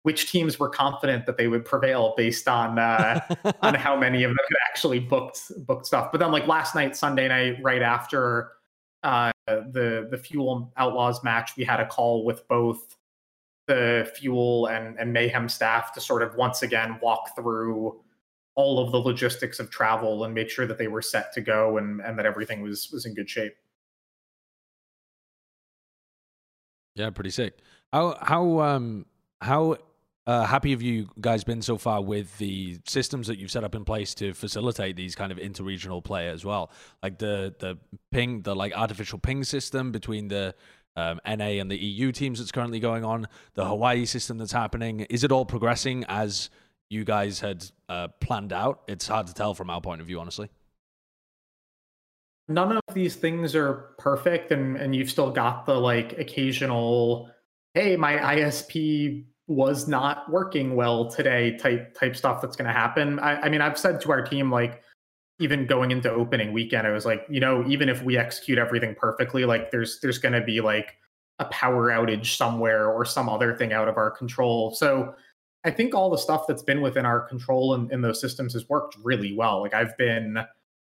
which 0.03 0.31
teams 0.31 0.57
were 0.59 0.69
confident 0.69 1.25
that 1.27 1.37
they 1.37 1.47
would 1.47 1.63
prevail 1.65 2.13
based 2.17 2.47
on 2.47 2.79
uh, 2.79 3.19
on 3.61 3.75
how 3.75 3.95
many 3.95 4.23
of 4.23 4.29
them 4.29 4.37
had 4.49 4.57
actually 4.69 4.99
booked 4.99 5.51
booked 5.67 5.85
stuff. 5.85 6.11
But 6.11 6.19
then, 6.19 6.31
like 6.31 6.47
last 6.47 6.73
night, 6.73 6.95
Sunday 6.95 7.27
night, 7.27 7.57
right 7.61 7.81
after 7.83 8.53
uh, 9.03 9.31
the 9.45 10.07
the 10.09 10.17
Fuel 10.17 10.71
Outlaws 10.77 11.23
match, 11.23 11.51
we 11.55 11.63
had 11.63 11.79
a 11.79 11.85
call 11.87 12.25
with 12.25 12.47
both 12.47 12.95
the 13.69 14.11
Fuel 14.15 14.65
and 14.65 14.97
and 14.99 15.13
Mayhem 15.13 15.47
staff 15.47 15.93
to 15.93 16.01
sort 16.01 16.23
of 16.23 16.35
once 16.35 16.63
again 16.63 16.99
walk 17.01 17.35
through 17.35 18.01
all 18.55 18.83
of 18.83 18.91
the 18.91 18.97
logistics 18.97 19.59
of 19.59 19.69
travel 19.69 20.23
and 20.25 20.33
make 20.33 20.49
sure 20.49 20.65
that 20.65 20.77
they 20.77 20.87
were 20.87 21.03
set 21.03 21.31
to 21.33 21.41
go 21.41 21.77
and 21.77 22.01
and 22.01 22.17
that 22.17 22.25
everything 22.25 22.61
was 22.61 22.89
was 22.91 23.05
in 23.05 23.13
good 23.13 23.29
shape. 23.29 23.53
Yeah, 26.95 27.11
pretty 27.11 27.29
sick. 27.29 27.59
How 27.93 28.17
how 28.19 28.59
um 28.59 29.05
how 29.39 29.77
uh, 30.29 30.45
happy 30.45 30.69
have 30.69 30.81
you 30.81 31.09
guys 31.19 31.43
been 31.43 31.59
so 31.59 31.75
far 31.75 32.03
with 32.03 32.37
the 32.37 32.77
systems 32.85 33.25
that 33.25 33.39
you've 33.39 33.49
set 33.49 33.63
up 33.63 33.73
in 33.73 33.83
place 33.83 34.13
to 34.13 34.31
facilitate 34.31 34.95
these 34.95 35.15
kind 35.15 35.31
of 35.31 35.39
interregional 35.39 36.03
play 36.03 36.27
as 36.29 36.45
well? 36.45 36.71
Like 37.01 37.17
the 37.17 37.55
the 37.59 37.79
ping, 38.11 38.41
the 38.41 38.55
like 38.55 38.77
artificial 38.77 39.17
ping 39.17 39.43
system 39.43 39.91
between 39.91 40.27
the 40.27 40.53
um, 40.99 41.19
NA 41.25 41.59
and 41.61 41.71
the 41.71 41.77
EU 41.77 42.11
teams 42.11 42.39
that's 42.39 42.51
currently 42.51 42.79
going 42.79 43.05
on, 43.05 43.27
the 43.55 43.65
Hawaii 43.65 44.05
system 44.05 44.37
that's 44.37 44.51
happening. 44.51 45.01
Is 45.09 45.23
it 45.23 45.31
all 45.31 45.45
progressing 45.45 46.03
as 46.07 46.49
you 46.89 47.03
guys 47.05 47.39
had 47.39 47.65
uh, 47.87 48.09
planned 48.19 48.53
out? 48.53 48.81
It's 48.87 49.07
hard 49.07 49.27
to 49.27 49.33
tell 49.33 49.53
from 49.53 49.69
our 49.69 49.81
point 49.81 50.01
of 50.01 50.07
view, 50.07 50.19
honestly. 50.19 50.49
none 52.47 52.77
of 52.77 52.93
these 52.93 53.15
things 53.15 53.55
are 53.55 53.93
perfect 53.97 54.51
and 54.51 54.75
and 54.77 54.95
you've 54.95 55.09
still 55.09 55.31
got 55.31 55.65
the 55.65 55.73
like 55.73 56.17
occasional 56.17 57.29
hey 57.75 57.95
my 57.95 58.13
isp 58.35 59.23
was 59.47 59.87
not 59.87 60.29
working 60.31 60.75
well 60.75 61.09
today 61.09 61.57
type 61.57 61.93
type 61.99 62.15
stuff 62.15 62.41
that's 62.41 62.55
going 62.55 62.67
to 62.67 62.73
happen 62.73 63.19
I, 63.19 63.41
I 63.41 63.49
mean 63.49 63.61
i've 63.61 63.77
said 63.77 64.01
to 64.01 64.11
our 64.11 64.23
team 64.23 64.51
like 64.51 64.81
even 65.39 65.65
going 65.65 65.91
into 65.91 66.11
opening 66.11 66.53
weekend 66.53 66.85
i 66.85 66.91
was 66.91 67.05
like 67.05 67.25
you 67.29 67.39
know 67.39 67.65
even 67.67 67.89
if 67.89 68.03
we 68.03 68.17
execute 68.17 68.57
everything 68.57 68.95
perfectly 68.95 69.45
like 69.45 69.71
there's 69.71 69.99
there's 70.01 70.17
going 70.17 70.33
to 70.33 70.41
be 70.41 70.61
like 70.61 70.97
a 71.39 71.45
power 71.45 71.89
outage 71.89 72.35
somewhere 72.35 72.89
or 72.89 73.05
some 73.05 73.29
other 73.29 73.55
thing 73.55 73.71
out 73.73 73.87
of 73.87 73.97
our 73.97 74.11
control 74.11 74.73
so 74.73 75.13
i 75.63 75.71
think 75.71 75.95
all 75.95 76.09
the 76.09 76.17
stuff 76.17 76.45
that's 76.47 76.63
been 76.63 76.81
within 76.81 77.05
our 77.05 77.21
control 77.21 77.73
in, 77.75 77.91
in 77.91 78.01
those 78.01 78.19
systems 78.19 78.53
has 78.53 78.67
worked 78.69 78.97
really 79.01 79.35
well 79.35 79.61
like 79.61 79.73
i've 79.73 79.97
been 79.97 80.37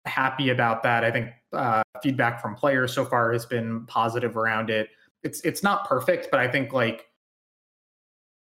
happy 0.07 0.49
about 0.49 0.81
that. 0.83 1.03
I 1.03 1.11
think 1.11 1.29
uh, 1.53 1.83
feedback 2.01 2.41
from 2.41 2.55
players 2.55 2.93
so 2.93 3.05
far 3.05 3.31
has 3.33 3.45
been 3.45 3.85
positive 3.85 4.37
around 4.37 4.69
it. 4.69 4.89
It's 5.23 5.41
it's 5.41 5.61
not 5.61 5.87
perfect, 5.87 6.29
but 6.31 6.39
I 6.39 6.47
think 6.47 6.73
like 6.73 7.05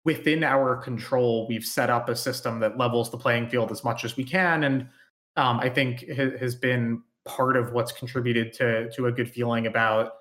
within 0.05 0.43
our 0.43 0.77
control, 0.77 1.47
we've 1.49 1.65
set 1.65 1.91
up 1.91 2.09
a 2.09 2.17
system 2.17 2.59
that 2.61 2.79
levels 2.79 3.11
the 3.11 3.19
playing 3.19 3.49
field 3.49 3.71
as 3.71 3.85
much 3.85 4.05
as 4.05 4.17
we 4.17 4.25
can, 4.25 4.65
and 4.65 4.89
um, 5.37 5.61
I 5.61 5.69
think 5.69 6.05
ha- 6.09 6.37
has 6.39 6.55
been 6.55 7.03
part 7.25 7.57
of 7.57 7.73
what's 7.73 7.93
contributed 7.93 8.53
to 8.55 8.91
to 8.91 9.07
a 9.07 9.13
good 9.13 9.31
feeling 9.31 9.67
about 9.67 10.15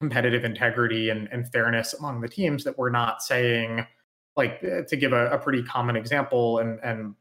competitive 0.00 0.44
integrity 0.44 1.10
and, 1.10 1.28
and 1.32 1.50
fairness 1.50 1.94
among 1.94 2.20
the 2.20 2.28
teams. 2.28 2.64
That 2.64 2.78
we're 2.78 2.90
not 2.90 3.22
saying 3.22 3.86
like 4.38 4.60
eh, 4.62 4.82
to 4.82 4.96
give 4.96 5.12
a, 5.12 5.28
a 5.30 5.38
pretty 5.38 5.62
common 5.62 5.96
example 5.96 6.60
and 6.60 6.78
and 6.82 7.14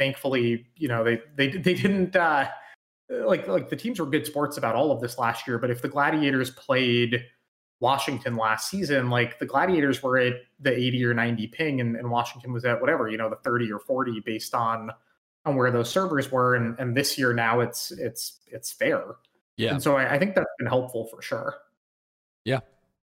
thankfully 0.00 0.66
you 0.74 0.88
know 0.88 1.04
they 1.04 1.20
they 1.36 1.50
they 1.50 1.74
didn't 1.74 2.16
uh 2.16 2.48
like 3.10 3.46
like 3.46 3.68
the 3.68 3.76
teams 3.76 4.00
were 4.00 4.06
good 4.06 4.26
sports 4.26 4.56
about 4.56 4.74
all 4.74 4.90
of 4.90 5.00
this 5.00 5.18
last 5.18 5.46
year 5.46 5.58
but 5.58 5.70
if 5.70 5.82
the 5.82 5.88
gladiators 5.88 6.50
played 6.50 7.24
washington 7.80 8.36
last 8.36 8.70
season 8.70 9.10
like 9.10 9.38
the 9.38 9.46
gladiators 9.46 10.02
were 10.02 10.16
at 10.16 10.34
the 10.58 10.72
80 10.72 11.04
or 11.04 11.14
90 11.14 11.46
ping 11.48 11.80
and, 11.80 11.96
and 11.96 12.10
washington 12.10 12.52
was 12.52 12.64
at 12.64 12.80
whatever 12.80 13.08
you 13.08 13.18
know 13.18 13.28
the 13.28 13.36
30 13.36 13.70
or 13.70 13.78
40 13.78 14.20
based 14.20 14.54
on 14.54 14.90
on 15.46 15.56
where 15.56 15.70
those 15.70 15.90
servers 15.90 16.30
were 16.32 16.54
and 16.54 16.78
and 16.78 16.96
this 16.96 17.18
year 17.18 17.32
now 17.32 17.60
it's 17.60 17.90
it's 17.92 18.40
it's 18.46 18.72
fair 18.72 19.02
Yeah. 19.56 19.72
and 19.72 19.82
so 19.82 19.96
I, 19.96 20.14
I 20.14 20.18
think 20.18 20.34
that's 20.34 20.50
been 20.58 20.66
helpful 20.68 21.06
for 21.06 21.20
sure 21.22 21.56
Yeah, 22.44 22.60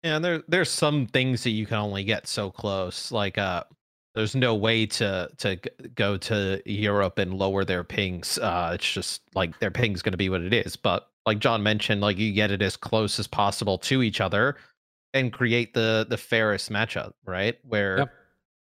and 0.03 0.25
there 0.25 0.43
there's 0.49 0.71
some 0.71 1.07
things 1.07 1.45
that 1.45 1.51
you 1.51 1.67
can 1.67 1.77
only 1.79 2.05
get 2.05 2.27
so 2.27 2.51
close. 2.51 3.13
Like 3.13 3.39
uh 3.39 3.65
there's 4.15 4.35
no 4.35 4.55
way 4.55 4.85
to 4.87 5.29
to 5.39 5.57
go 5.95 6.17
to 6.19 6.61
Europe 6.67 7.19
and 7.19 7.35
lower 7.35 7.65
their 7.65 7.85
pings. 7.85 8.39
Uh 8.39 8.73
it's 8.75 8.93
just 8.93 9.23
like 9.35 9.59
their 9.61 9.71
ping's 9.71 10.03
going 10.03 10.13
to 10.13 10.19
be 10.19 10.29
what 10.29 10.43
it 10.43 10.53
is. 10.53 10.77
But 10.77 11.09
like 11.25 11.39
Jon 11.39 11.63
mentioned, 11.63 12.01
like 12.01 12.19
you 12.19 12.33
get 12.33 12.51
it 12.51 12.63
as 12.63 12.77
close 12.77 13.19
as 13.19 13.27
possible 13.27 13.79
to 13.79 14.03
each 14.03 14.21
other 14.21 14.57
and 15.15 15.33
create 15.33 15.73
the 15.73 16.05
the 16.09 16.17
fairest 16.19 16.71
matchup, 16.71 17.13
right? 17.25 17.59
Where 17.63 17.99
Yep. 17.99 18.13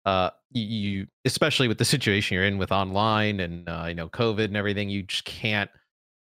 Uh 0.05 0.29
you, 0.51 0.63
you 0.63 1.07
especially 1.25 1.67
with 1.67 1.77
the 1.77 1.85
situation 1.85 2.35
you're 2.35 2.43
in 2.45 2.57
with 2.57 2.71
online 2.71 3.39
and 3.39 3.67
uh 3.69 3.85
you 3.87 3.95
know 3.95 4.09
COVID 4.09 4.45
and 4.45 4.57
everything, 4.57 4.89
you 4.89 5.03
just 5.03 5.25
can't 5.25 5.69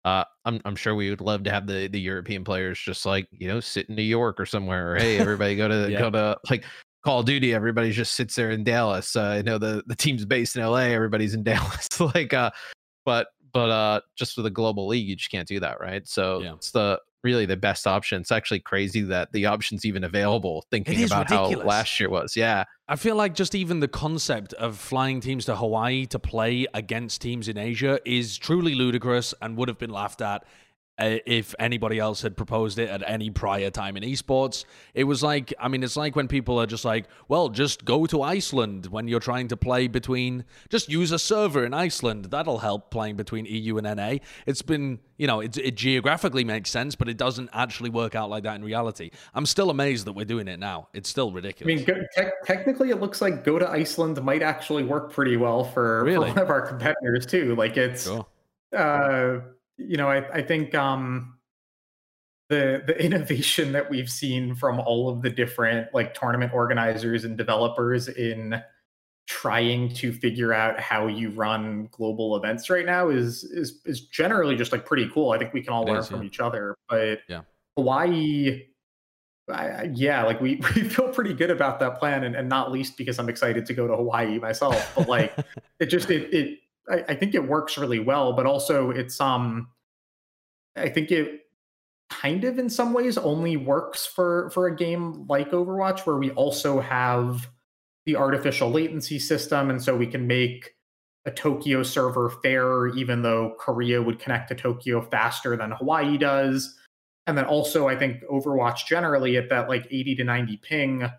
uh, 0.03 0.25
I'm 0.47 0.63
I'm 0.65 0.77
sure 0.77 0.95
we 0.95 1.11
would 1.11 1.21
love 1.21 1.43
to 1.45 1.51
have 1.51 1.67
the 1.67 1.87
the 1.89 2.01
European 2.01 2.43
players 2.43 2.79
just 2.79 3.05
like 3.05 3.29
you 3.33 3.49
know 3.49 3.61
sit 3.61 3.87
in 3.91 3.95
New 3.97 4.03
York 4.03 4.41
or 4.41 4.47
somewhere. 4.47 4.93
Or, 4.93 4.97
hey, 4.97 5.19
everybody 5.19 5.57
go 5.57 5.69
to 5.69 5.91
Yeah. 5.91 5.99
go 5.99 6.11
to 6.11 6.39
like 6.49 6.65
Call 7.05 7.21
of 7.21 7.27
Duty. 7.27 7.53
Everybody 7.53 7.91
just 7.93 8.13
sits 8.15 8.35
there 8.35 8.51
in 8.51 8.65
Dallas. 8.65 9.15
Uh, 9.15 9.25
I 9.25 9.43
know 9.43 9.59
the 9.59 9.83
the 9.87 9.95
team's 9.95 10.25
based 10.25 10.57
in 10.57 10.63
LA. 10.63 10.85
Everybody's 10.89 11.35
in 11.35 11.43
Dallas. 11.45 12.01
like, 12.15 12.33
uh, 12.33 12.51
but 13.05 13.29
but 13.53 13.69
uh, 13.69 14.01
just 14.17 14.39
with 14.39 14.47
a 14.47 14.51
global 14.51 14.87
league, 14.87 15.07
you 15.07 15.17
just 15.17 15.31
can't 15.31 15.47
do 15.47 15.61
that, 15.61 15.81
right? 15.81 16.07
So 16.09 16.41
Yeah. 16.41 16.55
it's 16.55 16.71
the 16.71 16.99
really 17.23 17.47
the 17.47 17.57
best 17.57 17.87
option. 17.87 18.21
It's 18.21 18.33
actually 18.33 18.61
crazy 18.61 19.03
that 19.03 19.33
the 19.33 19.47
option's 19.47 19.85
even 19.85 20.05
available. 20.05 20.65
Thinking 20.71 21.05
about 21.05 21.31
ridiculous. 21.31 21.63
how 21.63 21.69
last 21.69 22.01
year 22.01 22.11
was, 22.11 22.37
yeah. 22.37 22.65
I 22.89 22.97
feel 22.97 23.17
like 23.17 23.35
just 23.35 23.55
even 23.55 23.81
the 23.81 23.89
concept 23.89 24.53
of 24.55 24.77
flying 24.77 25.21
teams 25.21 25.45
to 25.47 25.57
Hawaii 25.57 26.07
to 26.07 26.19
play 26.19 26.67
against 26.75 27.21
teams 27.21 27.49
in 27.49 27.57
Asia 27.57 28.01
is 28.05 28.37
truly 28.37 28.75
ludicrous 28.75 29.35
and 29.41 29.57
would 29.57 29.69
have 29.69 29.79
been 29.79 29.91
laughed 29.91 30.21
at 30.21 30.45
if 31.01 31.55
anybody 31.59 31.99
else 31.99 32.23
had 32.23 32.37
proposed 32.37 32.79
it 32.79 32.89
at 32.89 33.03
any 33.09 33.31
prior 33.31 33.71
time 33.71 33.97
in 33.97 34.03
esports. 34.03 34.65
It 34.95 35.05
was 35.05 35.23
like, 35.23 35.53
I 35.59 35.69
mean, 35.69 35.83
it's 35.83 35.97
like 35.97 36.15
when 36.17 36.29
people 36.29 36.61
are 36.61 36.67
just 36.67 36.85
like, 36.85 37.07
well, 37.29 37.49
just 37.49 37.85
go 37.85 38.07
to 38.07 38.23
Iceland 38.23 38.87
when 38.87 39.09
you're 39.09 39.21
trying 39.21 39.49
to 39.49 39.57
play 39.57 39.89
between, 39.89 40.45
just 40.69 40.89
use 40.89 41.13
a 41.13 41.19
server 41.19 41.65
in 41.65 41.73
Iceland. 41.75 42.27
That'll 42.27 42.59
help 42.59 42.91
playing 42.91 43.17
between 43.17 43.47
EU 43.47 43.79
and 43.79 43.97
NA. 43.97 44.17
It's 44.47 44.63
been, 44.63 44.99
you 45.17 45.27
know, 45.27 45.41
it, 45.41 45.57
it 45.57 45.75
geographically 45.77 46.45
makes 46.45 46.71
sense, 46.71 46.95
but 46.95 47.09
it 47.09 47.17
doesn't 47.17 47.51
actually 47.53 47.91
work 47.91 48.15
out 48.15 48.31
like 48.31 48.43
that 48.45 48.57
in 48.57 48.65
reality. 48.65 49.11
I'm 49.35 49.47
still 49.47 49.71
amazed 49.71 50.07
that 50.07 50.13
we're 50.13 50.25
doing 50.25 50.49
it 50.49 50.59
now. 50.59 50.89
It's 50.93 51.09
still 51.09 51.33
ridiculous. 51.33 51.73
I 51.73 51.77
mean, 51.77 51.85
go, 51.85 51.95
te- 52.17 52.31
technically, 52.45 52.91
it 52.91 53.01
looks 53.01 53.21
like 53.21 53.45
go 53.45 53.59
to 53.59 53.69
Iceland 53.69 54.23
might 54.23 54.43
actually 54.43 54.85
work 54.85 55.13
pretty 55.13 55.37
well 55.37 55.65
for, 55.65 56.05
Really? 56.05 56.29
for 56.29 56.35
one 56.35 56.43
of 56.45 56.51
our 56.51 56.61
competitors 56.63 57.27
too. 57.27 57.55
Like 57.57 57.77
it's, 57.77 58.05
Sure. 58.05 58.27
uh, 58.77 59.41
you 59.89 59.97
know, 59.97 60.09
I, 60.09 60.29
I 60.33 60.43
think 60.43 60.75
um, 60.75 61.39
the 62.49 62.83
the 62.87 63.01
innovation 63.05 63.73
that 63.73 63.91
we've 63.91 64.11
seen 64.11 64.55
from 64.55 64.81
all 64.81 65.09
of 65.09 65.23
the 65.23 65.31
different 65.31 65.93
like 65.95 66.15
tournament 66.15 66.53
organizers 66.53 67.25
and 67.25 67.37
developers 67.37 68.09
in 68.09 68.63
trying 69.27 69.89
to 69.95 70.13
figure 70.13 70.53
out 70.53 70.81
how 70.81 71.07
you 71.07 71.31
run 71.31 71.89
global 71.93 72.37
events 72.37 72.69
right 72.69 72.85
now 72.85 73.09
is 73.09 73.45
is 73.45 73.81
is 73.85 74.03
generally 74.03 74.57
just 74.57 74.73
like 74.73 74.85
pretty 74.85 75.09
cool. 75.15 75.31
I 75.31 75.39
think 75.39 75.53
we 75.55 75.63
can 75.63 75.73
all 75.73 75.87
It 75.87 75.93
learn 75.93 76.01
is, 76.01 76.09
from 76.09 76.23
yeah. 76.23 76.27
each 76.27 76.41
other. 76.41 76.77
But 76.89 77.21
Yeah. 77.29 77.43
Hawaii. 77.77 78.67
I, 79.49 79.91
yeah, 79.95 80.23
like 80.23 80.41
we, 80.41 80.57
we 80.77 80.83
feel 80.83 81.09
pretty 81.09 81.35
good 81.35 81.51
about 81.51 81.81
that 81.81 81.99
plan, 81.99 82.23
and, 82.23 82.37
and 82.37 82.49
not 82.49 82.71
least 82.71 82.97
because 82.97 83.19
I'm 83.19 83.29
excited 83.29 83.67
to 83.67 83.75
go 83.75 83.89
to 83.89 83.97
Hawaii 83.97 84.39
myself. 84.39 84.93
But 84.95 85.09
like, 85.09 85.35
it 85.81 85.87
just 85.87 86.11
it 86.11 86.33
it 86.33 86.59
I, 86.91 87.05
I 87.09 87.15
think 87.15 87.35
it 87.35 87.47
works 87.47 87.79
really 87.79 88.01
well, 88.01 88.33
but 88.33 88.47
also 88.47 88.91
it's 88.91 89.21
um 89.21 89.69
I 90.77 90.89
think 90.89 91.11
it 91.11 91.43
kind 92.11 92.45
of 92.45 92.59
in 92.59 92.69
some 92.69 92.93
ways 92.93 93.17
only 93.17 93.57
works 93.57 94.07
for 94.07 94.51
for 94.51 94.67
a 94.67 94.77
game 94.77 95.27
like 95.29 95.51
Overwatch 95.51 96.01
where 96.01 96.17
we 96.17 96.31
also 96.33 96.81
have 96.81 97.49
the 98.07 98.17
artificial 98.17 98.71
latency 98.71 99.19
system, 99.19 99.71
and 99.71 99.83
so 99.83 99.97
we 99.97 100.07
can 100.07 100.27
make 100.27 100.75
a 101.27 101.31
Tokyo 101.31 101.83
server 101.83 102.31
fairer, 102.43 102.89
even 102.97 103.23
though 103.23 103.55
Korea 103.59 104.03
would 104.03 104.19
connect 104.19 104.49
to 104.49 104.55
Tokyo 104.55 105.03
faster 105.03 105.57
than 105.57 105.71
Hawaii 105.73 106.17
does. 106.17 106.77
And 107.27 107.37
then 107.37 107.45
also, 107.45 107.87
I 107.89 107.97
think 107.97 108.23
Overwatch 108.25 108.87
generally 108.87 109.37
at 109.37 109.51
that 109.51 109.69
like 109.69 109.87
80 109.91 110.17
to 110.17 110.25
90 110.25 110.57
ping 110.57 111.11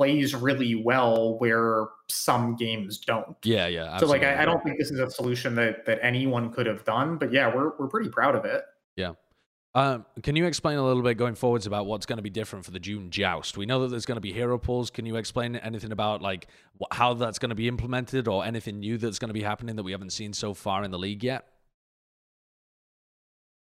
plays 0.00 0.34
really 0.34 0.74
well 0.74 1.38
where 1.40 1.88
some 2.08 2.56
games 2.56 2.96
don't. 2.96 3.36
Yeah, 3.44 3.66
yeah. 3.66 3.98
So 3.98 4.06
like 4.06 4.22
I, 4.22 4.42
I, 4.42 4.44
don't 4.46 4.64
think 4.64 4.78
this 4.78 4.90
is 4.90 4.98
a 4.98 5.10
solution 5.10 5.54
that 5.56 5.84
that 5.84 5.98
anyone 6.02 6.50
could 6.50 6.64
have 6.64 6.86
done, 6.86 7.18
but 7.18 7.34
yeah, 7.34 7.54
we're 7.54 7.72
we're 7.78 7.88
pretty 7.88 8.08
proud 8.08 8.34
of 8.34 8.46
it. 8.46 8.64
Yeah. 8.96 9.12
Um, 9.74 10.06
can 10.22 10.36
you 10.36 10.46
explain 10.46 10.78
a 10.78 10.84
little 10.84 11.02
bit 11.02 11.18
going 11.18 11.34
forwards 11.34 11.66
about 11.66 11.84
what's 11.84 12.06
going 12.06 12.16
to 12.16 12.22
be 12.22 12.30
different 12.30 12.64
for 12.64 12.70
the 12.70 12.80
June 12.80 13.10
joust? 13.10 13.58
We 13.58 13.66
know 13.66 13.82
that 13.82 13.88
there's 13.88 14.06
going 14.06 14.16
to 14.16 14.22
be 14.22 14.32
hero 14.32 14.56
pools. 14.56 14.90
Can 14.90 15.04
you 15.04 15.16
explain 15.16 15.54
anything 15.56 15.92
about 15.92 16.22
like 16.22 16.46
wh- 16.80 16.96
how 16.96 17.12
that's 17.12 17.38
going 17.38 17.50
to 17.50 17.54
be 17.54 17.68
implemented 17.68 18.26
or 18.26 18.42
anything 18.42 18.80
new 18.80 18.96
that's 18.96 19.18
going 19.18 19.28
to 19.28 19.34
be 19.34 19.42
happening 19.42 19.76
that 19.76 19.82
we 19.82 19.92
haven't 19.92 20.14
seen 20.14 20.32
so 20.32 20.54
far 20.54 20.82
in 20.82 20.90
the 20.90 20.98
league 20.98 21.22
yet? 21.22 21.46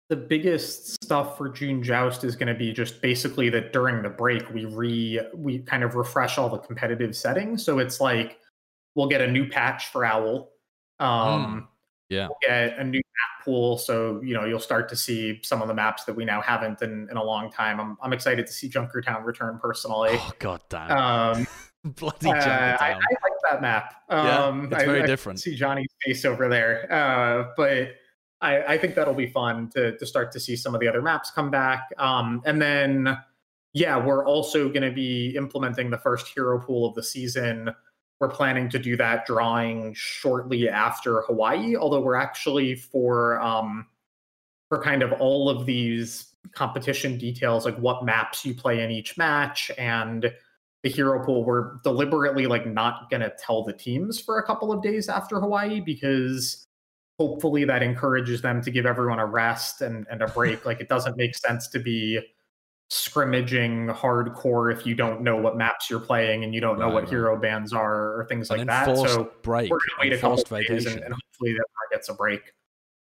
The 0.10 0.16
biggest 0.16 1.03
stuff 1.03 1.38
for 1.38 1.49
June 1.49 1.82
joust 1.82 2.24
is 2.24 2.36
going 2.36 2.47
to 2.47 2.53
be 2.53 2.72
just 2.72 3.01
basically 3.01 3.49
that 3.49 3.74
during 3.74 4.03
the 4.03 4.10
break 4.10 4.47
we 4.53 4.66
re 4.66 5.20
we 5.34 5.60
kind 5.60 5.84
of 5.84 5.95
refresh 5.95 6.38
all 6.38 6.49
the 6.49 6.60
competitive 6.60 7.16
settings. 7.16 7.64
So 7.64 7.80
it's 7.80 7.99
like 7.99 8.39
we'll 8.93 9.08
get 9.08 9.22
a 9.22 9.28
new 9.28 9.47
patch 9.47 9.88
for 9.88 10.06
Owl. 10.06 10.51
Um, 10.99 11.08
mm. 11.08 11.68
Yeah. 12.10 12.28
We'll 12.28 12.38
get 12.41 12.78
a 12.78 12.84
new 12.84 12.99
map 12.99 13.45
pool. 13.45 13.78
So, 13.78 14.22
you 14.24 14.34
know, 14.34 14.45
you'll 14.45 14.60
start 14.60 14.89
to 14.89 14.95
see 14.95 15.39
some 15.43 15.62
of 15.62 15.68
the 15.68 15.74
maps 15.74 16.06
that 16.06 16.14
we 16.14 16.26
now 16.26 16.41
haven't 16.41 16.82
in, 16.82 17.08
in 17.10 17.18
a 17.18 17.24
long 17.24 17.51
time. 17.51 17.80
I'm, 17.80 17.97
I'm 18.01 18.14
excited 18.14 18.45
to 18.45 18.53
see 18.53 18.70
Junkertown 18.70 19.24
return 19.24 19.60
personally. 19.62 20.12
Oh, 20.14 20.32
God 20.39 20.62
damn. 20.70 20.91
Um, 20.91 21.47
Bloody 21.84 22.28
Junkertown. 22.28 22.74
Uh, 22.74 22.78
I, 22.80 22.91
I, 22.91 22.93
like 22.93 23.34
that 23.49 23.62
map. 23.62 23.95
Um, 24.10 24.68
yeah, 24.72 24.78
it's 24.78 24.86
very 24.86 25.03
I, 25.03 25.06
different. 25.06 25.39
I 25.39 25.41
see 25.41 25.56
Johnny's 25.56 25.91
face 26.03 26.26
over 26.26 26.47
there. 26.47 26.91
Uh, 26.91 27.51
but 27.58 27.95
I, 28.42 28.64
I 28.64 28.78
think 28.78 28.96
that'll 28.96 29.14
be 29.14 29.28
fun 29.28 29.70
to, 29.76 29.98
to 29.98 30.06
start 30.06 30.32
to 30.34 30.40
see 30.40 30.56
some 30.56 30.76
of 30.76 30.82
the 30.82 30.88
other 30.88 31.02
maps 31.02 31.32
come 31.32 31.50
back. 31.50 31.90
Um, 31.98 32.42
and 32.46 32.62
then, 32.62 33.18
yeah, 33.74 33.98
we're 33.98 34.26
also 34.26 34.68
going 34.68 34.84
to 34.84 34.92
be 34.92 35.36
implementing 35.36 35.90
the 35.90 35.98
first 35.98 36.28
hero 36.28 36.60
pool 36.60 36.88
of 36.88 36.96
the 36.96 37.04
season 37.04 37.74
we're 38.20 38.30
planning 38.30 38.70
to 38.70 38.80
do 38.80 38.96
that 38.98 39.26
drawing 39.26 39.94
shortly 39.94 40.70
after 40.70 41.22
Hawaii, 41.24 41.76
although 41.76 42.00
we're 42.00 42.16
actually 42.16 42.76
for 42.76 43.40
um, 43.42 43.88
for 44.70 44.82
kind 44.82 45.04
of 45.04 45.12
all 45.14 45.50
of 45.50 45.66
these 45.66 46.34
competition 46.54 47.18
details, 47.18 47.66
like 47.66 47.78
what 47.78 48.06
maps 48.06 48.46
you 48.46 48.54
play 48.54 48.84
in 48.84 48.92
each 48.92 49.18
match 49.18 49.70
and 49.78 50.32
the 50.84 50.90
hero 50.90 51.24
pool, 51.26 51.44
we're 51.44 51.78
deliberately 51.84 52.48
like 52.48 52.66
not 52.66 53.10
gonna 53.10 53.32
tell 53.38 53.64
the 53.64 53.74
teams 53.74 54.20
for 54.20 54.40
a 54.40 54.44
couple 54.44 54.72
of 54.72 54.82
days 54.82 55.10
after 55.10 55.40
Hawaii 55.40 55.82
because 55.82 56.64
hopefully 57.20 57.66
that 57.66 57.82
encourages 57.82 58.41
them 58.41 58.61
to 58.61 58.72
give 58.72 58.86
everyone 58.86 59.20
a 59.20 59.26
rest 59.26 59.82
and, 59.82 60.05
and 60.09 60.22
a 60.22 60.28
break. 60.28 60.66
like 60.66 60.80
it 60.80 60.89
doesn't 60.89 61.18
make 61.18 61.36
sense 61.36 61.68
to 61.70 61.80
be 61.80 62.20
scrimmaging 62.89 63.88
hardcore 63.88 64.72
if 64.72 64.86
you 64.86 64.93
don't 64.93 65.22
know 65.22 65.36
what 65.36 65.57
maps 65.57 65.89
you're 65.89 65.99
playing 65.99 66.43
and 66.43 66.53
you 66.53 66.61
don't 66.61 66.78
know 66.78 66.86
right, 66.86 66.93
what 66.93 67.03
right. 67.03 67.09
hero 67.09 67.39
bands 67.39 67.74
are 67.74 68.20
or 68.20 68.26
things 68.30 68.49
An 68.49 68.59
like 68.59 68.68
that. 68.68 68.95
So 68.95 69.32
break, 69.41 69.72
we're 69.72 69.80
gonna 69.80 70.09
wait 70.09 70.13
a 70.13 70.18
couple 70.18 70.43
days 70.43 70.86
and, 70.86 70.99
and, 71.01 71.13
hopefully 71.13 71.53
that 71.53 71.66
gets 71.91 72.09
a 72.09 72.13
break. 72.13 72.53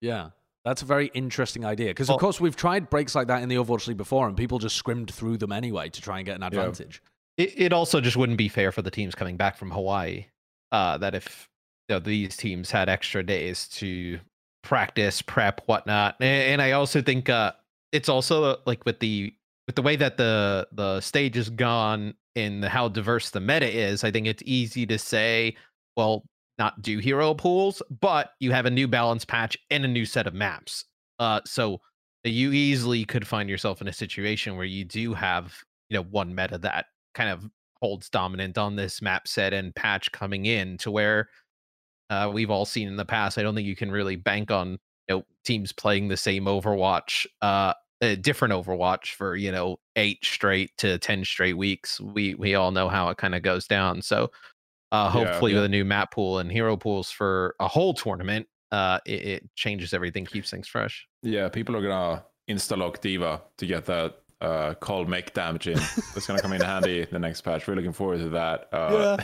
Yeah. 0.01 0.31
That's 0.65 0.83
a 0.83 0.85
very 0.85 1.13
interesting 1.15 1.65
idea 1.65 1.91
because, 1.91 2.11
of 2.11 2.19
course, 2.19 2.41
we've 2.41 2.57
tried 2.57 2.91
breaks 2.91 3.15
like 3.15 3.29
that 3.29 3.41
in 3.41 3.49
the 3.49 3.55
Overwatch 3.55 3.87
League 3.87 3.97
before, 3.97 4.27
and 4.27 4.37
people 4.37 4.59
just 4.59 4.75
scrimmed 4.75 5.15
through 5.15 5.39
them 5.39 5.53
anyway 5.53 5.91
to 5.91 6.03
try 6.03 6.19
and 6.19 6.27
get 6.27 6.35
an 6.35 6.43
advantage. 6.43 7.01
Yeah. 7.37 7.45
It, 7.45 7.55
it 7.57 7.73
also 7.73 8.01
just 8.01 8.17
wouldn't 8.17 8.37
be 8.37 8.49
fair 8.49 8.73
for 8.73 8.83
the 8.83 8.91
teams 8.91 9.15
coming 9.15 9.37
back 9.37 9.57
from 9.57 9.71
Hawaii. 9.71 10.27
Uh, 10.73 10.99
that 10.99 11.15
if 11.15 11.49
you 11.56 11.56
know, 11.95 12.01
these 12.01 12.37
teams 12.37 12.71
had 12.71 12.89
extra 12.89 13.23
days 13.23 13.69
to 13.69 14.19
practice, 14.63 15.23
prep, 15.23 15.61
whatnot, 15.67 16.17
and, 16.21 16.61
I 16.61 16.73
also 16.73 17.01
think 17.01 17.29
uh, 17.29 17.53
it's 17.93 18.09
also 18.09 18.59
like 18.67 18.85
with 18.85 18.99
the 19.01 19.33
with 19.67 19.77
the 19.77 19.83
way 19.83 19.97
that 19.97 20.17
the 20.17 20.69
the 20.73 21.01
stage 21.01 21.37
has 21.37 21.51
gone 21.51 22.15
and 22.35 22.65
how 22.65 22.89
diverse 22.89 23.31
the 23.31 23.41
meta 23.41 23.69
is, 23.69 24.05
I 24.05 24.11
think 24.11 24.27
it's 24.27 24.43
easy 24.45 24.87
to 24.87 24.99
say, 24.99 25.57
well, 25.97 26.25
not 26.59 26.83
do 26.83 26.99
hero 26.99 27.35
pools, 27.35 27.83
but 28.01 28.31
you 28.41 28.53
have 28.53 28.67
a 28.67 28.71
new 28.71 28.87
balance 28.87 29.25
patch 29.25 29.57
and 29.71 29.85
a 29.85 29.89
new 29.89 30.05
set 30.05 30.27
of 30.27 30.35
maps. 30.35 30.85
Uh, 31.19 31.41
so 31.47 31.81
you 32.25 32.53
easily 32.53 33.05
could 33.05 33.27
find 33.27 33.49
yourself 33.49 33.81
in 33.81 33.89
a 33.89 33.93
situation 33.93 34.57
where 34.57 34.67
you 34.67 34.85
do 34.85 35.15
have, 35.15 35.55
you 35.89 35.97
know, 35.97 36.03
one 36.03 36.35
meta 36.35 36.59
that 36.59 36.87
kind 37.15 37.31
of 37.31 37.49
holds 37.81 38.09
dominant 38.09 38.59
on 38.59 38.77
this 38.77 39.01
map 39.01 39.29
set 39.29 39.53
and 39.53 39.75
patch 39.75 40.11
coming 40.13 40.47
in 40.47 40.77
to 40.79 40.91
where 40.91 41.29
uh, 42.11 42.31
we've 42.33 42.51
all 42.51 42.65
seen 42.65 42.89
in 42.89 42.97
the 42.97 43.05
past. 43.05 43.39
I 43.39 43.43
don't 43.43 43.55
think 43.55 43.67
you 43.67 43.77
can 43.77 43.91
really 43.91 44.17
bank 44.17 44.51
on 44.51 44.79
you 45.09 45.17
know 45.17 45.25
teams 45.45 45.73
playing 45.73 46.09
the 46.09 46.17
same 46.17 46.45
Overwatch 46.45 47.27
uh, 47.43 47.75
a 48.01 48.17
different 48.17 48.53
Overwatch 48.53 49.13
for 49.13 49.37
you 49.37 49.51
know 49.53 49.79
eight 49.97 50.25
straight 50.25 50.71
to 50.79 50.99
ten 50.99 51.25
straight 51.25 51.57
weeks. 51.57 52.01
We 52.01 52.35
we 52.35 52.55
all 52.55 52.71
know 52.71 52.89
how 52.89 53.09
it 53.09 53.17
kind 53.17 53.35
of 53.35 53.43
goes 53.43 53.67
down. 53.67 54.03
So 54.03 54.31
uh, 54.93 55.09
hopefully 55.09 55.53
yeah, 55.53 55.57
yeah. 55.57 55.63
with 55.63 55.67
a 55.67 55.71
new 55.71 55.85
map 55.85 56.13
pool 56.13 56.39
and 56.39 56.51
hero 56.51 56.77
pools 56.77 57.11
for 57.11 57.55
a 57.61 57.69
whole 57.69 57.95
tournament, 57.95 58.47
uh, 58.71 59.01
it, 59.05 59.27
it, 59.27 59.55
changes 59.57 59.93
everything, 59.93 60.25
keeps 60.25 60.51
things 60.51 60.69
fresh. 60.69 61.07
Yeah, 61.23 61.49
people 61.49 61.77
are 61.77 61.83
gonna 61.83 62.25
insta 62.49 62.77
lock 62.77 63.01
D.Va 63.01 63.43
to 63.59 63.67
get 63.67 63.85
that 63.87 64.17
uh, 64.41 64.75
Call 64.75 65.05
Mech 65.07 65.33
damage 65.35 65.69
in. 65.69 65.79
That's 66.15 66.27
gonna 66.27 66.41
come 66.41 66.53
in 66.53 66.61
handy 66.61 67.01
in 67.01 67.09
the 67.11 67.19
next 67.19 67.43
patch. 67.43 67.67
We're 67.67 67.75
looking 67.75 67.93
forward 67.93 68.19
to 68.19 68.29
that. 68.31 68.69
Uh, 68.73 69.17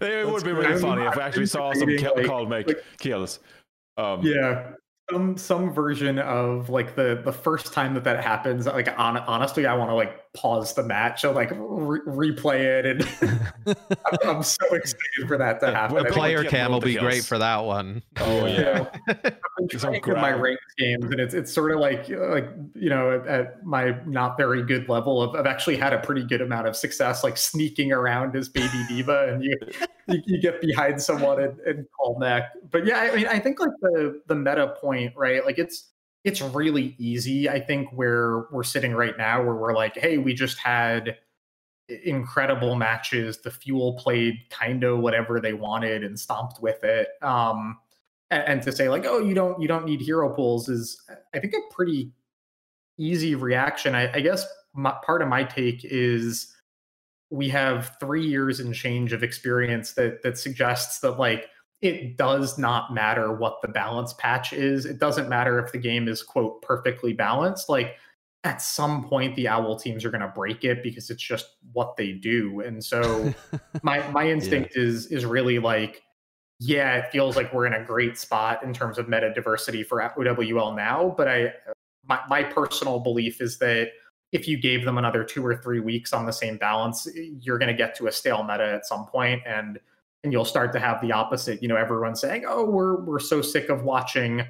yeah, 0.00 0.06
it 0.06 0.28
would 0.28 0.44
be 0.44 0.52
really 0.52 0.80
funny 0.80 1.02
if 1.02 1.16
we 1.16 1.22
actually 1.22 1.46
saw 1.46 1.72
some 1.72 1.96
kill, 1.96 2.14
like, 2.16 2.26
Call 2.26 2.46
Mech 2.46 2.66
like, 2.66 2.84
kills. 2.98 3.40
Um, 3.96 4.20
yeah, 4.22 4.72
some 5.10 5.36
some 5.36 5.72
version 5.72 6.18
of 6.18 6.68
like 6.68 6.94
the 6.94 7.20
the 7.24 7.32
first 7.32 7.72
time 7.72 7.94
that 7.94 8.04
that 8.04 8.22
happens 8.22 8.66
like 8.66 8.88
on, 8.98 9.16
honestly 9.16 9.66
i 9.66 9.74
want 9.74 9.90
to 9.90 9.94
like 9.94 10.22
pause 10.40 10.74
the 10.74 10.82
match 10.82 11.24
or 11.24 11.32
like 11.32 11.50
re- 11.52 12.00
replay 12.06 12.60
it 12.60 12.86
and 12.86 13.36
I'm, 13.66 14.18
I'm, 14.36 14.42
so 14.42 14.66
excited 14.72 15.26
for 15.26 15.38
that 15.38 15.60
to 15.60 15.72
happen 15.72 16.02
the 16.02 16.10
player 16.10 16.44
cam 16.44 16.72
will 16.72 16.80
be 16.80 16.96
great 16.96 17.24
for 17.24 17.38
that 17.38 17.64
one 17.64 18.02
oh 18.18 18.46
yeah, 18.46 18.86
yeah. 19.08 19.14
I've 19.58 20.02
been 20.02 20.14
my 20.14 20.32
ranked 20.32 20.62
games 20.78 21.04
and 21.04 21.20
it's 21.20 21.34
it's 21.34 21.52
sort 21.52 21.72
of 21.72 21.80
like 21.80 22.08
like 22.08 22.48
you 22.74 22.90
know 22.90 23.12
at, 23.12 23.26
at 23.26 23.66
my 23.66 23.96
not 24.06 24.36
very 24.36 24.62
good 24.62 24.88
level 24.88 25.20
of, 25.20 25.34
i've 25.34 25.46
actually 25.46 25.76
had 25.76 25.92
a 25.92 25.98
pretty 25.98 26.24
good 26.24 26.40
amount 26.40 26.68
of 26.68 26.76
success 26.76 27.24
like 27.24 27.36
sneaking 27.36 27.92
around 27.92 28.36
as 28.36 28.48
baby 28.48 28.84
D.Va, 28.88 29.28
and 29.32 29.44
you 29.44 29.56
you, 30.06 30.22
you, 30.26 30.40
get 30.40 30.60
behind 30.60 31.00
someone 31.00 31.40
and, 31.42 31.58
and 31.60 31.86
Call 31.96 32.18
Mech. 32.18 32.50
But 32.70 32.86
yeah, 32.86 33.10
I 33.12 33.14
mean, 33.14 33.26
I 33.26 33.38
think 33.38 33.60
like 33.60 33.70
the 33.80 34.20
the 34.26 34.34
meta 34.34 34.74
point, 34.80 35.12
right? 35.16 35.44
Like 35.44 35.58
it's 35.58 35.90
it's 36.24 36.40
really 36.42 36.94
easy. 36.98 37.48
I 37.48 37.60
think 37.60 37.90
where 37.92 38.46
we're 38.50 38.64
sitting 38.64 38.92
right 38.92 39.16
now, 39.16 39.42
where 39.42 39.54
we're 39.54 39.74
like, 39.74 39.96
hey, 39.96 40.18
we 40.18 40.34
just 40.34 40.58
had 40.58 41.16
incredible 42.04 42.74
matches. 42.74 43.38
The 43.38 43.50
fuel 43.50 43.94
played 43.94 44.34
kind 44.50 44.84
of 44.84 44.98
whatever 44.98 45.40
they 45.40 45.54
wanted 45.54 46.04
and 46.04 46.18
stomped 46.18 46.60
with 46.60 46.84
it. 46.84 47.08
Um, 47.22 47.78
and, 48.30 48.42
and 48.44 48.62
to 48.62 48.72
say 48.72 48.88
like, 48.88 49.06
oh, 49.06 49.20
you 49.20 49.34
don't 49.34 49.60
you 49.60 49.68
don't 49.68 49.86
need 49.86 50.00
hero 50.00 50.28
pools 50.34 50.68
is, 50.68 51.00
I 51.34 51.38
think, 51.38 51.54
a 51.54 51.74
pretty 51.74 52.12
easy 52.98 53.34
reaction. 53.34 53.94
I, 53.94 54.12
I 54.12 54.20
guess 54.20 54.44
my, 54.74 54.94
part 55.04 55.22
of 55.22 55.28
my 55.28 55.44
take 55.44 55.84
is 55.84 56.54
we 57.30 57.48
have 57.50 57.96
three 58.00 58.26
years 58.26 58.60
and 58.60 58.74
change 58.74 59.12
of 59.12 59.22
experience 59.22 59.92
that 59.92 60.22
that 60.22 60.36
suggests 60.36 60.98
that 61.00 61.18
like 61.18 61.48
it 61.80 62.16
does 62.16 62.58
not 62.58 62.92
matter 62.92 63.32
what 63.32 63.62
the 63.62 63.68
balance 63.68 64.12
patch 64.14 64.52
is. 64.52 64.84
It 64.84 64.98
doesn't 64.98 65.28
matter 65.28 65.58
if 65.64 65.72
the 65.72 65.78
game 65.78 66.08
is 66.08 66.22
quote 66.22 66.60
perfectly 66.62 67.12
balanced. 67.12 67.68
Like 67.68 67.96
at 68.44 68.62
some 68.62 69.04
point 69.04 69.36
the 69.36 69.48
owl 69.48 69.78
teams 69.78 70.04
are 70.04 70.10
going 70.10 70.22
to 70.22 70.28
break 70.28 70.64
it 70.64 70.82
because 70.82 71.10
it's 71.10 71.22
just 71.22 71.56
what 71.72 71.96
they 71.96 72.12
do. 72.12 72.60
And 72.60 72.84
so 72.84 73.32
my 73.82 74.06
my 74.10 74.28
instinct 74.28 74.72
yeah. 74.74 74.82
is 74.82 75.06
is 75.06 75.24
really 75.24 75.58
like 75.58 76.02
yeah, 76.60 76.96
it 76.96 77.12
feels 77.12 77.36
like 77.36 77.52
we're 77.52 77.66
in 77.66 77.74
a 77.74 77.84
great 77.84 78.18
spot 78.18 78.64
in 78.64 78.72
terms 78.72 78.98
of 78.98 79.08
meta 79.08 79.32
diversity 79.32 79.84
for 79.84 80.02
OWL 80.02 80.74
now, 80.74 81.14
but 81.16 81.28
I 81.28 81.52
my 82.08 82.20
my 82.28 82.42
personal 82.42 82.98
belief 82.98 83.40
is 83.40 83.58
that 83.58 83.90
if 84.32 84.48
you 84.48 84.58
gave 84.58 84.84
them 84.84 84.98
another 84.98 85.24
two 85.24 85.44
or 85.46 85.56
three 85.56 85.80
weeks 85.80 86.12
on 86.12 86.26
the 86.26 86.32
same 86.32 86.56
balance, 86.58 87.08
you're 87.14 87.58
going 87.58 87.70
to 87.70 87.76
get 87.76 87.94
to 87.96 88.08
a 88.08 88.12
stale 88.12 88.42
meta 88.42 88.64
at 88.64 88.86
some 88.86 89.06
point, 89.06 89.40
and 89.46 89.78
and 90.24 90.32
you'll 90.32 90.44
start 90.44 90.72
to 90.72 90.78
have 90.78 91.00
the 91.00 91.12
opposite. 91.12 91.62
You 91.62 91.68
know, 91.68 91.76
everyone 91.76 92.16
saying, 92.16 92.44
"Oh, 92.46 92.64
we're 92.64 93.00
we're 93.02 93.20
so 93.20 93.42
sick 93.42 93.68
of 93.68 93.82
watching." 93.82 94.44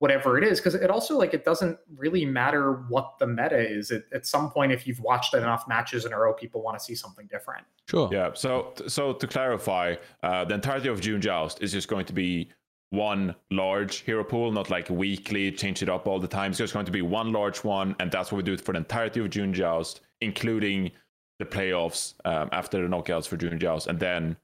whatever 0.00 0.38
it 0.38 0.44
is 0.44 0.60
because 0.60 0.76
it 0.76 0.90
also 0.90 1.18
like 1.18 1.34
it 1.34 1.44
doesn't 1.44 1.76
really 1.96 2.24
matter 2.24 2.84
what 2.88 3.18
the 3.18 3.26
meta 3.26 3.58
is 3.58 3.90
it, 3.90 4.04
at 4.12 4.24
some 4.24 4.48
point 4.48 4.70
if 4.70 4.86
you've 4.86 5.00
watched 5.00 5.34
enough 5.34 5.66
matches 5.66 6.04
in 6.04 6.12
a 6.12 6.16
row 6.16 6.32
people 6.32 6.62
want 6.62 6.78
to 6.78 6.84
see 6.84 6.94
something 6.94 7.26
different 7.26 7.66
sure 7.90 8.08
yeah 8.12 8.30
so 8.32 8.72
so 8.86 9.12
to 9.12 9.26
clarify 9.26 9.96
uh, 10.22 10.44
the 10.44 10.54
entirety 10.54 10.88
of 10.88 11.00
june 11.00 11.20
joust 11.20 11.60
is 11.62 11.72
just 11.72 11.88
going 11.88 12.06
to 12.06 12.12
be 12.12 12.48
one 12.90 13.34
large 13.50 13.98
hero 14.00 14.24
pool, 14.24 14.50
not 14.50 14.70
like 14.70 14.88
weekly, 14.88 15.52
change 15.52 15.82
it 15.82 15.88
up 15.88 16.06
all 16.06 16.18
the 16.18 16.28
time. 16.28 16.54
So 16.54 16.64
it's 16.64 16.72
going 16.72 16.86
to 16.86 16.92
be 16.92 17.02
one 17.02 17.32
large 17.32 17.62
one, 17.64 17.94
and 18.00 18.10
that's 18.10 18.32
what 18.32 18.38
we 18.38 18.42
do 18.42 18.56
for 18.56 18.72
the 18.72 18.78
entirety 18.78 19.20
of 19.20 19.30
June 19.30 19.52
Joust, 19.52 20.00
including 20.20 20.90
the 21.38 21.44
playoffs 21.44 22.14
um, 22.24 22.48
after 22.52 22.82
the 22.82 22.88
knockouts 22.88 23.28
for 23.28 23.36
June 23.36 23.58
Joust, 23.58 23.86
and 23.88 23.98
then 24.00 24.36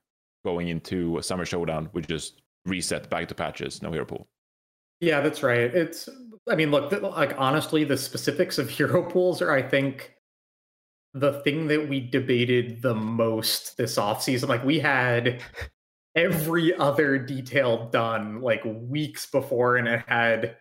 going 0.45 0.69
into 0.69 1.21
Summer 1.23 1.45
Showdown, 1.45 1.89
we 1.93 2.03
just 2.03 2.43
reset 2.67 3.11
back 3.11 3.29
to 3.29 3.35
patches, 3.35 3.83
no 3.83 3.91
hero 3.91 4.05
pool. 4.05 4.29
Yeah, 5.01 5.21
that's 5.21 5.43
right. 5.43 5.75
It's, 5.75 6.09
I 6.49 6.55
mean, 6.55 6.71
look, 6.71 6.93
like 7.03 7.35
honestly, 7.39 7.85
the 7.85 7.97
specifics 7.97 8.59
of 8.59 8.71
hero 8.79 9.03
pools 9.03 9.43
are, 9.43 9.53
I 9.53 9.63
think, 9.63 10.15
the 11.13 11.41
thing 11.43 11.69
that 11.69 11.89
we 11.89 12.01
debated 12.01 12.83
the 12.83 12.95
most 12.95 13.77
this 13.77 13.97
offseason. 13.97 14.49
Like, 14.49 14.65
we 14.65 14.79
had 14.79 15.43
every 16.17 16.75
other 16.77 17.19
detail 17.19 17.89
done 17.91 18.41
like 18.41 18.63
weeks 18.65 19.27
before, 19.27 19.77
and 19.77 19.89
it 19.89 20.05
had 20.07 20.57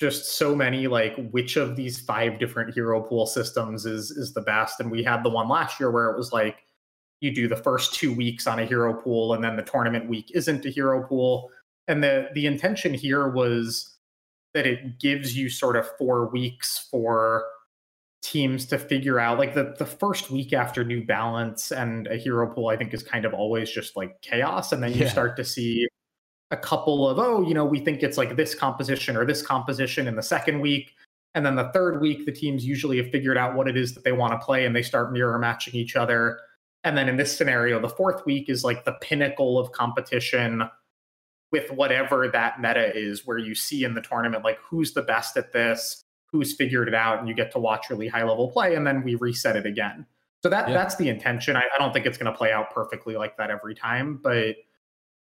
just 0.00 0.36
so 0.36 0.56
many 0.56 0.88
like 0.88 1.14
which 1.30 1.56
of 1.56 1.76
these 1.76 2.00
five 2.00 2.38
different 2.38 2.74
hero 2.74 3.00
pool 3.00 3.26
systems 3.26 3.86
is 3.86 4.10
is 4.10 4.34
the 4.34 4.40
best 4.40 4.80
and 4.80 4.90
we 4.90 5.04
had 5.04 5.22
the 5.22 5.30
one 5.30 5.48
last 5.48 5.78
year 5.78 5.90
where 5.90 6.10
it 6.10 6.16
was 6.16 6.32
like 6.32 6.64
you 7.24 7.34
do 7.34 7.48
the 7.48 7.56
first 7.56 7.94
two 7.94 8.12
weeks 8.12 8.46
on 8.46 8.60
a 8.60 8.64
hero 8.64 8.94
pool 8.94 9.34
and 9.34 9.42
then 9.42 9.56
the 9.56 9.62
tournament 9.62 10.08
week 10.08 10.30
isn't 10.34 10.64
a 10.66 10.70
hero 10.70 11.02
pool. 11.06 11.50
And 11.88 12.04
the 12.04 12.28
the 12.34 12.46
intention 12.46 12.94
here 12.94 13.28
was 13.28 13.96
that 14.52 14.66
it 14.66 15.00
gives 15.00 15.36
you 15.36 15.50
sort 15.50 15.76
of 15.76 15.88
four 15.98 16.30
weeks 16.30 16.86
for 16.90 17.44
teams 18.22 18.64
to 18.66 18.78
figure 18.78 19.18
out 19.18 19.38
like 19.38 19.54
the 19.54 19.74
the 19.78 19.84
first 19.84 20.30
week 20.30 20.52
after 20.54 20.82
new 20.82 21.04
balance 21.04 21.70
and 21.70 22.06
a 22.06 22.16
hero 22.16 22.48
pool 22.48 22.68
i 22.68 22.76
think 22.76 22.94
is 22.94 23.02
kind 23.02 23.26
of 23.26 23.34
always 23.34 23.70
just 23.70 23.96
like 23.96 24.18
chaos. 24.22 24.72
And 24.72 24.82
then 24.82 24.94
you 24.94 25.06
start 25.08 25.36
to 25.36 25.44
see 25.44 25.86
a 26.50 26.56
couple 26.56 27.08
of 27.08 27.18
oh 27.18 27.42
you 27.42 27.54
know 27.54 27.64
we 27.64 27.80
think 27.80 28.02
it's 28.02 28.16
like 28.16 28.36
this 28.36 28.54
composition 28.54 29.16
or 29.16 29.24
this 29.24 29.42
composition 29.42 30.06
in 30.06 30.16
the 30.16 30.22
second 30.22 30.60
week. 30.60 30.92
And 31.36 31.44
then 31.44 31.56
the 31.56 31.70
third 31.72 32.00
week 32.00 32.26
the 32.26 32.32
teams 32.32 32.64
usually 32.64 32.96
have 32.98 33.10
figured 33.10 33.36
out 33.36 33.56
what 33.56 33.68
it 33.68 33.76
is 33.76 33.94
that 33.94 34.04
they 34.04 34.12
want 34.12 34.32
to 34.32 34.44
play 34.44 34.66
and 34.66 34.74
they 34.74 34.82
start 34.82 35.12
mirror 35.12 35.38
matching 35.38 35.74
each 35.74 35.96
other 35.96 36.38
and 36.84 36.96
then 36.96 37.08
in 37.08 37.16
this 37.16 37.36
scenario 37.36 37.80
the 37.80 37.88
fourth 37.88 38.24
week 38.26 38.48
is 38.48 38.62
like 38.62 38.84
the 38.84 38.96
pinnacle 39.00 39.58
of 39.58 39.72
competition 39.72 40.62
with 41.50 41.70
whatever 41.70 42.28
that 42.28 42.60
meta 42.60 42.96
is 42.96 43.26
where 43.26 43.38
you 43.38 43.54
see 43.54 43.84
in 43.84 43.94
the 43.94 44.00
tournament 44.00 44.44
like 44.44 44.58
who's 44.58 44.92
the 44.92 45.02
best 45.02 45.36
at 45.36 45.52
this 45.52 46.02
who's 46.26 46.54
figured 46.54 46.88
it 46.88 46.94
out 46.94 47.18
and 47.18 47.28
you 47.28 47.34
get 47.34 47.50
to 47.50 47.58
watch 47.58 47.90
really 47.90 48.08
high 48.08 48.24
level 48.24 48.50
play 48.50 48.74
and 48.74 48.86
then 48.86 49.02
we 49.02 49.14
reset 49.16 49.56
it 49.56 49.66
again 49.66 50.06
so 50.42 50.48
that 50.48 50.68
yeah. 50.68 50.74
that's 50.74 50.96
the 50.96 51.08
intention 51.08 51.56
I, 51.56 51.62
I 51.74 51.78
don't 51.78 51.92
think 51.92 52.06
it's 52.06 52.18
going 52.18 52.30
to 52.30 52.36
play 52.36 52.52
out 52.52 52.72
perfectly 52.72 53.16
like 53.16 53.36
that 53.38 53.50
every 53.50 53.74
time 53.74 54.20
but 54.22 54.56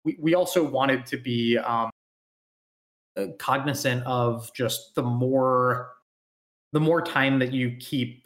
we, 0.03 0.17
we 0.19 0.35
also 0.35 0.63
wanted 0.63 1.05
to 1.07 1.17
be 1.17 1.57
um, 1.57 1.89
uh, 3.15 3.27
cognizant 3.37 4.03
of 4.05 4.51
just 4.53 4.95
the 4.95 5.03
more 5.03 5.91
the 6.71 6.79
more 6.79 7.01
time 7.01 7.37
that 7.39 7.53
you 7.53 7.77
keep 7.79 8.22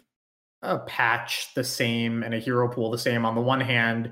a 0.68 0.80
patch 0.80 1.54
the 1.56 1.64
same 1.64 2.24
and 2.24 2.34
a 2.34 2.40
hero 2.40 2.68
pool 2.68 2.92
the 2.92 2.98
same 2.98 3.26
on 3.26 3.36
the 3.36 3.42
one 3.42 3.62
hand 3.62 4.12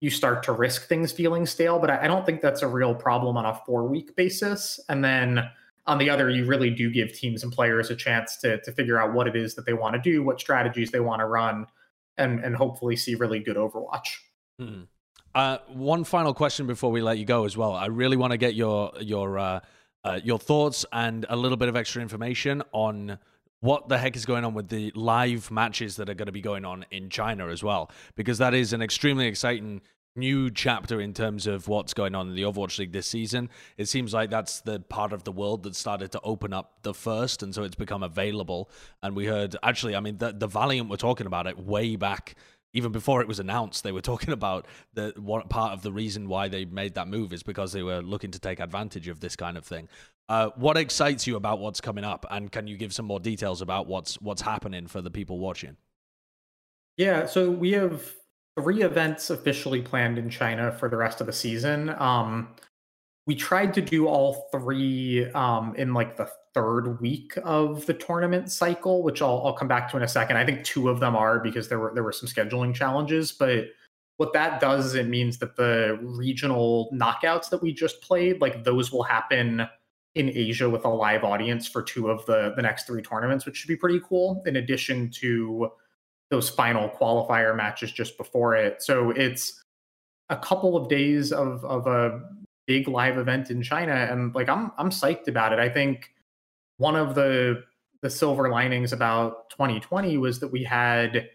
you 0.00 0.10
start 0.10 0.42
to 0.42 0.52
risk 0.52 0.88
things 0.88 1.12
feeling 1.12 1.46
stale 1.46 1.78
but 1.78 1.90
I, 1.90 2.04
I 2.04 2.08
don't 2.08 2.26
think 2.26 2.40
that's 2.40 2.62
a 2.62 2.68
real 2.68 2.94
problem 2.94 3.36
on 3.36 3.46
a 3.46 3.54
four 3.66 3.86
week 3.86 4.14
basis 4.16 4.80
and 4.88 5.04
then 5.04 5.48
on 5.86 5.98
the 5.98 6.10
other 6.10 6.28
you 6.28 6.44
really 6.44 6.70
do 6.70 6.90
give 6.90 7.12
teams 7.12 7.42
and 7.42 7.52
players 7.52 7.90
a 7.90 7.96
chance 7.96 8.36
to 8.38 8.60
to 8.62 8.72
figure 8.72 9.00
out 9.00 9.14
what 9.14 9.26
it 9.26 9.36
is 9.36 9.54
that 9.54 9.66
they 9.66 9.72
want 9.72 9.94
to 9.94 10.00
do 10.00 10.22
what 10.22 10.40
strategies 10.40 10.90
they 10.90 11.00
want 11.00 11.20
to 11.20 11.26
run 11.26 11.66
and 12.18 12.44
and 12.44 12.56
hopefully 12.56 12.96
see 12.96 13.14
really 13.14 13.40
good 13.40 13.56
overwatch 13.56 14.16
mm-hmm. 14.60 14.82
Uh, 15.34 15.56
one 15.68 16.04
final 16.04 16.34
question 16.34 16.66
before 16.66 16.90
we 16.90 17.00
let 17.00 17.16
you 17.16 17.24
go 17.24 17.46
as 17.46 17.56
well. 17.56 17.72
I 17.72 17.86
really 17.86 18.18
want 18.18 18.32
to 18.32 18.36
get 18.36 18.54
your 18.54 18.92
your 19.00 19.38
uh, 19.38 19.60
uh, 20.04 20.20
your 20.22 20.38
thoughts 20.38 20.84
and 20.92 21.24
a 21.28 21.36
little 21.36 21.56
bit 21.56 21.68
of 21.68 21.76
extra 21.76 22.02
information 22.02 22.62
on 22.72 23.18
what 23.62 23.88
the 23.88 23.96
heck 23.96 24.16
is 24.16 24.26
going 24.26 24.44
on 24.44 24.54
with 24.54 24.68
the 24.68 24.90
live 24.96 25.50
matches 25.50 25.94
that 25.96 26.10
are 26.10 26.14
going 26.14 26.26
to 26.26 26.32
be 26.32 26.40
going 26.40 26.64
on 26.64 26.84
in 26.90 27.08
China 27.08 27.46
as 27.46 27.62
well, 27.62 27.90
because 28.16 28.38
that 28.38 28.54
is 28.54 28.72
an 28.72 28.82
extremely 28.82 29.26
exciting 29.26 29.80
new 30.16 30.50
chapter 30.50 31.00
in 31.00 31.14
terms 31.14 31.46
of 31.46 31.68
what's 31.68 31.94
going 31.94 32.14
on 32.14 32.28
in 32.28 32.34
the 32.34 32.42
Overwatch 32.42 32.78
League 32.80 32.92
this 32.92 33.06
season. 33.06 33.48
It 33.76 33.86
seems 33.86 34.12
like 34.12 34.30
that's 34.30 34.60
the 34.60 34.80
part 34.80 35.12
of 35.12 35.22
the 35.22 35.32
world 35.32 35.62
that 35.62 35.76
started 35.76 36.10
to 36.12 36.20
open 36.24 36.52
up 36.52 36.82
the 36.82 36.92
first, 36.92 37.44
and 37.44 37.54
so 37.54 37.62
it's 37.62 37.76
become 37.76 38.02
available. 38.02 38.68
And 39.00 39.14
we 39.14 39.26
heard 39.26 39.54
actually, 39.62 39.94
I 39.94 40.00
mean, 40.00 40.18
the, 40.18 40.32
the 40.32 40.48
Valiant 40.48 40.90
were 40.90 40.96
talking 40.96 41.28
about 41.28 41.46
it 41.46 41.56
way 41.56 41.94
back 41.94 42.34
even 42.74 42.92
before 42.92 43.20
it 43.20 43.28
was 43.28 43.38
announced, 43.38 43.84
they 43.84 43.92
were 43.92 44.00
talking 44.12 44.32
about 44.32 44.66
the 44.94 45.12
one 45.16 45.46
part 45.48 45.72
of 45.72 45.82
the 45.82 45.92
reason 45.92 46.28
why 46.28 46.48
they 46.48 46.64
made 46.64 46.94
that 46.94 47.08
move 47.08 47.32
is 47.32 47.42
because 47.42 47.72
they 47.72 47.82
were 47.82 48.00
looking 48.00 48.30
to 48.30 48.38
take 48.38 48.60
advantage 48.60 49.08
of 49.08 49.20
this 49.20 49.36
kind 49.36 49.56
of 49.56 49.64
thing. 49.64 49.88
Uh, 50.32 50.48
what 50.56 50.78
excites 50.78 51.26
you 51.26 51.36
about 51.36 51.58
what's 51.58 51.78
coming 51.78 52.04
up, 52.04 52.24
and 52.30 52.50
can 52.50 52.66
you 52.66 52.74
give 52.74 52.90
some 52.90 53.04
more 53.04 53.20
details 53.20 53.60
about 53.60 53.86
what's 53.86 54.14
what's 54.22 54.40
happening 54.40 54.86
for 54.86 55.02
the 55.02 55.10
people 55.10 55.38
watching? 55.38 55.76
Yeah, 56.96 57.26
so 57.26 57.50
we 57.50 57.72
have 57.72 58.14
three 58.58 58.80
events 58.82 59.28
officially 59.28 59.82
planned 59.82 60.16
in 60.16 60.30
China 60.30 60.72
for 60.72 60.88
the 60.88 60.96
rest 60.96 61.20
of 61.20 61.26
the 61.26 61.34
season. 61.34 61.90
Um, 61.98 62.48
we 63.26 63.34
tried 63.34 63.74
to 63.74 63.82
do 63.82 64.08
all 64.08 64.48
three 64.50 65.30
um, 65.32 65.74
in 65.76 65.92
like 65.92 66.16
the 66.16 66.30
third 66.54 66.98
week 67.02 67.34
of 67.44 67.84
the 67.84 67.92
tournament 67.92 68.50
cycle, 68.50 69.02
which 69.02 69.20
I'll, 69.20 69.42
I'll 69.44 69.52
come 69.52 69.68
back 69.68 69.90
to 69.90 69.98
in 69.98 70.02
a 70.02 70.08
second. 70.08 70.38
I 70.38 70.46
think 70.46 70.64
two 70.64 70.88
of 70.88 70.98
them 70.98 71.14
are 71.14 71.40
because 71.40 71.68
there 71.68 71.78
were 71.78 71.92
there 71.92 72.04
were 72.04 72.10
some 72.10 72.26
scheduling 72.26 72.74
challenges, 72.74 73.32
but 73.32 73.66
what 74.16 74.32
that 74.32 74.60
does 74.60 74.86
is 74.86 74.94
it 74.94 75.08
means 75.08 75.36
that 75.40 75.56
the 75.56 75.98
regional 76.00 76.88
knockouts 76.90 77.50
that 77.50 77.60
we 77.60 77.74
just 77.74 78.00
played, 78.00 78.40
like 78.40 78.64
those 78.64 78.90
will 78.90 79.02
happen 79.02 79.68
in 80.14 80.28
Asia 80.28 80.68
with 80.68 80.84
a 80.84 80.88
live 80.88 81.24
audience 81.24 81.66
for 81.66 81.82
two 81.82 82.10
of 82.10 82.24
the 82.26 82.52
the 82.56 82.62
next 82.62 82.86
three 82.86 83.02
tournaments, 83.02 83.46
which 83.46 83.56
should 83.56 83.68
be 83.68 83.76
pretty 83.76 84.00
cool. 84.06 84.42
In 84.46 84.56
addition 84.56 85.10
to 85.20 85.70
those 86.30 86.48
final 86.48 86.88
qualifier 86.88 87.56
matches 87.56 87.92
just 87.92 88.16
before 88.16 88.54
it, 88.54 88.82
so 88.82 89.10
it's 89.10 89.62
a 90.28 90.36
couple 90.36 90.76
of 90.76 90.88
days 90.88 91.32
of 91.32 91.64
of 91.64 91.86
a 91.86 92.20
big 92.66 92.88
live 92.88 93.18
event 93.18 93.50
in 93.50 93.62
China, 93.62 93.92
and 93.92 94.34
like 94.34 94.48
I'm 94.48 94.70
I'm 94.78 94.90
psyched 94.90 95.28
about 95.28 95.52
it. 95.52 95.58
I 95.58 95.68
think 95.68 96.10
one 96.76 96.96
of 96.96 97.14
the 97.14 97.62
the 98.02 98.10
silver 98.10 98.50
linings 98.50 98.92
about 98.92 99.48
2020 99.50 100.18
was 100.18 100.40
that 100.40 100.48
we 100.48 100.64
had 100.64 101.30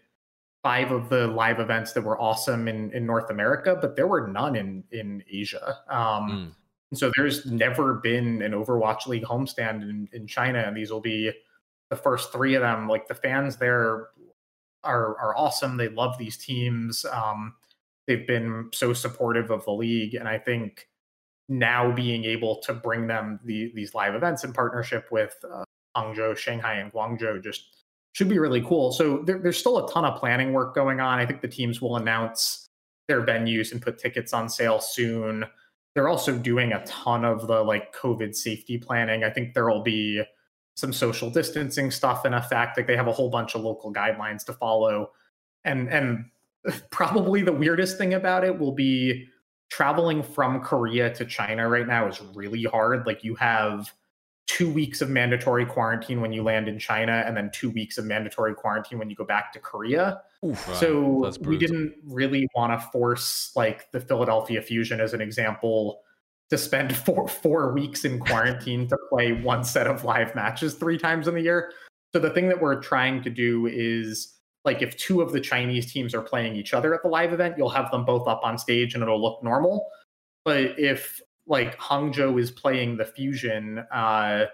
five 0.62 0.90
of 0.90 1.08
the 1.08 1.26
live 1.26 1.60
events 1.60 1.92
that 1.92 2.02
were 2.02 2.20
awesome 2.20 2.68
in, 2.68 2.90
in 2.92 3.06
North 3.06 3.30
America, 3.30 3.76
but 3.80 3.96
there 3.96 4.06
were 4.06 4.28
none 4.28 4.54
in 4.54 4.84
in 4.92 5.24
Asia. 5.30 5.78
Um, 5.88 6.30
mm. 6.30 6.52
So 6.94 7.12
there's 7.16 7.44
never 7.44 7.94
been 7.94 8.40
an 8.42 8.52
Overwatch 8.52 9.06
League 9.06 9.24
homestand 9.24 9.82
in, 9.82 10.08
in 10.12 10.26
China, 10.26 10.60
and 10.60 10.76
these 10.76 10.90
will 10.90 11.00
be 11.00 11.30
the 11.90 11.96
first 11.96 12.32
three 12.32 12.54
of 12.54 12.62
them. 12.62 12.88
Like 12.88 13.08
the 13.08 13.14
fans 13.14 13.56
there 13.56 14.08
are 14.84 15.16
are 15.18 15.36
awesome. 15.36 15.76
They 15.76 15.88
love 15.88 16.16
these 16.18 16.36
teams. 16.36 17.04
Um, 17.04 17.54
they've 18.06 18.26
been 18.26 18.70
so 18.72 18.92
supportive 18.94 19.50
of 19.50 19.64
the 19.64 19.72
league, 19.72 20.14
and 20.14 20.26
I 20.28 20.38
think 20.38 20.88
now 21.48 21.90
being 21.92 22.24
able 22.24 22.56
to 22.56 22.74
bring 22.74 23.06
them 23.06 23.40
the, 23.44 23.72
these 23.74 23.94
live 23.94 24.14
events 24.14 24.44
in 24.44 24.52
partnership 24.52 25.08
with 25.10 25.34
uh, 25.50 25.64
Hangzhou, 25.96 26.36
Shanghai, 26.36 26.74
and 26.74 26.92
Guangzhou 26.92 27.42
just 27.42 27.84
should 28.12 28.28
be 28.28 28.38
really 28.38 28.62
cool. 28.62 28.92
So 28.92 29.22
there, 29.22 29.38
there's 29.38 29.58
still 29.58 29.84
a 29.86 29.92
ton 29.92 30.04
of 30.04 30.18
planning 30.18 30.52
work 30.52 30.74
going 30.74 31.00
on. 31.00 31.18
I 31.18 31.26
think 31.26 31.40
the 31.40 31.48
teams 31.48 31.80
will 31.80 31.96
announce 31.96 32.66
their 33.06 33.24
venues 33.24 33.72
and 33.72 33.80
put 33.80 33.98
tickets 33.98 34.32
on 34.32 34.48
sale 34.48 34.80
soon. 34.80 35.44
They're 35.98 36.08
also 36.08 36.38
doing 36.38 36.72
a 36.72 36.84
ton 36.86 37.24
of 37.24 37.48
the 37.48 37.60
like 37.60 37.92
COVID 37.92 38.32
safety 38.32 38.78
planning. 38.78 39.24
I 39.24 39.30
think 39.30 39.52
there 39.52 39.68
will 39.68 39.82
be 39.82 40.22
some 40.76 40.92
social 40.92 41.28
distancing 41.28 41.90
stuff 41.90 42.24
in 42.24 42.34
effect. 42.34 42.76
Like 42.76 42.86
they 42.86 42.94
have 42.94 43.08
a 43.08 43.12
whole 43.12 43.30
bunch 43.30 43.56
of 43.56 43.62
local 43.62 43.92
guidelines 43.92 44.44
to 44.44 44.52
follow. 44.52 45.10
And 45.64 45.88
and 45.88 46.26
probably 46.92 47.42
the 47.42 47.52
weirdest 47.52 47.98
thing 47.98 48.14
about 48.14 48.44
it 48.44 48.60
will 48.60 48.70
be 48.70 49.26
traveling 49.70 50.22
from 50.22 50.60
Korea 50.60 51.12
to 51.14 51.24
China 51.24 51.68
right 51.68 51.88
now 51.88 52.06
is 52.06 52.22
really 52.32 52.62
hard. 52.62 53.04
Like 53.04 53.24
you 53.24 53.34
have 53.34 53.92
two 54.48 54.70
weeks 54.70 55.02
of 55.02 55.10
mandatory 55.10 55.66
quarantine 55.66 56.20
when 56.22 56.32
you 56.32 56.42
land 56.42 56.68
in 56.68 56.78
China, 56.78 57.22
and 57.26 57.36
then 57.36 57.50
two 57.52 57.70
weeks 57.70 57.98
of 57.98 58.06
mandatory 58.06 58.54
quarantine 58.54 58.98
when 58.98 59.08
you 59.08 59.14
go 59.14 59.24
back 59.24 59.52
to 59.52 59.60
Korea. 59.60 60.22
Oof, 60.44 60.74
so 60.74 61.30
we 61.42 61.58
didn't 61.58 61.94
really 62.04 62.48
want 62.56 62.72
to 62.72 62.88
force 62.88 63.52
like 63.54 63.90
the 63.92 64.00
Philadelphia 64.00 64.62
Fusion 64.62 65.00
as 65.00 65.12
an 65.12 65.20
example 65.20 66.00
to 66.50 66.58
spend 66.58 66.96
four 67.04 67.28
four 67.28 67.72
weeks 67.72 68.04
in 68.04 68.18
quarantine 68.18 68.88
to 68.88 68.96
play 69.10 69.32
one 69.32 69.62
set 69.62 69.86
of 69.86 70.02
live 70.02 70.34
matches 70.34 70.74
three 70.74 70.98
times 70.98 71.28
in 71.28 71.34
the 71.34 71.42
year. 71.42 71.72
So 72.14 72.18
the 72.18 72.30
thing 72.30 72.48
that 72.48 72.60
we're 72.60 72.80
trying 72.80 73.22
to 73.24 73.30
do 73.30 73.66
is 73.66 74.34
like 74.64 74.80
if 74.80 74.96
two 74.96 75.20
of 75.20 75.32
the 75.32 75.40
Chinese 75.40 75.92
teams 75.92 76.14
are 76.14 76.22
playing 76.22 76.56
each 76.56 76.72
other 76.72 76.94
at 76.94 77.02
the 77.02 77.08
live 77.08 77.34
event, 77.34 77.56
you'll 77.58 77.68
have 77.68 77.90
them 77.90 78.04
both 78.04 78.26
up 78.26 78.40
on 78.42 78.56
stage 78.56 78.94
and 78.94 79.02
it'll 79.02 79.20
look 79.20 79.42
normal. 79.42 79.86
But 80.44 80.78
if 80.78 81.20
like 81.48 81.76
Hangzhou 81.78 82.38
is 82.40 82.50
playing 82.50 82.96
the 82.98 83.04
Fusion 83.04 83.78
uh, 83.90 84.44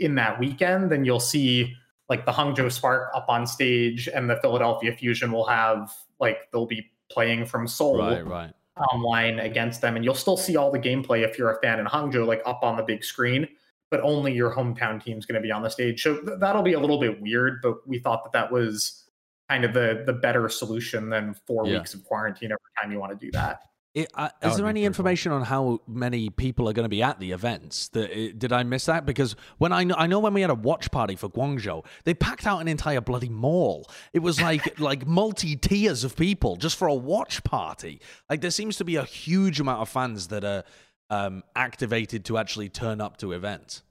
in 0.00 0.14
that 0.16 0.38
weekend, 0.38 0.90
then 0.90 1.04
you'll 1.04 1.20
see 1.20 1.72
like 2.08 2.26
the 2.26 2.32
Hangzhou 2.32 2.70
Spark 2.70 3.10
up 3.14 3.26
on 3.28 3.46
stage, 3.46 4.08
and 4.08 4.28
the 4.28 4.36
Philadelphia 4.36 4.92
Fusion 4.94 5.32
will 5.32 5.46
have 5.46 5.90
like 6.20 6.50
they'll 6.52 6.66
be 6.66 6.90
playing 7.10 7.46
from 7.46 7.66
Seoul 7.66 7.98
right, 7.98 8.26
right. 8.26 8.52
online 8.92 9.38
against 9.38 9.80
them, 9.80 9.96
and 9.96 10.04
you'll 10.04 10.14
still 10.14 10.36
see 10.36 10.56
all 10.56 10.70
the 10.70 10.78
gameplay 10.78 11.22
if 11.26 11.38
you're 11.38 11.50
a 11.50 11.60
fan 11.60 11.78
in 11.78 11.86
Hangzhou, 11.86 12.26
like 12.26 12.42
up 12.44 12.62
on 12.62 12.76
the 12.76 12.82
big 12.82 13.04
screen. 13.04 13.48
But 13.90 14.00
only 14.00 14.32
your 14.32 14.52
hometown 14.52 15.02
team's 15.02 15.24
going 15.24 15.40
to 15.40 15.46
be 15.46 15.52
on 15.52 15.62
the 15.62 15.68
stage, 15.70 16.02
so 16.02 16.16
th- 16.20 16.40
that'll 16.40 16.62
be 16.62 16.72
a 16.72 16.80
little 16.80 16.98
bit 16.98 17.20
weird. 17.22 17.60
But 17.62 17.86
we 17.86 18.00
thought 18.00 18.24
that 18.24 18.32
that 18.32 18.50
was 18.52 19.04
kind 19.48 19.64
of 19.64 19.72
the 19.72 20.02
the 20.04 20.12
better 20.12 20.48
solution 20.48 21.10
than 21.10 21.34
four 21.46 21.66
Yeah. 21.66 21.78
weeks 21.78 21.94
of 21.94 22.02
quarantine 22.04 22.50
every 22.50 22.58
time 22.80 22.90
you 22.90 22.98
want 22.98 23.18
to 23.18 23.24
do 23.26 23.30
that. 23.32 23.60
It, 23.94 24.10
uh, 24.14 24.28
That 24.40 24.48
is 24.48 24.52
would 24.52 24.58
there 24.58 24.66
any 24.66 24.80
pretty 24.80 24.80
cool. 24.80 24.86
information 24.86 25.32
on 25.32 25.42
how 25.42 25.80
many 25.86 26.28
people 26.28 26.68
are 26.68 26.72
going 26.72 26.84
to 26.84 26.88
be 26.88 27.02
at 27.02 27.20
the 27.20 27.30
events? 27.30 27.88
The, 27.88 28.30
uh, 28.30 28.32
did 28.36 28.52
I 28.52 28.64
miss 28.64 28.86
that? 28.86 29.06
Because 29.06 29.36
when 29.58 29.72
I 29.72 29.84
know, 29.84 29.94
I 29.96 30.08
know 30.08 30.18
when 30.18 30.34
we 30.34 30.40
had 30.40 30.50
a 30.50 30.54
watch 30.54 30.90
party 30.90 31.14
for 31.14 31.28
Guangzhou, 31.28 31.84
they 32.02 32.12
packed 32.12 32.44
out 32.44 32.60
an 32.60 32.66
entire 32.66 33.00
bloody 33.00 33.28
mall. 33.28 33.88
It 34.12 34.18
was 34.18 34.42
like 34.42 34.80
like 34.80 35.06
multi 35.06 35.54
tiers 35.54 36.02
of 36.02 36.16
people 36.16 36.56
just 36.56 36.76
for 36.76 36.88
a 36.88 36.94
watch 36.94 37.44
party. 37.44 38.00
Like 38.28 38.40
there 38.40 38.50
seems 38.50 38.76
to 38.78 38.84
be 38.84 38.96
a 38.96 39.04
huge 39.04 39.60
amount 39.60 39.80
of 39.80 39.88
fans 39.88 40.26
that 40.28 40.44
are 40.44 40.64
um, 41.10 41.44
activated 41.54 42.24
to 42.24 42.36
actually 42.36 42.70
turn 42.70 43.00
up 43.00 43.16
to 43.18 43.30
events. 43.30 43.82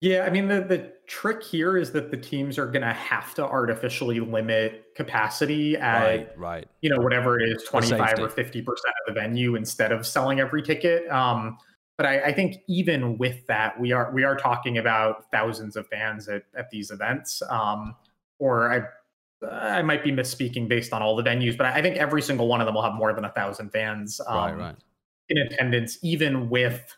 Yeah, 0.00 0.24
I 0.24 0.30
mean 0.30 0.48
the 0.48 0.62
the 0.62 0.92
trick 1.06 1.42
here 1.44 1.76
is 1.76 1.92
that 1.92 2.10
the 2.10 2.16
teams 2.16 2.58
are 2.58 2.66
going 2.66 2.82
to 2.82 2.92
have 2.92 3.34
to 3.34 3.44
artificially 3.44 4.18
limit 4.18 4.86
capacity 5.02 5.76
at 5.76 6.02
Right, 6.02 6.38
right. 6.38 6.68
you 6.82 6.90
know 6.90 7.00
whatever 7.00 7.40
it 7.40 7.48
is, 7.48 7.64
twenty 7.64 7.90
five 7.90 8.18
or 8.18 8.28
fifty 8.28 8.60
percent 8.60 8.94
of 9.00 9.14
the 9.14 9.20
venue 9.20 9.56
instead 9.56 9.92
of 9.92 10.06
selling 10.06 10.40
every 10.40 10.62
ticket. 10.62 11.08
Um, 11.10 11.56
but 11.96 12.06
I, 12.06 12.20
I 12.30 12.32
think 12.32 12.62
even 12.68 13.18
with 13.18 13.46
that, 13.46 13.78
we 13.80 13.92
are 13.92 14.12
we 14.12 14.24
are 14.24 14.36
talking 14.36 14.78
about 14.78 15.30
thousands 15.30 15.76
of 15.76 15.86
fans 15.88 16.28
at, 16.28 16.44
at 16.54 16.70
these 16.70 16.90
events. 16.90 17.42
Um, 17.48 17.94
or 18.38 18.72
I 18.72 18.80
I 19.50 19.82
might 19.82 20.04
be 20.04 20.12
misspeaking 20.12 20.68
based 20.68 20.92
on 20.92 21.02
all 21.02 21.16
the 21.16 21.22
venues, 21.22 21.56
but 21.56 21.66
I 21.66 21.80
think 21.82 21.96
every 21.96 22.22
single 22.22 22.46
one 22.46 22.60
of 22.60 22.66
them 22.66 22.74
will 22.74 22.82
have 22.82 22.94
more 22.94 23.12
than 23.14 23.24
a 23.24 23.32
thousand 23.32 23.70
fans 23.70 24.20
um, 24.26 24.36
right, 24.36 24.56
right. 24.56 24.76
in 25.30 25.38
attendance, 25.38 25.98
even 26.02 26.50
with 26.50 26.94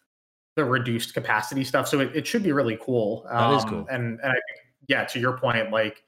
the 0.56 0.64
reduced 0.64 1.14
capacity 1.14 1.64
stuff. 1.64 1.88
So 1.88 2.00
it, 2.00 2.16
it 2.16 2.26
should 2.26 2.42
be 2.42 2.52
really 2.52 2.78
cool. 2.80 3.26
That 3.30 3.54
is 3.54 3.64
Um, 3.64 3.70
cool. 3.70 3.86
And 3.90 4.20
and 4.22 4.30
I 4.30 4.40
think 4.46 4.58
yeah, 4.88 5.04
to 5.04 5.20
your 5.20 5.38
point, 5.38 5.70
like 5.70 6.02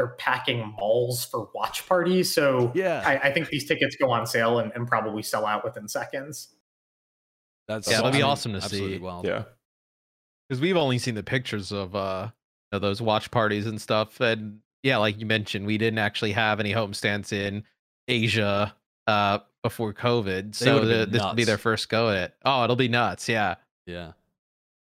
they're 0.00 0.14
packing 0.16 0.74
malls 0.78 1.26
for 1.26 1.50
watch 1.54 1.86
parties. 1.86 2.34
So 2.34 2.72
Yeah, 2.74 3.02
I, 3.04 3.28
I 3.28 3.32
think 3.32 3.48
these 3.48 3.68
tickets 3.68 3.96
go 3.96 4.10
on 4.10 4.26
sale 4.26 4.58
and, 4.60 4.72
and 4.74 4.88
probably 4.88 5.22
sell 5.22 5.44
out 5.44 5.62
within 5.62 5.86
seconds. 5.88 6.54
that's 7.68 7.90
Yeah, 7.90 7.98
it'll 7.98 8.10
be 8.10 8.22
awesome 8.22 8.52
to 8.52 8.58
absolutely 8.58 8.96
see. 8.96 9.02
Wild. 9.02 9.26
Yeah. 9.26 9.42
because 10.48 10.58
we've 10.58 10.78
only 10.78 10.96
seen 10.96 11.14
the 11.16 11.22
pictures 11.22 11.70
of 11.70 11.94
uh 11.94 12.28
you 12.72 12.76
know, 12.76 12.78
those 12.78 13.02
watch 13.02 13.30
parties 13.30 13.66
and 13.66 13.78
stuff 13.78 14.20
and 14.20 14.60
yeah 14.82 14.96
like 14.96 15.20
you 15.20 15.26
mentioned 15.26 15.66
we 15.66 15.76
didn't 15.76 15.98
actually 15.98 16.32
have 16.32 16.60
any 16.60 16.72
homestands 16.72 17.30
in 17.30 17.62
asia 18.08 18.74
uh 19.06 19.38
before 19.62 19.92
covid 19.92 20.54
so 20.54 20.82
the, 20.86 21.04
this 21.04 21.22
will 21.22 21.34
be 21.34 21.44
their 21.44 21.58
first 21.58 21.90
go 21.90 22.08
at 22.08 22.16
it 22.16 22.34
oh 22.46 22.64
it'll 22.64 22.74
be 22.74 22.88
nuts 22.88 23.28
yeah 23.28 23.56
Yeah, 23.84 24.12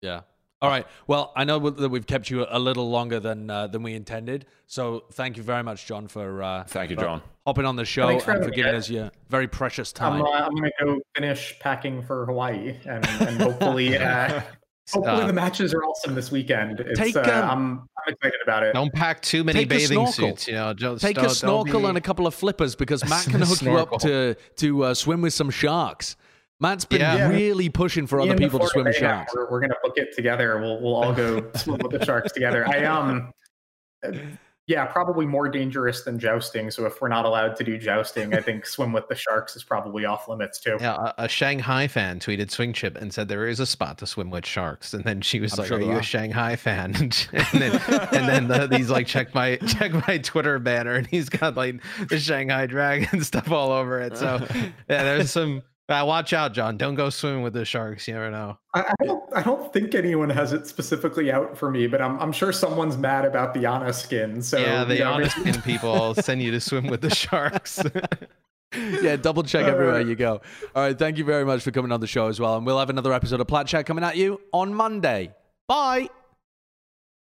yeah. 0.02 0.20
All 0.62 0.70
right. 0.70 0.86
Well, 1.06 1.32
I 1.36 1.44
know 1.44 1.58
that 1.70 1.88
we've 1.90 2.06
kept 2.06 2.30
you 2.30 2.46
a 2.48 2.58
little 2.58 2.88
longer 2.90 3.20
than 3.20 3.50
uh, 3.50 3.66
than 3.66 3.82
we 3.82 3.92
intended. 3.94 4.46
So 4.66 5.04
thank 5.12 5.36
you 5.36 5.42
very 5.42 5.62
much, 5.62 5.86
Jon, 5.86 6.08
for 6.08 6.42
uh, 6.42 6.64
Thank 6.64 6.90
you, 6.90 6.96
for 6.96 7.02
Jon. 7.02 7.22
hopping 7.46 7.66
on 7.66 7.76
the 7.76 7.84
show 7.84 8.06
Thanks 8.08 8.24
for 8.24 8.32
and 8.32 8.44
for 8.44 8.50
giving 8.50 8.74
us 8.74 8.88
your 8.88 9.10
very 9.28 9.46
precious 9.48 9.92
I'm, 10.00 10.20
time. 10.20 10.22
uh, 10.22 10.28
I'm 10.30 10.54
going 10.56 10.70
to 10.78 10.84
go 10.84 11.00
finish 11.14 11.58
packing 11.60 12.02
for 12.02 12.24
Hawaii 12.26 12.74
and, 12.86 13.06
and 13.06 13.40
hopefully, 13.40 13.96
uh, 13.98 14.40
hopefully 14.90 15.22
Uh, 15.22 15.26
the 15.26 15.32
matches 15.34 15.74
are 15.74 15.84
awesome 15.84 16.14
this 16.14 16.32
weekend. 16.32 16.80
It's, 16.80 16.98
Take, 16.98 17.16
uh, 17.16 17.20
um, 17.20 17.28
I'm, 17.28 17.88
I'm 18.06 18.14
excited 18.14 18.40
about 18.42 18.62
it. 18.62 18.72
don't 18.72 18.92
pack 18.94 19.20
too 19.20 19.44
many 19.44 19.62
a 19.62 19.66
bathing 19.66 20.06
snorkel. 20.06 20.12
suits 20.30 20.48
you 20.48 20.54
know 20.54 20.72
just 20.72 21.02
Take 21.02 21.16
don't- 21.16 21.26
a 21.26 21.30
snorkel 21.30 21.80
be- 21.80 21.86
and 21.86 21.98
a 21.98 22.00
couple 22.00 22.26
of 22.26 22.34
flippers 22.34 22.74
because 22.74 23.04
Matt 23.08 23.26
can 23.26 23.42
hook 23.42 23.60
you 23.60 23.76
up 23.76 24.00
to 24.00 24.34
to 24.56 24.84
uh, 24.84 24.94
swim 24.94 25.20
with 25.20 25.34
some 25.34 25.50
sharks. 25.50 26.16
Matt's 26.60 26.84
been 26.84 27.00
Yeah. 27.00 27.28
really 27.28 27.68
pushing 27.68 28.06
for 28.06 28.16
Me 28.16 28.24
other 28.24 28.32
and 28.32 28.40
people 28.40 28.58
to 28.60 28.66
swim 28.68 28.84
with 28.86 28.96
sharks. 28.96 29.34
We're, 29.34 29.50
we're 29.50 29.60
gonna 29.60 29.74
book 29.82 29.94
it 29.96 30.14
together. 30.16 30.58
We'll 30.60 30.80
we'll 30.80 30.94
all 30.96 31.12
go 31.12 31.50
swim 31.56 31.78
with 31.82 31.92
the 31.98 32.04
sharks 32.04 32.32
together. 32.32 32.66
I 32.66 32.84
um, 32.84 33.32
uh, 34.04 34.12
yeah, 34.68 34.84
probably 34.86 35.26
more 35.26 35.48
dangerous 35.48 36.02
than 36.02 36.18
jousting. 36.18 36.72
So 36.72 36.86
if 36.86 37.00
we're 37.00 37.06
not 37.08 37.24
allowed 37.24 37.54
to 37.56 37.62
do 37.62 37.78
jousting, 37.78 38.34
I 38.34 38.40
think 38.40 38.66
swim 38.66 38.92
with 38.92 39.06
the 39.06 39.14
sharks 39.14 39.54
is 39.54 39.62
probably 39.62 40.04
off 40.06 40.26
limits 40.26 40.58
too. 40.58 40.76
yeah, 40.80 41.12
a, 41.18 41.24
a 41.24 41.28
Shanghai 41.28 41.86
fan 41.86 42.18
tweeted 42.18 42.50
Swing 42.50 42.72
Chip 42.72 42.96
and 42.96 43.14
said 43.14 43.28
there 43.28 43.46
is 43.46 43.60
a 43.60 43.66
spot 43.66 43.98
to 43.98 44.06
swim 44.08 44.28
with 44.30 44.44
sharks, 44.44 44.92
and 44.92 45.04
then 45.04 45.20
she 45.20 45.38
was 45.38 45.52
I'm 45.52 45.58
like, 45.58 45.68
sure 45.68 45.78
"Are 45.78 45.82
you 45.82 45.90
are. 45.92 46.00
a 46.00 46.02
Shanghai 46.02 46.56
fan?" 46.56 46.94
and 47.32 47.52
then 47.52 47.80
and 48.12 48.48
then 48.48 48.48
the, 48.48 48.76
he's 48.76 48.90
like, 48.90 49.06
"Check 49.06 49.34
my 49.34 49.54
check 49.68 49.92
my 50.08 50.18
Twitter 50.18 50.58
banner," 50.58 50.94
and 50.94 51.06
he's 51.06 51.28
got 51.28 51.54
like 51.56 51.80
the 52.08 52.18
Shanghai 52.18 52.66
Dragon 52.66 53.22
stuff 53.22 53.52
all 53.52 53.70
over 53.70 54.00
it. 54.00 54.16
So 54.16 54.44
yeah, 54.88 55.04
there's 55.04 55.30
some. 55.30 55.62
Uh, 55.88 56.02
watch 56.04 56.32
out, 56.32 56.52
Jon. 56.52 56.76
Don't 56.76 56.96
go 56.96 57.10
swimming 57.10 57.42
with 57.42 57.52
the 57.52 57.64
sharks. 57.64 58.08
You 58.08 58.14
never 58.14 58.30
know. 58.30 58.58
I, 58.74 58.92
I 59.00 59.04
don't 59.04 59.22
I 59.36 59.42
don't 59.42 59.72
think 59.72 59.94
anyone 59.94 60.30
has 60.30 60.52
it 60.52 60.66
specifically 60.66 61.30
out 61.30 61.56
for 61.56 61.70
me, 61.70 61.86
but 61.86 62.02
I'm 62.02 62.18
I'm 62.18 62.32
sure 62.32 62.52
someone's 62.52 62.96
mad 62.96 63.24
about 63.24 63.54
the 63.54 63.66
Ana 63.66 63.92
skin. 63.92 64.42
So 64.42 64.58
yeah, 64.58 64.82
the 64.82 64.94
you 64.94 65.04
know, 65.04 65.12
Ana's 65.12 65.32
skin 65.32 65.62
people 65.62 66.14
send 66.20 66.42
you 66.42 66.50
to 66.50 66.60
swim 66.60 66.88
with 66.88 67.02
the 67.02 67.14
sharks. 67.14 67.80
yeah, 69.00 69.14
double 69.14 69.44
check 69.44 69.66
everywhere 69.66 70.00
you 70.00 70.16
go. 70.16 70.40
All 70.74 70.82
right, 70.82 70.98
thank 70.98 71.18
you 71.18 71.24
very 71.24 71.44
much 71.44 71.62
for 71.62 71.70
coming 71.70 71.92
on 71.92 72.00
the 72.00 72.08
show 72.08 72.26
as 72.26 72.40
well. 72.40 72.56
And 72.56 72.66
we'll 72.66 72.80
have 72.80 72.90
another 72.90 73.12
episode 73.12 73.40
of 73.40 73.46
Plat 73.46 73.68
Chat 73.68 73.86
coming 73.86 74.02
at 74.02 74.16
you 74.16 74.40
on 74.52 74.74
Monday. 74.74 75.34
Bye. 75.68 76.08